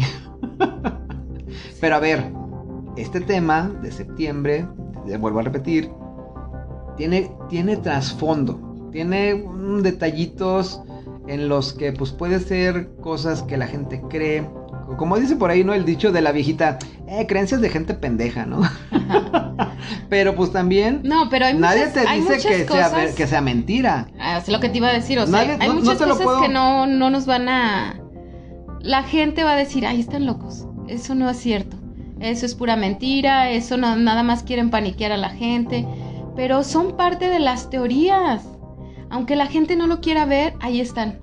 Pero 1.81 1.95
a 1.95 1.99
ver, 1.99 2.31
este 2.95 3.19
tema 3.19 3.69
de 3.81 3.91
septiembre, 3.91 4.65
vuelvo 5.19 5.39
a 5.39 5.43
repetir, 5.43 5.91
tiene, 6.97 7.31
tiene 7.49 7.77
trasfondo, 7.77 8.89
tiene 8.91 9.43
detallitos 9.81 10.81
en 11.27 11.49
los 11.49 11.73
que 11.73 11.91
pues 11.91 12.11
puede 12.11 12.39
ser 12.39 12.89
cosas 13.01 13.41
que 13.43 13.57
la 13.57 13.67
gente 13.67 14.01
cree. 14.09 14.47
Como 14.97 15.17
dice 15.17 15.35
por 15.35 15.49
ahí, 15.49 15.63
¿no? 15.63 15.73
El 15.73 15.83
dicho 15.83 16.11
de 16.11 16.21
la 16.21 16.31
viejita, 16.31 16.77
eh, 17.07 17.25
creencias 17.27 17.59
de 17.61 17.69
gente 17.69 17.93
pendeja, 17.95 18.45
¿no? 18.45 18.61
Pero 20.09 20.35
pues 20.35 20.51
también 20.51 21.01
No, 21.03 21.29
pero 21.29 21.45
hay 21.45 21.53
nadie 21.55 21.87
muchas, 21.87 21.93
te 21.93 21.99
hay 22.07 22.21
dice 22.21 22.35
que 22.47 22.65
sea, 22.65 22.91
que 23.15 23.27
sea 23.27 23.41
mentira. 23.41 24.07
Ah, 24.19 24.37
es 24.37 24.47
lo 24.49 24.59
que 24.59 24.69
te 24.69 24.77
iba 24.77 24.87
a 24.89 24.93
decir, 24.93 25.17
o 25.19 25.25
sea, 25.27 25.39
Nadie- 25.45 25.57
hay 25.59 25.67
no- 25.67 25.75
no 25.75 25.81
muchas 25.81 25.99
lo 26.01 26.07
cosas 26.09 26.23
puedo- 26.23 26.41
que 26.41 26.49
no, 26.49 26.85
no 26.87 27.09
nos 27.09 27.25
van 27.25 27.49
a... 27.49 27.99
La 28.81 29.03
gente 29.03 29.43
va 29.43 29.53
a 29.53 29.55
decir, 29.55 29.85
ay, 29.85 29.99
están 29.99 30.25
locos, 30.27 30.67
eso 30.87 31.15
no 31.15 31.29
es 31.29 31.37
cierto, 31.37 31.77
eso 32.19 32.45
es 32.45 32.53
pura 32.55 32.75
mentira, 32.75 33.49
eso 33.49 33.77
no, 33.77 33.95
nada 33.95 34.21
más 34.23 34.43
quieren 34.43 34.69
paniquear 34.69 35.11
a 35.11 35.17
la 35.17 35.29
gente, 35.29 35.85
pero 36.35 36.63
son 36.63 36.97
parte 36.97 37.29
de 37.29 37.39
las 37.39 37.69
teorías. 37.69 38.43
Aunque 39.09 39.35
la 39.35 39.47
gente 39.47 39.75
no 39.75 39.87
lo 39.87 40.01
quiera 40.01 40.25
ver, 40.25 40.53
ahí 40.59 40.81
están, 40.81 41.19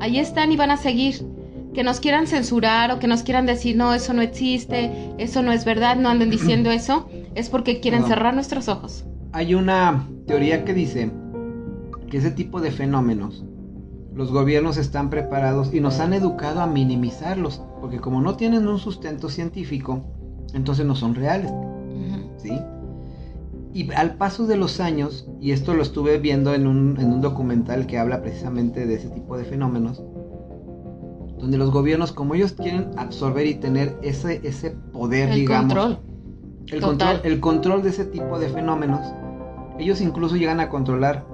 ahí 0.00 0.18
están 0.18 0.52
y 0.52 0.56
van 0.56 0.70
a 0.70 0.76
seguir. 0.76 1.26
Que 1.74 1.82
nos 1.82 2.00
quieran 2.00 2.26
censurar 2.26 2.90
o 2.90 2.98
que 2.98 3.06
nos 3.06 3.22
quieran 3.22 3.46
decir, 3.46 3.76
no, 3.76 3.94
eso 3.94 4.12
no 4.12 4.20
existe, 4.20 5.10
eso 5.16 5.42
no 5.42 5.52
es 5.52 5.64
verdad, 5.64 5.96
no 5.96 6.10
anden 6.10 6.28
diciendo 6.30 6.70
eso, 6.70 7.08
es 7.34 7.48
porque 7.48 7.80
quieren 7.80 8.02
No. 8.02 8.08
cerrar 8.08 8.34
nuestros 8.34 8.68
ojos. 8.68 9.04
Hay 9.32 9.54
una 9.54 10.06
teoría 10.26 10.64
que 10.66 10.74
dice 10.74 11.10
que 12.10 12.18
ese 12.18 12.30
tipo 12.30 12.60
de 12.60 12.70
fenómenos 12.70 13.42
los 14.14 14.30
gobiernos 14.30 14.76
están 14.76 15.08
preparados 15.08 15.72
y 15.72 15.80
nos 15.80 15.98
han 15.98 16.12
educado 16.12 16.60
a 16.60 16.66
minimizarlos, 16.66 17.62
porque 17.80 17.98
como 17.98 18.20
no 18.20 18.36
tienen 18.36 18.68
un 18.68 18.78
sustento 18.78 19.30
científico, 19.30 20.04
entonces 20.52 20.84
no 20.84 20.94
son 20.94 21.14
reales. 21.14 21.50
¿sí? 22.36 22.52
Y 23.74 23.90
al 23.92 24.16
paso 24.16 24.46
de 24.46 24.56
los 24.56 24.80
años, 24.80 25.26
y 25.40 25.52
esto 25.52 25.74
lo 25.74 25.82
estuve 25.82 26.18
viendo 26.18 26.54
en 26.54 26.66
un, 26.66 26.98
en 27.00 27.10
un 27.10 27.20
documental 27.22 27.86
que 27.86 27.98
habla 27.98 28.20
precisamente 28.20 28.86
de 28.86 28.94
ese 28.94 29.08
tipo 29.08 29.38
de 29.38 29.44
fenómenos, 29.44 30.02
donde 31.38 31.58
los 31.58 31.70
gobiernos, 31.70 32.12
como 32.12 32.34
ellos 32.34 32.52
quieren 32.52 32.90
absorber 32.96 33.46
y 33.46 33.54
tener 33.54 33.96
ese, 34.02 34.40
ese 34.44 34.72
poder, 34.92 35.30
El 35.30 35.34
digamos, 35.36 35.74
control. 35.74 35.98
el 36.68 36.80
Total. 36.80 37.16
control, 37.16 37.20
el 37.32 37.40
control 37.40 37.82
de 37.82 37.88
ese 37.88 38.04
tipo 38.04 38.38
de 38.38 38.48
fenómenos, 38.48 39.00
ellos 39.78 40.00
incluso 40.00 40.36
llegan 40.36 40.60
a 40.60 40.68
controlar 40.68 41.24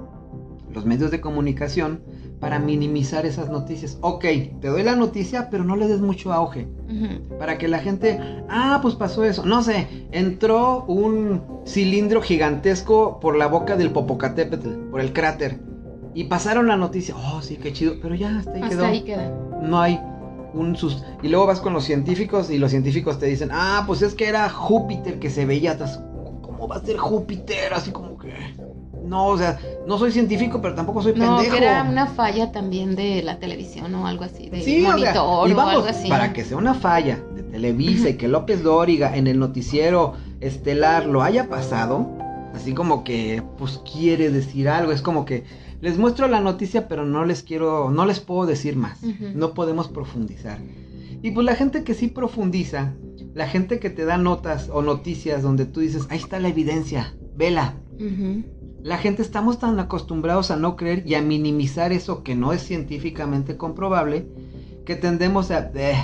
los 0.72 0.86
medios 0.86 1.10
de 1.10 1.20
comunicación 1.20 2.02
para 2.40 2.58
minimizar 2.58 3.26
esas 3.26 3.50
noticias. 3.50 3.98
Ok, 4.00 4.24
te 4.60 4.68
doy 4.68 4.82
la 4.82 4.94
noticia, 4.96 5.50
pero 5.50 5.64
no 5.64 5.76
le 5.76 5.88
des 5.88 6.00
mucho 6.00 6.32
auge. 6.32 6.68
Ujú. 6.88 7.38
Para 7.38 7.58
que 7.58 7.68
la 7.68 7.78
gente, 7.78 8.20
ah, 8.48 8.78
pues 8.82 8.94
pasó 8.94 9.24
eso. 9.24 9.44
No 9.44 9.62
sé, 9.62 9.86
entró 10.12 10.84
un 10.84 11.42
cilindro 11.66 12.22
gigantesco 12.22 13.18
por 13.20 13.36
la 13.36 13.46
boca 13.46 13.76
del 13.76 13.90
Popocatépetl, 13.90 14.90
por 14.90 15.00
el 15.00 15.12
cráter. 15.12 15.60
Y 16.14 16.24
pasaron 16.24 16.66
la 16.68 16.76
noticia, 16.76 17.14
oh, 17.16 17.42
sí, 17.42 17.56
qué 17.56 17.72
chido, 17.72 17.94
pero 18.00 18.14
ya 18.14 18.38
hasta 18.38 18.52
ahí 18.52 18.62
Hasta 18.62 18.74
quedó. 18.76 18.84
ahí 18.86 19.00
queda. 19.02 19.32
No 19.62 19.80
hay 19.80 20.00
un 20.54 20.76
sus... 20.76 21.04
Y 21.22 21.28
luego 21.28 21.46
vas 21.46 21.60
con 21.60 21.72
los 21.72 21.84
científicos 21.84 22.50
y 22.50 22.58
los 22.58 22.70
científicos 22.70 23.18
te 23.18 23.26
dicen, 23.26 23.50
ah, 23.52 23.84
pues 23.86 24.02
es 24.02 24.14
que 24.14 24.28
era 24.28 24.48
Júpiter 24.48 25.18
que 25.18 25.30
se 25.30 25.44
veía. 25.44 25.76
¿Cómo 26.42 26.66
va 26.68 26.76
a 26.76 26.80
ser 26.84 26.96
Júpiter? 26.96 27.72
Así 27.74 27.90
como 27.90 28.16
que... 28.18 28.32
No, 29.04 29.26
o 29.28 29.38
sea, 29.38 29.58
no 29.88 29.98
soy 29.98 30.12
científico, 30.12 30.60
pero 30.62 30.74
tampoco 30.74 31.02
soy 31.02 31.14
No, 31.14 31.38
pendejo. 31.38 31.56
que 31.56 31.64
era 31.64 31.82
una 31.82 32.06
falla 32.06 32.52
también 32.52 32.94
de 32.94 33.22
la 33.22 33.38
televisión 33.38 33.94
o 33.94 34.06
algo 34.06 34.24
así, 34.24 34.48
de 34.50 34.60
Sí, 34.60 34.80
o 34.80 34.82
sea, 34.82 34.90
monitor 34.92 35.48
y 35.48 35.52
o 35.52 35.56
vamos, 35.56 35.74
algo 35.76 35.86
así. 35.88 36.08
para 36.08 36.32
que 36.34 36.44
sea 36.44 36.56
una 36.58 36.74
falla 36.74 37.18
de 37.34 37.42
Televisa 37.42 38.10
y 38.10 38.14
que 38.14 38.28
López 38.28 38.62
Dóriga 38.62 39.16
en 39.16 39.26
el 39.26 39.38
noticiero 39.38 40.12
estelar 40.40 41.06
lo 41.06 41.22
haya 41.22 41.48
pasado, 41.48 42.06
así 42.54 42.74
como 42.74 43.02
que 43.02 43.42
pues 43.56 43.80
quiere 43.90 44.30
decir 44.30 44.68
algo, 44.68 44.92
es 44.92 45.00
como 45.02 45.24
que 45.24 45.44
les 45.80 45.96
muestro 45.96 46.28
la 46.28 46.40
noticia 46.40 46.86
pero 46.86 47.04
no 47.06 47.24
les 47.24 47.42
quiero, 47.42 47.90
no 47.90 48.04
les 48.04 48.20
puedo 48.20 48.44
decir 48.46 48.76
más, 48.76 49.02
Ujú. 49.02 49.30
no 49.34 49.54
podemos 49.54 49.88
profundizar. 49.88 50.58
Y 51.22 51.30
pues 51.32 51.44
la 51.46 51.54
gente 51.56 51.82
que 51.82 51.94
sí 51.94 52.08
profundiza, 52.08 52.92
la 53.34 53.48
gente 53.48 53.78
que 53.80 53.90
te 53.90 54.04
da 54.04 54.18
notas 54.18 54.68
o 54.72 54.82
noticias 54.82 55.42
donde 55.42 55.64
tú 55.66 55.80
dices, 55.80 56.06
ahí 56.10 56.18
está 56.18 56.38
la 56.38 56.48
evidencia, 56.48 57.14
vela, 57.34 57.74
Ujú. 57.98 58.44
La 58.82 58.98
gente 58.98 59.22
estamos 59.22 59.58
tan 59.58 59.78
acostumbrados 59.80 60.50
a 60.50 60.56
no 60.56 60.76
creer 60.76 61.02
y 61.06 61.14
a 61.14 61.22
minimizar 61.22 61.92
eso 61.92 62.22
que 62.22 62.34
no 62.34 62.52
es 62.52 62.62
científicamente 62.62 63.56
comprobable 63.56 64.28
que 64.84 64.94
tendemos 64.96 65.50
a, 65.50 65.70
eh, 65.74 65.96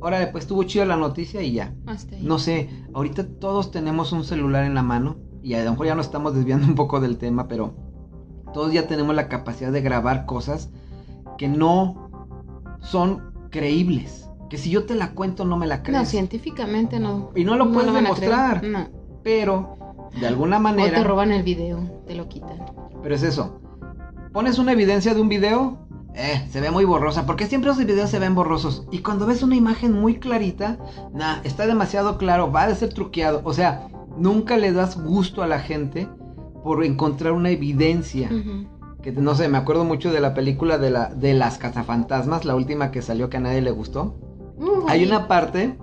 órale, 0.00 0.26
pues 0.28 0.44
estuvo 0.44 0.62
chida 0.64 0.84
la 0.86 0.96
noticia 0.96 1.42
y 1.42 1.52
ya. 1.52 1.74
Hasta 1.86 2.16
ahí. 2.16 2.22
No 2.24 2.38
sé, 2.38 2.68
ahorita 2.94 3.26
todos 3.38 3.70
tenemos 3.70 4.12
un 4.12 4.24
celular 4.24 4.64
en 4.64 4.74
la 4.74 4.82
mano 4.82 5.16
y 5.42 5.54
a 5.54 5.62
lo 5.64 5.70
mejor 5.72 5.86
ya 5.86 5.94
nos 5.94 6.06
estamos 6.06 6.34
desviando 6.34 6.66
un 6.66 6.74
poco 6.74 7.00
del 7.00 7.18
tema, 7.18 7.46
pero 7.48 7.74
todos 8.52 8.72
ya 8.72 8.86
tenemos 8.86 9.14
la 9.14 9.28
capacidad 9.28 9.70
de 9.72 9.82
grabar 9.82 10.26
cosas 10.26 10.70
que 11.38 11.48
no 11.48 12.10
son 12.80 13.32
creíbles. 13.50 14.28
Que 14.50 14.58
si 14.58 14.70
yo 14.70 14.84
te 14.84 14.94
la 14.94 15.12
cuento 15.12 15.44
no 15.44 15.56
me 15.56 15.66
la 15.66 15.78
No, 15.78 15.82
crees. 15.82 16.08
científicamente 16.08 16.98
no. 17.00 17.30
y 17.34 17.44
no 17.44 17.56
lo 17.56 17.70
puedes 17.72 17.88
a 17.90 17.92
creer. 17.92 18.02
demostrar, 18.04 18.64
No. 18.64 18.88
pero 19.22 19.76
de 20.20 20.26
alguna 20.26 20.58
O 20.58 20.60
manera... 20.60 20.98
te 20.98 21.04
roban 21.04 21.32
el 21.32 21.42
video, 21.42 21.80
te 22.06 22.14
lo 22.14 22.28
quitan. 22.28 22.64
Pero 23.02 23.14
es 23.14 23.22
eso. 23.22 23.60
Pones 24.32 24.58
una 24.58 24.72
evidencia 24.72 25.14
de 25.14 25.20
un 25.20 25.28
video, 25.28 25.78
eh, 26.14 26.46
se 26.50 26.60
ve 26.60 26.70
muy 26.70 26.84
borrosa. 26.84 27.26
Porque 27.26 27.46
siempre 27.46 27.68
los 27.68 27.78
videos 27.78 28.10
se 28.10 28.18
ven 28.18 28.34
borrosos. 28.34 28.86
Y 28.90 28.98
cuando 28.98 29.26
ves 29.26 29.42
una 29.42 29.56
imagen 29.56 29.92
muy 29.92 30.18
clarita, 30.18 30.78
nah, 31.12 31.38
está 31.44 31.66
demasiado 31.66 32.18
claro, 32.18 32.50
va 32.50 32.64
a 32.64 32.74
ser 32.74 32.92
truqueado. 32.92 33.42
O 33.44 33.52
sea, 33.52 33.88
nunca 34.16 34.56
le 34.56 34.72
das 34.72 35.02
gusto 35.02 35.42
a 35.42 35.46
la 35.46 35.58
gente 35.58 36.08
por 36.62 36.84
encontrar 36.84 37.32
una 37.32 37.50
evidencia. 37.50 38.30
Que 39.02 39.12
no 39.12 39.34
sé, 39.34 39.48
me 39.48 39.58
acuerdo 39.58 39.84
mucho 39.84 40.10
de 40.12 40.20
la 40.20 40.32
película 40.32 40.78
de, 40.78 40.90
la, 40.90 41.08
de 41.08 41.34
las 41.34 41.58
cazafantasmas, 41.58 42.46
la 42.46 42.54
última 42.56 42.90
que 42.90 43.02
salió 43.02 43.28
que 43.28 43.36
a 43.36 43.40
nadie 43.40 43.60
le 43.60 43.70
gustó. 43.70 44.16
Uh, 44.56 44.88
Hay 44.88 45.04
una 45.04 45.28
parte 45.28 45.76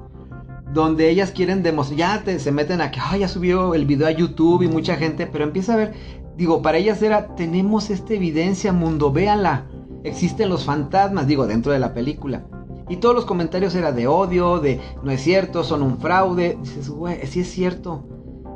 donde 0.73 1.09
ellas 1.09 1.31
quieren 1.31 1.63
demostrar, 1.63 1.97
ya 1.97 2.23
te, 2.23 2.39
se 2.39 2.51
meten 2.51 2.81
a 2.81 2.91
que, 2.91 2.99
"Ay, 3.01 3.21
ya 3.21 3.27
subió 3.27 3.73
el 3.73 3.85
video 3.85 4.07
a 4.07 4.11
YouTube 4.11 4.63
y 4.63 4.67
mucha 4.67 4.95
gente, 4.95 5.27
pero 5.27 5.43
empieza 5.43 5.73
a 5.73 5.77
ver, 5.77 5.93
digo, 6.37 6.61
para 6.61 6.77
ellas 6.77 7.01
era, 7.01 7.35
tenemos 7.35 7.89
esta 7.89 8.13
evidencia, 8.13 8.71
mundo, 8.71 9.11
véanla, 9.11 9.65
existen 10.03 10.49
los 10.49 10.65
fantasmas, 10.65 11.27
digo, 11.27 11.45
dentro 11.47 11.71
de 11.71 11.79
la 11.79 11.93
película. 11.93 12.43
Y 12.89 12.97
todos 12.97 13.15
los 13.15 13.25
comentarios 13.25 13.73
era 13.75 13.91
de 13.91 14.07
odio, 14.07 14.59
de 14.59 14.79
no 15.03 15.11
es 15.11 15.21
cierto, 15.21 15.63
son 15.63 15.81
un 15.81 15.97
fraude. 15.99 16.57
Dices, 16.61 16.89
güey, 16.89 17.25
sí 17.25 17.39
es 17.41 17.49
cierto. 17.49 18.03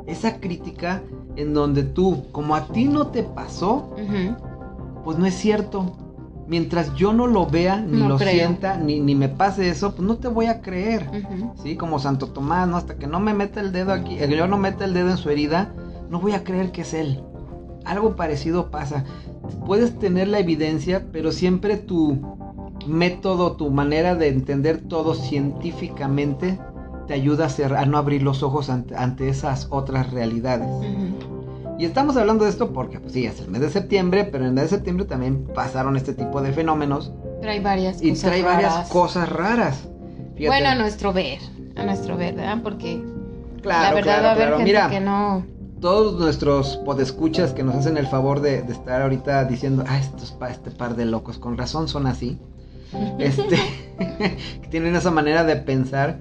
Esa 0.06 0.40
crítica 0.40 1.02
en 1.36 1.54
donde 1.54 1.84
tú, 1.84 2.24
como 2.32 2.54
a 2.54 2.66
ti 2.66 2.84
no 2.84 3.06
te 3.08 3.22
pasó, 3.22 3.94
pues 5.04 5.16
no 5.18 5.24
es 5.26 5.34
cierto. 5.34 5.96
Mientras 6.48 6.94
yo 6.94 7.12
no 7.12 7.26
lo 7.26 7.46
vea, 7.46 7.80
ni 7.80 7.98
No 7.98 8.08
lo 8.08 8.16
creo. 8.18 8.30
sienta, 8.30 8.76
ni, 8.76 9.00
ni 9.00 9.14
me 9.14 9.28
pase 9.28 9.68
eso, 9.68 9.94
pues 9.94 10.06
no 10.06 10.16
te 10.16 10.28
voy 10.28 10.46
a 10.46 10.60
creer. 10.60 11.10
Sí, 11.62 11.76
como 11.76 11.98
Santo 11.98 12.28
Tomás, 12.28 12.68
¿no? 12.68 12.76
Hasta 12.76 12.96
que 12.96 13.06
no 13.06 13.18
me 13.18 13.34
meta 13.34 13.60
el 13.60 13.72
dedo 13.72 13.92
aquí, 13.92 14.16
el 14.18 14.30
yo 14.30 14.46
no 14.46 14.56
meta 14.56 14.84
el 14.84 14.94
dedo 14.94 15.10
en 15.10 15.16
su 15.16 15.28
herida, 15.28 15.74
no 16.08 16.20
voy 16.20 16.32
a 16.32 16.44
creer 16.44 16.70
que 16.70 16.82
es 16.82 16.94
él. 16.94 17.22
Algo 17.84 18.14
parecido 18.14 18.70
pasa. 18.70 19.04
Puedes 19.64 19.98
tener 19.98 20.28
la 20.28 20.38
evidencia, 20.38 21.06
pero 21.12 21.32
siempre 21.32 21.76
tu 21.76 22.18
método, 22.86 23.52
tu 23.52 23.70
manera 23.70 24.14
de 24.14 24.28
entender 24.28 24.78
todo 24.88 25.14
científicamente 25.14 26.58
te 27.06 27.14
ayuda 27.14 27.48
a, 27.76 27.86
no 27.86 27.98
abrir 27.98 28.22
los 28.22 28.42
ojos 28.42 28.70
ante, 28.70 28.96
ante 28.96 29.28
esas 29.28 29.68
otras 29.70 30.12
realidades. 30.12 30.68
Ujú. 30.68 31.35
Y 31.78 31.84
estamos 31.84 32.16
hablando 32.16 32.44
de 32.44 32.50
esto 32.50 32.72
porque, 32.72 33.00
pues 33.00 33.12
sí, 33.12 33.26
es 33.26 33.38
el 33.40 33.48
mes 33.48 33.60
de 33.60 33.70
septiembre, 33.70 34.24
pero 34.24 34.44
en 34.44 34.48
el 34.48 34.54
mes 34.54 34.64
de 34.64 34.70
septiembre 34.70 35.04
también 35.04 35.44
pasaron 35.54 35.96
este 35.96 36.14
tipo 36.14 36.40
de 36.40 36.52
fenómenos 36.52 37.12
Trae 37.42 37.60
varias 37.60 38.02
y 38.02 38.10
cosas 38.10 38.22
trae 38.30 38.42
varias 38.42 38.88
cosas 38.88 39.28
raras. 39.28 39.88
Fíjate. 40.36 40.46
Bueno, 40.46 40.68
a 40.70 40.74
nuestro 40.74 41.12
ver, 41.12 41.38
a 41.76 41.84
nuestro 41.84 42.16
ver, 42.16 42.34
¿verdad? 42.34 42.58
Porque 42.62 43.02
claro, 43.62 43.82
la 43.82 43.94
verdad 43.94 44.02
claro, 44.02 44.22
va 44.22 44.28
a 44.28 44.32
haber 44.32 44.46
claro. 44.48 44.56
gente 44.58 44.70
Mira, 44.72 44.88
que 44.88 45.00
no. 45.00 45.44
todos 45.80 46.18
nuestros 46.18 46.78
podescuchas 46.78 47.52
que 47.52 47.62
nos 47.62 47.74
hacen 47.74 47.98
el 47.98 48.06
favor 48.06 48.40
de, 48.40 48.62
de 48.62 48.72
estar 48.72 49.02
ahorita 49.02 49.44
diciendo, 49.44 49.84
ah, 49.86 49.98
estos 49.98 50.32
pa- 50.32 50.50
este 50.50 50.70
par 50.70 50.96
de 50.96 51.04
locos, 51.04 51.38
con 51.38 51.58
razón 51.58 51.88
son 51.88 52.06
así, 52.06 52.38
este, 53.18 53.56
que 53.98 54.68
tienen 54.70 54.96
esa 54.96 55.10
manera 55.10 55.44
de 55.44 55.56
pensar, 55.56 56.20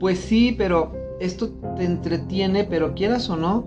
pues 0.00 0.18
sí, 0.18 0.54
pero 0.56 0.92
esto 1.20 1.50
te 1.76 1.84
entretiene, 1.84 2.64
pero 2.64 2.94
quieras 2.94 3.28
o 3.28 3.36
no, 3.36 3.64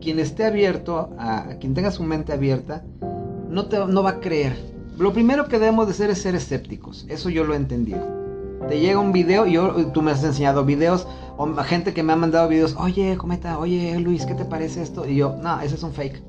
quien 0.00 0.18
esté 0.18 0.44
abierto, 0.44 1.10
a, 1.18 1.50
a 1.50 1.58
quien 1.58 1.74
tenga 1.74 1.90
su 1.90 2.02
mente 2.02 2.32
abierta, 2.32 2.84
no, 3.48 3.66
te, 3.66 3.78
no 3.78 4.02
va 4.02 4.10
a 4.10 4.20
creer. 4.20 4.56
Lo 4.98 5.12
primero 5.12 5.46
que 5.48 5.58
debemos 5.58 5.86
de 5.86 5.92
hacer 5.92 6.10
es 6.10 6.22
ser 6.22 6.34
escépticos, 6.34 7.06
eso 7.08 7.30
yo 7.30 7.44
lo 7.44 7.54
he 7.54 7.56
entendido. 7.56 8.20
Te 8.68 8.78
llega 8.78 8.98
un 8.98 9.12
video, 9.12 9.46
yo, 9.46 9.86
tú 9.92 10.02
me 10.02 10.10
has 10.10 10.22
enseñado 10.22 10.64
videos, 10.64 11.06
o 11.36 11.46
gente 11.56 11.94
que 11.94 12.02
me 12.02 12.12
ha 12.12 12.16
mandado 12.16 12.48
videos, 12.48 12.76
oye, 12.78 13.16
cometa, 13.16 13.58
oye, 13.58 13.98
Luis, 13.98 14.26
¿qué 14.26 14.34
te 14.34 14.44
parece 14.44 14.82
esto? 14.82 15.08
Y 15.08 15.16
yo, 15.16 15.36
no, 15.42 15.60
ese 15.60 15.76
es 15.76 15.82
un 15.82 15.92
fake. 15.92 16.22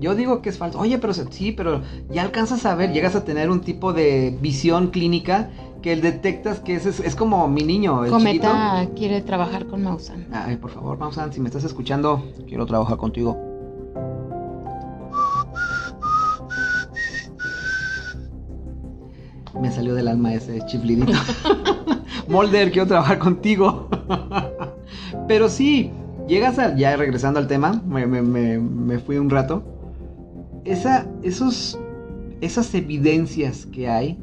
Yo 0.00 0.16
digo 0.16 0.42
que 0.42 0.48
es 0.48 0.58
falso. 0.58 0.80
Oye, 0.80 0.98
pero 0.98 1.14
sí, 1.14 1.52
pero 1.52 1.80
ya 2.10 2.22
alcanzas 2.22 2.66
a 2.66 2.74
ver, 2.74 2.92
llegas 2.92 3.14
a 3.14 3.24
tener 3.24 3.50
un 3.50 3.60
tipo 3.60 3.92
de 3.92 4.36
visión 4.40 4.88
clínica 4.88 5.50
que 5.82 5.96
detectas 5.96 6.60
que 6.60 6.76
ese 6.76 6.90
es, 6.90 7.00
es 7.00 7.14
como 7.16 7.46
mi 7.48 7.62
niño, 7.62 8.04
el 8.04 8.12
chiquito. 8.12 8.48
Cometa 8.48 8.88
quiere 8.94 9.20
trabajar 9.20 9.66
con 9.66 9.82
Mausan. 9.82 10.26
Ay, 10.32 10.56
por 10.56 10.70
favor, 10.70 10.96
Mausan, 10.98 11.32
si 11.32 11.40
me 11.40 11.48
estás 11.48 11.64
escuchando, 11.64 12.22
quiero 12.46 12.64
trabajar 12.66 12.96
contigo. 12.96 13.36
Me 19.60 19.70
salió 19.70 19.94
del 19.94 20.08
alma 20.08 20.32
ese 20.34 20.64
chiflidito. 20.66 21.12
Molder, 22.28 22.70
quiero 22.72 22.88
trabajar 22.88 23.18
contigo. 23.18 23.88
Pero 25.28 25.48
sí, 25.48 25.90
llegas 26.26 26.58
a. 26.58 26.74
Ya 26.74 26.96
regresando 26.96 27.38
al 27.38 27.46
tema, 27.46 27.82
me, 27.86 28.06
me- 28.06 28.22
me- 28.22 28.58
me 28.58 28.98
fui 28.98 29.18
un 29.18 29.28
rato. 29.28 29.62
Esa, 30.64 31.06
esos, 31.22 31.78
esas 32.40 32.74
evidencias 32.74 33.66
que 33.66 33.88
hay. 33.88 34.18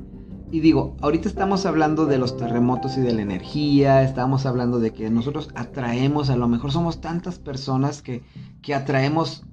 Y 0.52 0.62
digo, 0.62 0.96
ahorita 1.02 1.30
estamos 1.30 1.66
hablando 1.66 2.06
de 2.06 2.18
los 2.18 2.38
terremotos 2.38 2.98
y 2.98 3.02
de 3.02 3.14
la 3.14 3.22
energía, 3.22 4.04
estamos 4.04 4.46
hablando 4.46 4.80
de 4.80 4.92
que 4.92 5.10
nosotros 5.10 5.50
atraemos, 5.54 6.30
a 6.30 6.36
lo 6.36 6.48
mejor 6.48 6.72
somos 6.72 7.02
tantas 7.02 7.38
personas 7.38 8.02
que, 8.02 8.24
que 8.62 8.74
atraemos 8.74 9.44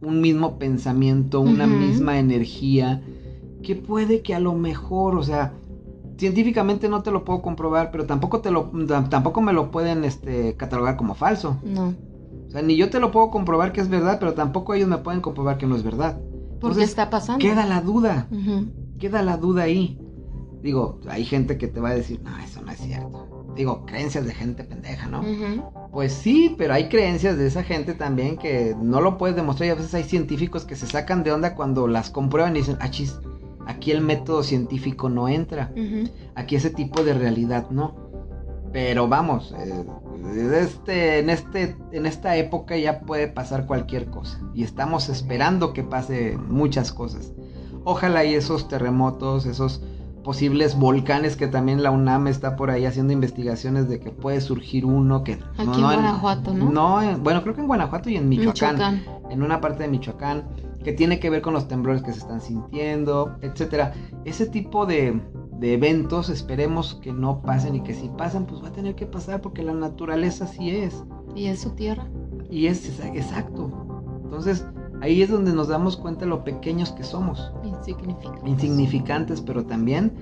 un 0.00 0.20
mismo 0.20 0.58
pensamiento, 0.58 1.40
una 1.40 1.66
misma 1.66 2.18
energía, 2.18 3.02
que 3.62 3.76
puede 3.76 4.22
que 4.22 4.34
a 4.34 4.40
lo 4.40 4.54
mejor, 4.54 5.16
o 5.16 5.22
sea, 5.22 5.52
científicamente 6.16 6.88
no 6.88 7.02
te 7.02 7.12
lo 7.12 7.24
puedo 7.24 7.42
comprobar, 7.42 7.90
pero 7.92 8.06
tampoco 8.06 8.40
te 8.40 8.50
lo, 8.50 8.72
tampoco 9.08 9.40
me 9.40 9.52
lo 9.52 9.70
pueden 9.70 10.04
este, 10.04 10.56
catalogar 10.56 10.96
como 10.96 11.14
falso. 11.14 11.58
No. 11.62 11.94
O 12.48 12.50
sea, 12.50 12.62
ni 12.62 12.76
yo 12.76 12.90
te 12.90 12.98
lo 12.98 13.12
puedo 13.12 13.30
comprobar 13.30 13.72
que 13.72 13.80
es 13.80 13.88
verdad, 13.88 14.18
pero 14.18 14.34
tampoco 14.34 14.74
ellos 14.74 14.88
me 14.88 14.98
pueden 14.98 15.20
comprobar 15.20 15.58
que 15.58 15.66
no 15.66 15.76
es 15.76 15.84
verdad. 15.84 16.18
Porque 16.60 16.80
Entonces, 16.80 16.88
está 16.88 17.08
pasando. 17.08 17.38
Queda 17.38 17.64
la 17.66 17.80
duda 17.80 18.26
queda 19.00 19.22
la 19.22 19.36
duda 19.36 19.64
ahí. 19.64 19.98
Digo, 20.62 21.00
hay 21.08 21.24
gente 21.24 21.56
que 21.56 21.68
te 21.68 21.80
va 21.80 21.90
a 21.90 21.94
decir, 21.94 22.20
no, 22.22 22.36
eso 22.38 22.62
no 22.62 22.70
es 22.70 22.78
cierto. 22.78 23.52
Digo, 23.56 23.84
creencias 23.86 24.26
de 24.26 24.34
gente 24.34 24.64
pendeja, 24.64 25.06
¿no? 25.08 25.22
Pues 25.90 26.12
sí, 26.12 26.54
pero 26.56 26.74
hay 26.74 26.88
creencias 26.88 27.36
de 27.36 27.46
esa 27.46 27.62
gente 27.62 27.94
también 27.94 28.36
que 28.36 28.76
no 28.80 29.00
lo 29.00 29.18
puedes 29.18 29.36
demostrar 29.36 29.68
y 29.68 29.70
a 29.70 29.74
veces 29.74 29.94
hay 29.94 30.04
científicos 30.04 30.64
que 30.64 30.76
se 30.76 30.86
sacan 30.86 31.24
de 31.24 31.32
onda 31.32 31.54
cuando 31.54 31.88
las 31.88 32.10
comprueban 32.10 32.54
y 32.56 32.60
dicen, 32.60 32.76
ah, 32.80 32.90
chis, 32.90 33.18
aquí 33.66 33.90
el 33.90 34.02
método 34.02 34.42
científico 34.42 35.08
no 35.08 35.28
entra, 35.28 35.72
aquí 36.34 36.56
ese 36.56 36.70
tipo 36.70 37.02
de 37.02 37.14
realidad 37.14 37.70
no. 37.70 38.10
Pero 38.72 39.08
vamos, 39.08 39.52
eh, 39.58 39.84
este, 40.54 41.18
en, 41.18 41.30
este, 41.30 41.76
en 41.90 42.06
esta 42.06 42.36
época 42.36 42.76
ya 42.76 43.00
puede 43.00 43.26
pasar 43.26 43.66
cualquier 43.66 44.06
cosa 44.06 44.40
y 44.54 44.62
estamos 44.62 45.08
esperando 45.08 45.72
que 45.72 45.82
pase 45.82 46.36
muchas 46.36 46.92
cosas. 46.92 47.32
Ojalá 47.82 48.24
y 48.24 48.34
esos 48.34 48.68
terremotos, 48.68 49.46
esos 49.46 49.82
posibles 50.22 50.78
volcanes 50.78 51.36
que 51.36 51.46
también 51.46 51.82
la 51.82 51.90
UNAM 51.90 52.26
está 52.28 52.56
por 52.56 52.70
ahí 52.70 52.84
haciendo 52.84 53.12
investigaciones 53.12 53.88
de 53.88 54.00
que 54.00 54.10
puede 54.10 54.40
surgir 54.40 54.84
uno 54.84 55.24
que 55.24 55.38
Aquí 55.56 55.68
en 55.76 55.80
Guanajuato, 55.80 56.52
¿no? 56.54 56.70
No, 56.70 57.02
en- 57.02 57.22
bueno, 57.22 57.42
creo 57.42 57.54
que 57.54 57.60
en 57.62 57.66
Guanajuato 57.66 58.10
y 58.10 58.16
en 58.16 58.28
Michoacán, 58.28 58.74
Michoacán. 58.76 59.02
en 59.30 59.42
una 59.42 59.60
parte 59.60 59.82
de 59.84 59.88
Michoacán 59.88 60.44
que 60.84 60.92
tiene 60.92 61.20
que 61.20 61.28
ver 61.30 61.42
con 61.42 61.52
los 61.54 61.68
temblores 61.68 62.02
que 62.02 62.12
se 62.12 62.18
están 62.20 62.40
sintiendo, 62.40 63.36
etcétera. 63.42 63.92
Ese 64.24 64.46
tipo 64.46 64.86
de, 64.86 65.20
de 65.58 65.74
eventos 65.74 66.28
esperemos 66.30 66.98
que 67.02 67.12
no 67.12 67.42
pasen 67.42 67.74
y 67.76 67.80
que 67.82 67.92
si 67.94 68.08
pasan, 68.08 68.46
pues 68.46 68.62
va 68.62 68.68
a 68.68 68.72
tener 68.72 68.94
que 68.94 69.04
pasar 69.06 69.40
porque 69.42 69.62
la 69.62 69.74
naturaleza 69.74 70.46
sí 70.46 70.70
es. 70.70 71.04
Y 71.34 71.46
es 71.46 71.60
su 71.60 71.70
tierra. 71.70 72.06
Y 72.50 72.66
es 72.66 72.98
exacto. 73.14 73.70
Entonces, 74.24 74.66
ahí 75.00 75.22
es 75.22 75.30
donde 75.30 75.52
nos 75.52 75.68
damos 75.68 75.96
cuenta 75.96 76.20
de 76.20 76.26
lo 76.26 76.44
pequeños 76.44 76.92
que 76.92 77.04
somos. 77.04 77.52
Insignificantes. 77.64 78.46
Insignificantes, 78.46 79.40
pero 79.40 79.64
también 79.64 80.12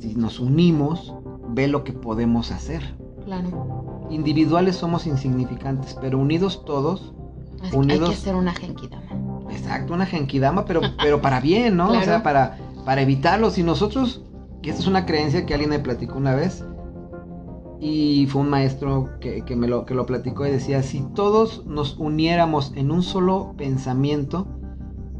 si 0.00 0.14
nos 0.14 0.40
unimos, 0.40 1.14
ve 1.48 1.68
lo 1.68 1.84
que 1.84 1.92
podemos 1.92 2.50
hacer. 2.50 2.82
Claro. 3.24 4.06
Individuales 4.10 4.76
somos 4.76 5.06
insignificantes, 5.06 5.96
pero 6.00 6.18
unidos 6.18 6.64
todos, 6.64 7.14
unidos... 7.72 8.08
Hay 8.10 8.14
que 8.14 8.20
hacer 8.20 8.34
una 8.34 8.54
genkidama. 8.54 9.02
Exacto, 9.50 9.94
una 9.94 10.06
genkidama, 10.06 10.64
pero, 10.64 10.80
pero 11.02 11.20
para 11.20 11.40
bien, 11.40 11.76
¿no? 11.76 11.90
O 11.90 12.02
sea, 12.02 12.22
para, 12.22 12.58
para 12.84 13.02
evitarlo. 13.02 13.50
Si 13.50 13.62
nosotros 13.62 14.24
y 14.64 14.70
esta 14.70 14.80
es 14.80 14.88
una 14.88 15.04
creencia 15.04 15.44
que 15.44 15.52
alguien 15.52 15.68
me 15.68 15.78
platicó 15.78 16.16
una 16.16 16.34
vez. 16.34 16.64
Y 17.80 18.26
fue 18.28 18.42
un 18.42 18.50
maestro 18.50 19.10
que, 19.20 19.42
me 19.56 19.68
lo, 19.68 19.84
que 19.84 19.94
lo 19.94 20.06
platicó 20.06 20.46
y 20.46 20.50
decía, 20.50 20.82
si 20.82 21.02
todos 21.14 21.66
nos 21.66 21.98
uniéramos 21.98 22.72
en 22.76 22.90
un 22.90 23.02
solo 23.02 23.54
pensamiento, 23.56 24.46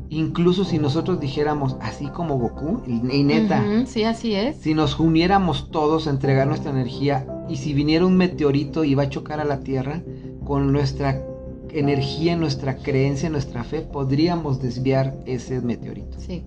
incluso 0.09 0.65
si 0.65 0.79
nosotros 0.79 1.21
dijéramos 1.21 1.77
así 1.81 2.07
como 2.09 2.39
Goku, 2.39 2.83
y, 2.87 3.23
neta, 3.25 3.63
sí, 3.87 4.05
así 4.05 4.35
es. 4.35 4.57
Si 4.57 4.75
nos 4.75 4.99
uniéramos 4.99 5.71
todos 5.71 6.07
a 6.07 6.11
entregar 6.11 6.47
nuestra 6.47 6.71
energía 6.71 7.27
y 7.49 7.57
si 7.57 7.75
viniera 7.75 8.07
un 8.07 8.17
meteorito 8.17 8.85
y 8.85 8.95
va 8.95 9.05
a 9.05 9.09
chocar 9.09 9.41
a 9.41 9.45
la 9.45 9.61
Tierra, 9.61 10.03
con 10.45 10.73
nuestra 10.73 11.23
energía, 11.71 12.37
nuestra 12.37 12.77
creencia, 12.77 13.29
nuestra 13.31 13.65
fe, 13.65 13.81
podríamos 13.81 14.61
desviar 14.61 15.19
ese 15.27 15.61
meteorito. 15.61 16.21
Sí. 16.21 16.45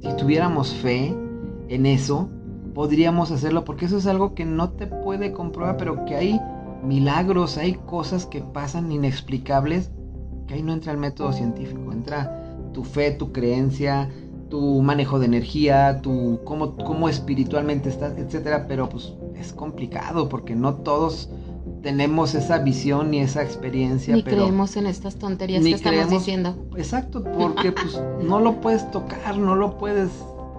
Si 0.00 0.16
tuviéramos 0.16 0.72
fe, 0.74 1.14
en 1.68 1.86
eso, 1.86 2.30
podríamos 2.78 3.32
hacerlo, 3.32 3.64
porque 3.64 3.86
eso 3.86 3.96
es 3.96 4.06
algo 4.06 4.36
que 4.36 4.44
no 4.44 4.70
te 4.70 4.86
puede 4.86 5.32
comprobar, 5.32 5.76
pero 5.78 6.04
que 6.04 6.14
hay 6.14 6.40
milagros, 6.84 7.58
hay 7.58 7.74
cosas 7.74 8.24
que 8.24 8.40
pasan 8.40 8.92
inexplicables, 8.92 9.90
que 10.46 10.54
ahí 10.54 10.62
no 10.62 10.72
entra 10.72 10.92
el 10.92 10.98
método 10.98 11.32
científico, 11.32 11.90
entra 11.90 12.40
tu 12.72 12.84
fe, 12.84 13.10
tu 13.10 13.32
creencia, 13.32 14.08
tu 14.48 14.80
manejo 14.80 15.18
de 15.18 15.26
energía, 15.26 16.00
tu 16.02 16.38
cómo, 16.44 16.76
cómo 16.76 17.08
espiritualmente 17.08 17.88
estás, 17.88 18.16
etcétera, 18.16 18.68
pero 18.68 18.88
pues 18.88 19.12
es 19.34 19.52
complicado 19.52 20.28
porque 20.28 20.54
no 20.54 20.74
todos 20.74 21.30
tenemos 21.82 22.36
esa 22.36 22.58
visión 22.58 23.10
ni 23.10 23.18
esa 23.18 23.42
experiencia. 23.42 24.14
Ni 24.14 24.22
creemos 24.22 24.76
en 24.76 24.86
estas 24.86 25.16
tonterías 25.16 25.64
que 25.64 25.72
estamos 25.72 26.10
diciendo. 26.10 26.54
Exacto, 26.76 27.24
porque 27.36 27.72
pues 27.72 28.00
no 28.22 28.38
lo 28.38 28.60
puedes 28.60 28.88
tocar, 28.92 29.36
no 29.36 29.56
lo 29.56 29.78
puedes 29.78 30.10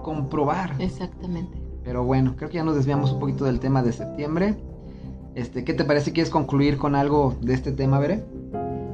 comprobar. 0.02 0.76
Exactamente. 0.80 1.59
Pero 1.90 2.04
bueno, 2.04 2.36
creo 2.36 2.48
que 2.48 2.54
ya 2.54 2.62
nos 2.62 2.76
desviamos 2.76 3.10
un 3.10 3.18
poquito 3.18 3.44
del 3.46 3.58
tema 3.58 3.82
de 3.82 3.92
septiembre. 3.92 4.54
Este, 5.34 5.64
¿qué 5.64 5.74
te 5.74 5.84
parece? 5.84 6.12
¿Quieres 6.12 6.30
concluir 6.30 6.78
con 6.78 6.94
algo 6.94 7.34
de 7.40 7.52
este 7.52 7.72
tema, 7.72 7.98
Veré? 7.98 8.22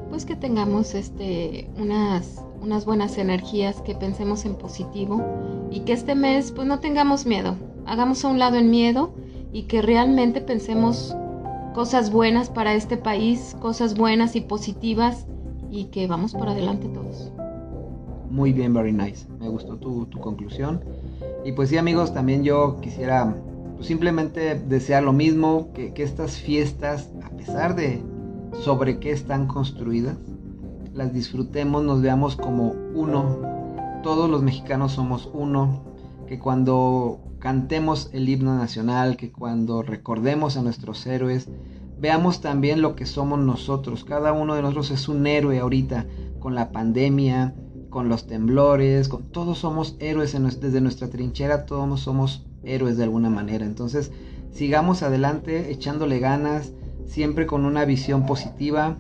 Pues 0.09 0.25
que 0.25 0.35
tengamos 0.35 0.95
este 0.95 1.69
unas 1.79 2.43
unas 2.63 2.87
buenas 2.87 3.19
energías, 3.19 3.83
que 3.83 3.95
pensemos 3.95 4.47
en 4.47 4.55
positivo 4.55 5.23
y 5.71 5.81
que 5.81 5.93
este 5.93 6.15
mes 6.15 6.53
pues 6.53 6.67
no 6.67 6.81
tengamos 6.81 7.27
miedo. 7.27 7.57
Hagamos 7.85 8.25
a 8.25 8.29
un 8.29 8.39
lado 8.39 8.57
el 8.57 8.65
miedo 8.65 9.13
y 9.53 9.65
que 9.65 9.83
realmente 9.83 10.41
pensemos 10.41 11.15
cosas 11.75 12.11
buenas 12.11 12.49
para 12.49 12.73
este 12.73 12.97
país, 12.97 13.55
cosas 13.61 13.95
buenas 13.95 14.37
y 14.37 14.41
positivas 14.41 15.27
y 15.71 15.85
que 15.89 16.07
vamos 16.07 16.33
por 16.33 16.49
adelante 16.49 16.89
todos. 16.89 17.31
Muy 18.31 18.53
bien, 18.53 18.73
very 18.73 18.93
nice. 18.93 19.27
Me 19.39 19.49
gustó 19.49 19.77
tu, 19.77 20.09
conclusión. 20.21 20.81
Y 21.47 21.53
pues 21.53 21.69
sí, 21.69 21.77
amigos, 21.77 22.13
también 22.13 22.43
yo 22.43 22.81
quisiera 22.81 23.37
pues, 23.77 23.87
simplemente 23.87 24.59
desear 24.59 25.05
lo 25.05 25.13
mismo, 25.13 25.71
que, 25.75 25.95
que 25.95 26.03
estas 26.03 26.39
fiestas, 26.39 27.09
a 27.23 27.31
pesar 27.37 27.77
de 27.77 28.03
sobre 28.65 28.99
qué 28.99 29.13
están 29.13 29.47
construidas, 29.47 30.17
las 30.93 31.13
disfrutemos, 31.13 31.85
nos 31.85 32.03
veamos 32.03 32.35
como 32.35 32.75
uno. 32.97 33.39
Todos 34.03 34.29
los 34.29 34.43
mexicanos 34.43 34.91
somos 34.91 35.31
uno. 35.33 35.85
Que 36.27 36.41
cuando 36.41 37.21
cantemos 37.39 38.11
el 38.13 38.29
himno 38.29 38.59
nacional, 38.59 39.17
que 39.17 39.31
cuando 39.31 39.83
recordemos 39.83 40.57
a 40.57 40.63
nuestros 40.63 41.07
héroes, 41.07 41.49
veamos 42.01 42.41
también 42.41 42.83
lo 42.83 42.97
que 42.97 43.07
somos 43.07 43.39
nosotros. 43.39 44.05
Cada 44.05 44.33
uno 44.33 44.57
de 44.57 44.63
nosotros 44.63 44.91
es 44.91 45.09
un 45.09 45.25
héroe 45.29 45.61
ahorita 45.61 46.07
con 46.41 46.57
la 46.57 46.73
pandemia, 46.73 47.55
con 47.97 48.11
los 48.11 48.27
temblores, 48.27 49.09
con, 49.09 49.23
todos 49.23 49.61
somos 49.61 49.97
héroes 50.01 50.37
desde 50.61 50.83
nuestra 50.83 51.09
trinchera, 51.09 51.65
todos 51.65 51.99
somos 51.99 52.45
héroes 52.63 52.99
de 52.99 53.05
alguna 53.05 53.31
manera. 53.31 53.65
Entonces, 53.65 54.13
sigamos 54.53 55.03
adelante 55.03 55.71
echándole 55.73 56.19
ganas, 56.19 56.75
siempre 57.07 57.47
con 57.47 57.65
una 57.65 57.87
visión 57.87 58.27
positiva 58.27 58.99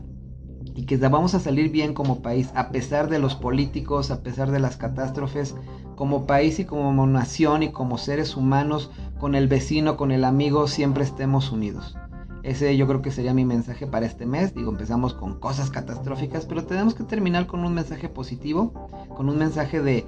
y 0.74 0.86
que 0.86 0.96
vamos 0.96 1.34
a 1.34 1.40
salir 1.40 1.70
bien 1.70 1.92
como 1.92 2.22
país, 2.22 2.48
a 2.54 2.70
pesar 2.70 3.10
de 3.10 3.18
los 3.18 3.34
políticos, 3.34 4.10
a 4.10 4.22
pesar 4.22 4.50
de 4.50 4.60
las 4.60 4.78
catástrofes, 4.78 5.54
como 5.94 6.26
país 6.26 6.58
y 6.58 6.64
como 6.64 7.06
nación 7.06 7.64
y 7.64 7.72
como 7.72 7.98
seres 7.98 8.34
humanos, 8.34 8.90
con 9.18 9.34
el 9.34 9.46
vecino, 9.46 9.98
con 9.98 10.10
el 10.10 10.24
amigo, 10.24 10.68
siempre 10.68 11.04
estemos 11.04 11.52
unidos. 11.52 11.98
Ese 12.46 12.76
yo 12.76 12.86
creo 12.86 13.02
que 13.02 13.10
sería 13.10 13.34
mi 13.34 13.44
mensaje 13.44 13.88
para 13.88 14.06
este 14.06 14.24
mes. 14.24 14.54
Digo, 14.54 14.70
empezamos 14.70 15.14
con 15.14 15.40
cosas 15.40 15.68
catastróficas, 15.68 16.46
pero 16.46 16.64
tenemos 16.64 16.94
que 16.94 17.02
terminar 17.02 17.48
con 17.48 17.64
un 17.64 17.74
mensaje 17.74 18.08
positivo, 18.08 18.72
con 19.16 19.28
un 19.28 19.36
mensaje 19.36 19.82
de, 19.82 20.06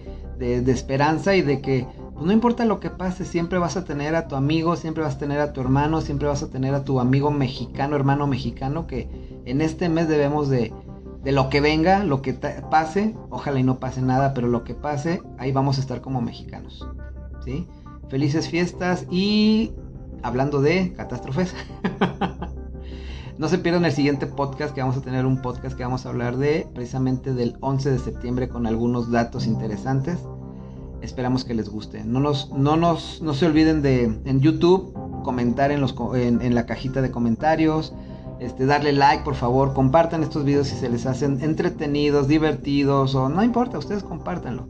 esperanza 0.70 1.34
y 1.34 1.42
de 1.42 1.60
que 1.60 1.84
pues, 2.14 2.24
no 2.24 2.30
importa 2.30 2.64
lo 2.64 2.78
que 2.78 2.90
pase, 2.90 3.24
siempre 3.24 3.58
vas 3.58 3.76
a 3.76 3.84
tener 3.84 4.14
a 4.14 4.28
tu 4.28 4.36
amigo, 4.36 4.76
siempre 4.76 5.02
vas 5.02 5.16
a 5.16 5.18
tener 5.18 5.40
a 5.40 5.52
tu 5.52 5.60
hermano, 5.60 6.00
siempre 6.00 6.28
vas 6.28 6.44
a 6.44 6.48
tener 6.48 6.74
a 6.74 6.84
tu 6.84 7.00
amigo 7.00 7.32
mexicano, 7.32 7.96
hermano 7.96 8.28
mexicano, 8.28 8.86
que 8.86 9.40
en 9.44 9.60
este 9.60 9.88
mes 9.88 10.06
debemos 10.06 10.48
de, 10.48 10.72
de 11.24 11.32
lo 11.32 11.48
que 11.50 11.60
venga, 11.60 12.04
lo 12.04 12.22
que 12.22 12.34
pase, 12.34 13.16
ojalá 13.30 13.58
y 13.58 13.64
no 13.64 13.80
pase 13.80 14.00
nada, 14.00 14.32
pero 14.32 14.46
lo 14.46 14.62
que 14.62 14.74
pase, 14.74 15.22
ahí 15.38 15.50
vamos 15.50 15.78
a 15.78 15.80
estar 15.80 16.00
como 16.00 16.20
mexicanos. 16.20 16.86
¿sí? 17.44 17.66
Felices 18.08 18.48
fiestas 18.48 19.06
y 19.10 19.72
hablando 20.22 20.60
de 20.60 20.92
catástrofes. 20.94 21.54
no 23.38 23.48
se 23.48 23.58
pierdan 23.58 23.84
el 23.84 23.92
siguiente 23.92 24.26
podcast 24.26 24.74
que 24.74 24.80
vamos 24.80 24.96
a 24.96 25.00
tener 25.00 25.26
un 25.26 25.40
podcast 25.40 25.76
que 25.76 25.84
vamos 25.84 26.06
a 26.06 26.08
hablar 26.08 26.36
de 26.36 26.66
precisamente 26.74 27.34
del 27.34 27.56
11 27.60 27.90
de 27.92 27.98
septiembre 27.98 28.48
con 28.48 28.66
algunos 28.66 29.10
datos 29.10 29.46
interesantes. 29.46 30.18
Esperamos 31.00 31.44
que 31.44 31.54
les 31.54 31.68
guste. 31.68 32.02
No 32.04 32.18
nos, 32.20 32.50
no 32.52 32.76
nos, 32.76 33.22
no 33.22 33.32
se 33.32 33.46
olviden 33.46 33.82
de 33.82 34.04
en 34.24 34.40
YouTube 34.40 34.92
comentar 35.22 35.70
en, 35.70 35.80
los, 35.80 35.94
en, 36.14 36.54
la 36.54 36.66
cajita 36.66 37.00
de 37.00 37.10
comentarios. 37.10 37.94
Este, 38.40 38.66
darle 38.66 38.92
like, 38.92 39.24
por 39.24 39.34
favor, 39.34 39.74
compartan 39.74 40.22
estos 40.22 40.44
videos 40.44 40.68
si 40.68 40.76
se 40.76 40.88
les 40.88 41.06
hacen 41.06 41.40
entretenidos, 41.42 42.28
divertidos 42.28 43.14
o 43.14 43.28
no 43.28 43.42
importa, 43.42 43.78
ustedes 43.78 44.02
compártanlo. 44.02 44.68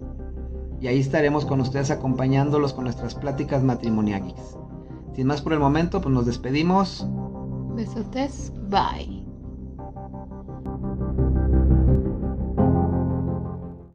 Y 0.80 0.86
ahí 0.86 1.00
estaremos 1.00 1.44
con 1.44 1.60
ustedes 1.60 1.90
acompañándolos 1.90 2.72
con 2.72 2.84
nuestras 2.84 3.14
pláticas 3.14 3.62
matrimoniales. 3.62 4.34
Sin 5.18 5.26
más 5.26 5.42
por 5.42 5.52
el 5.52 5.58
momento, 5.58 6.00
pues 6.00 6.14
nos 6.14 6.26
despedimos. 6.26 7.04
Besotes, 7.74 8.52
bye. 8.70 9.17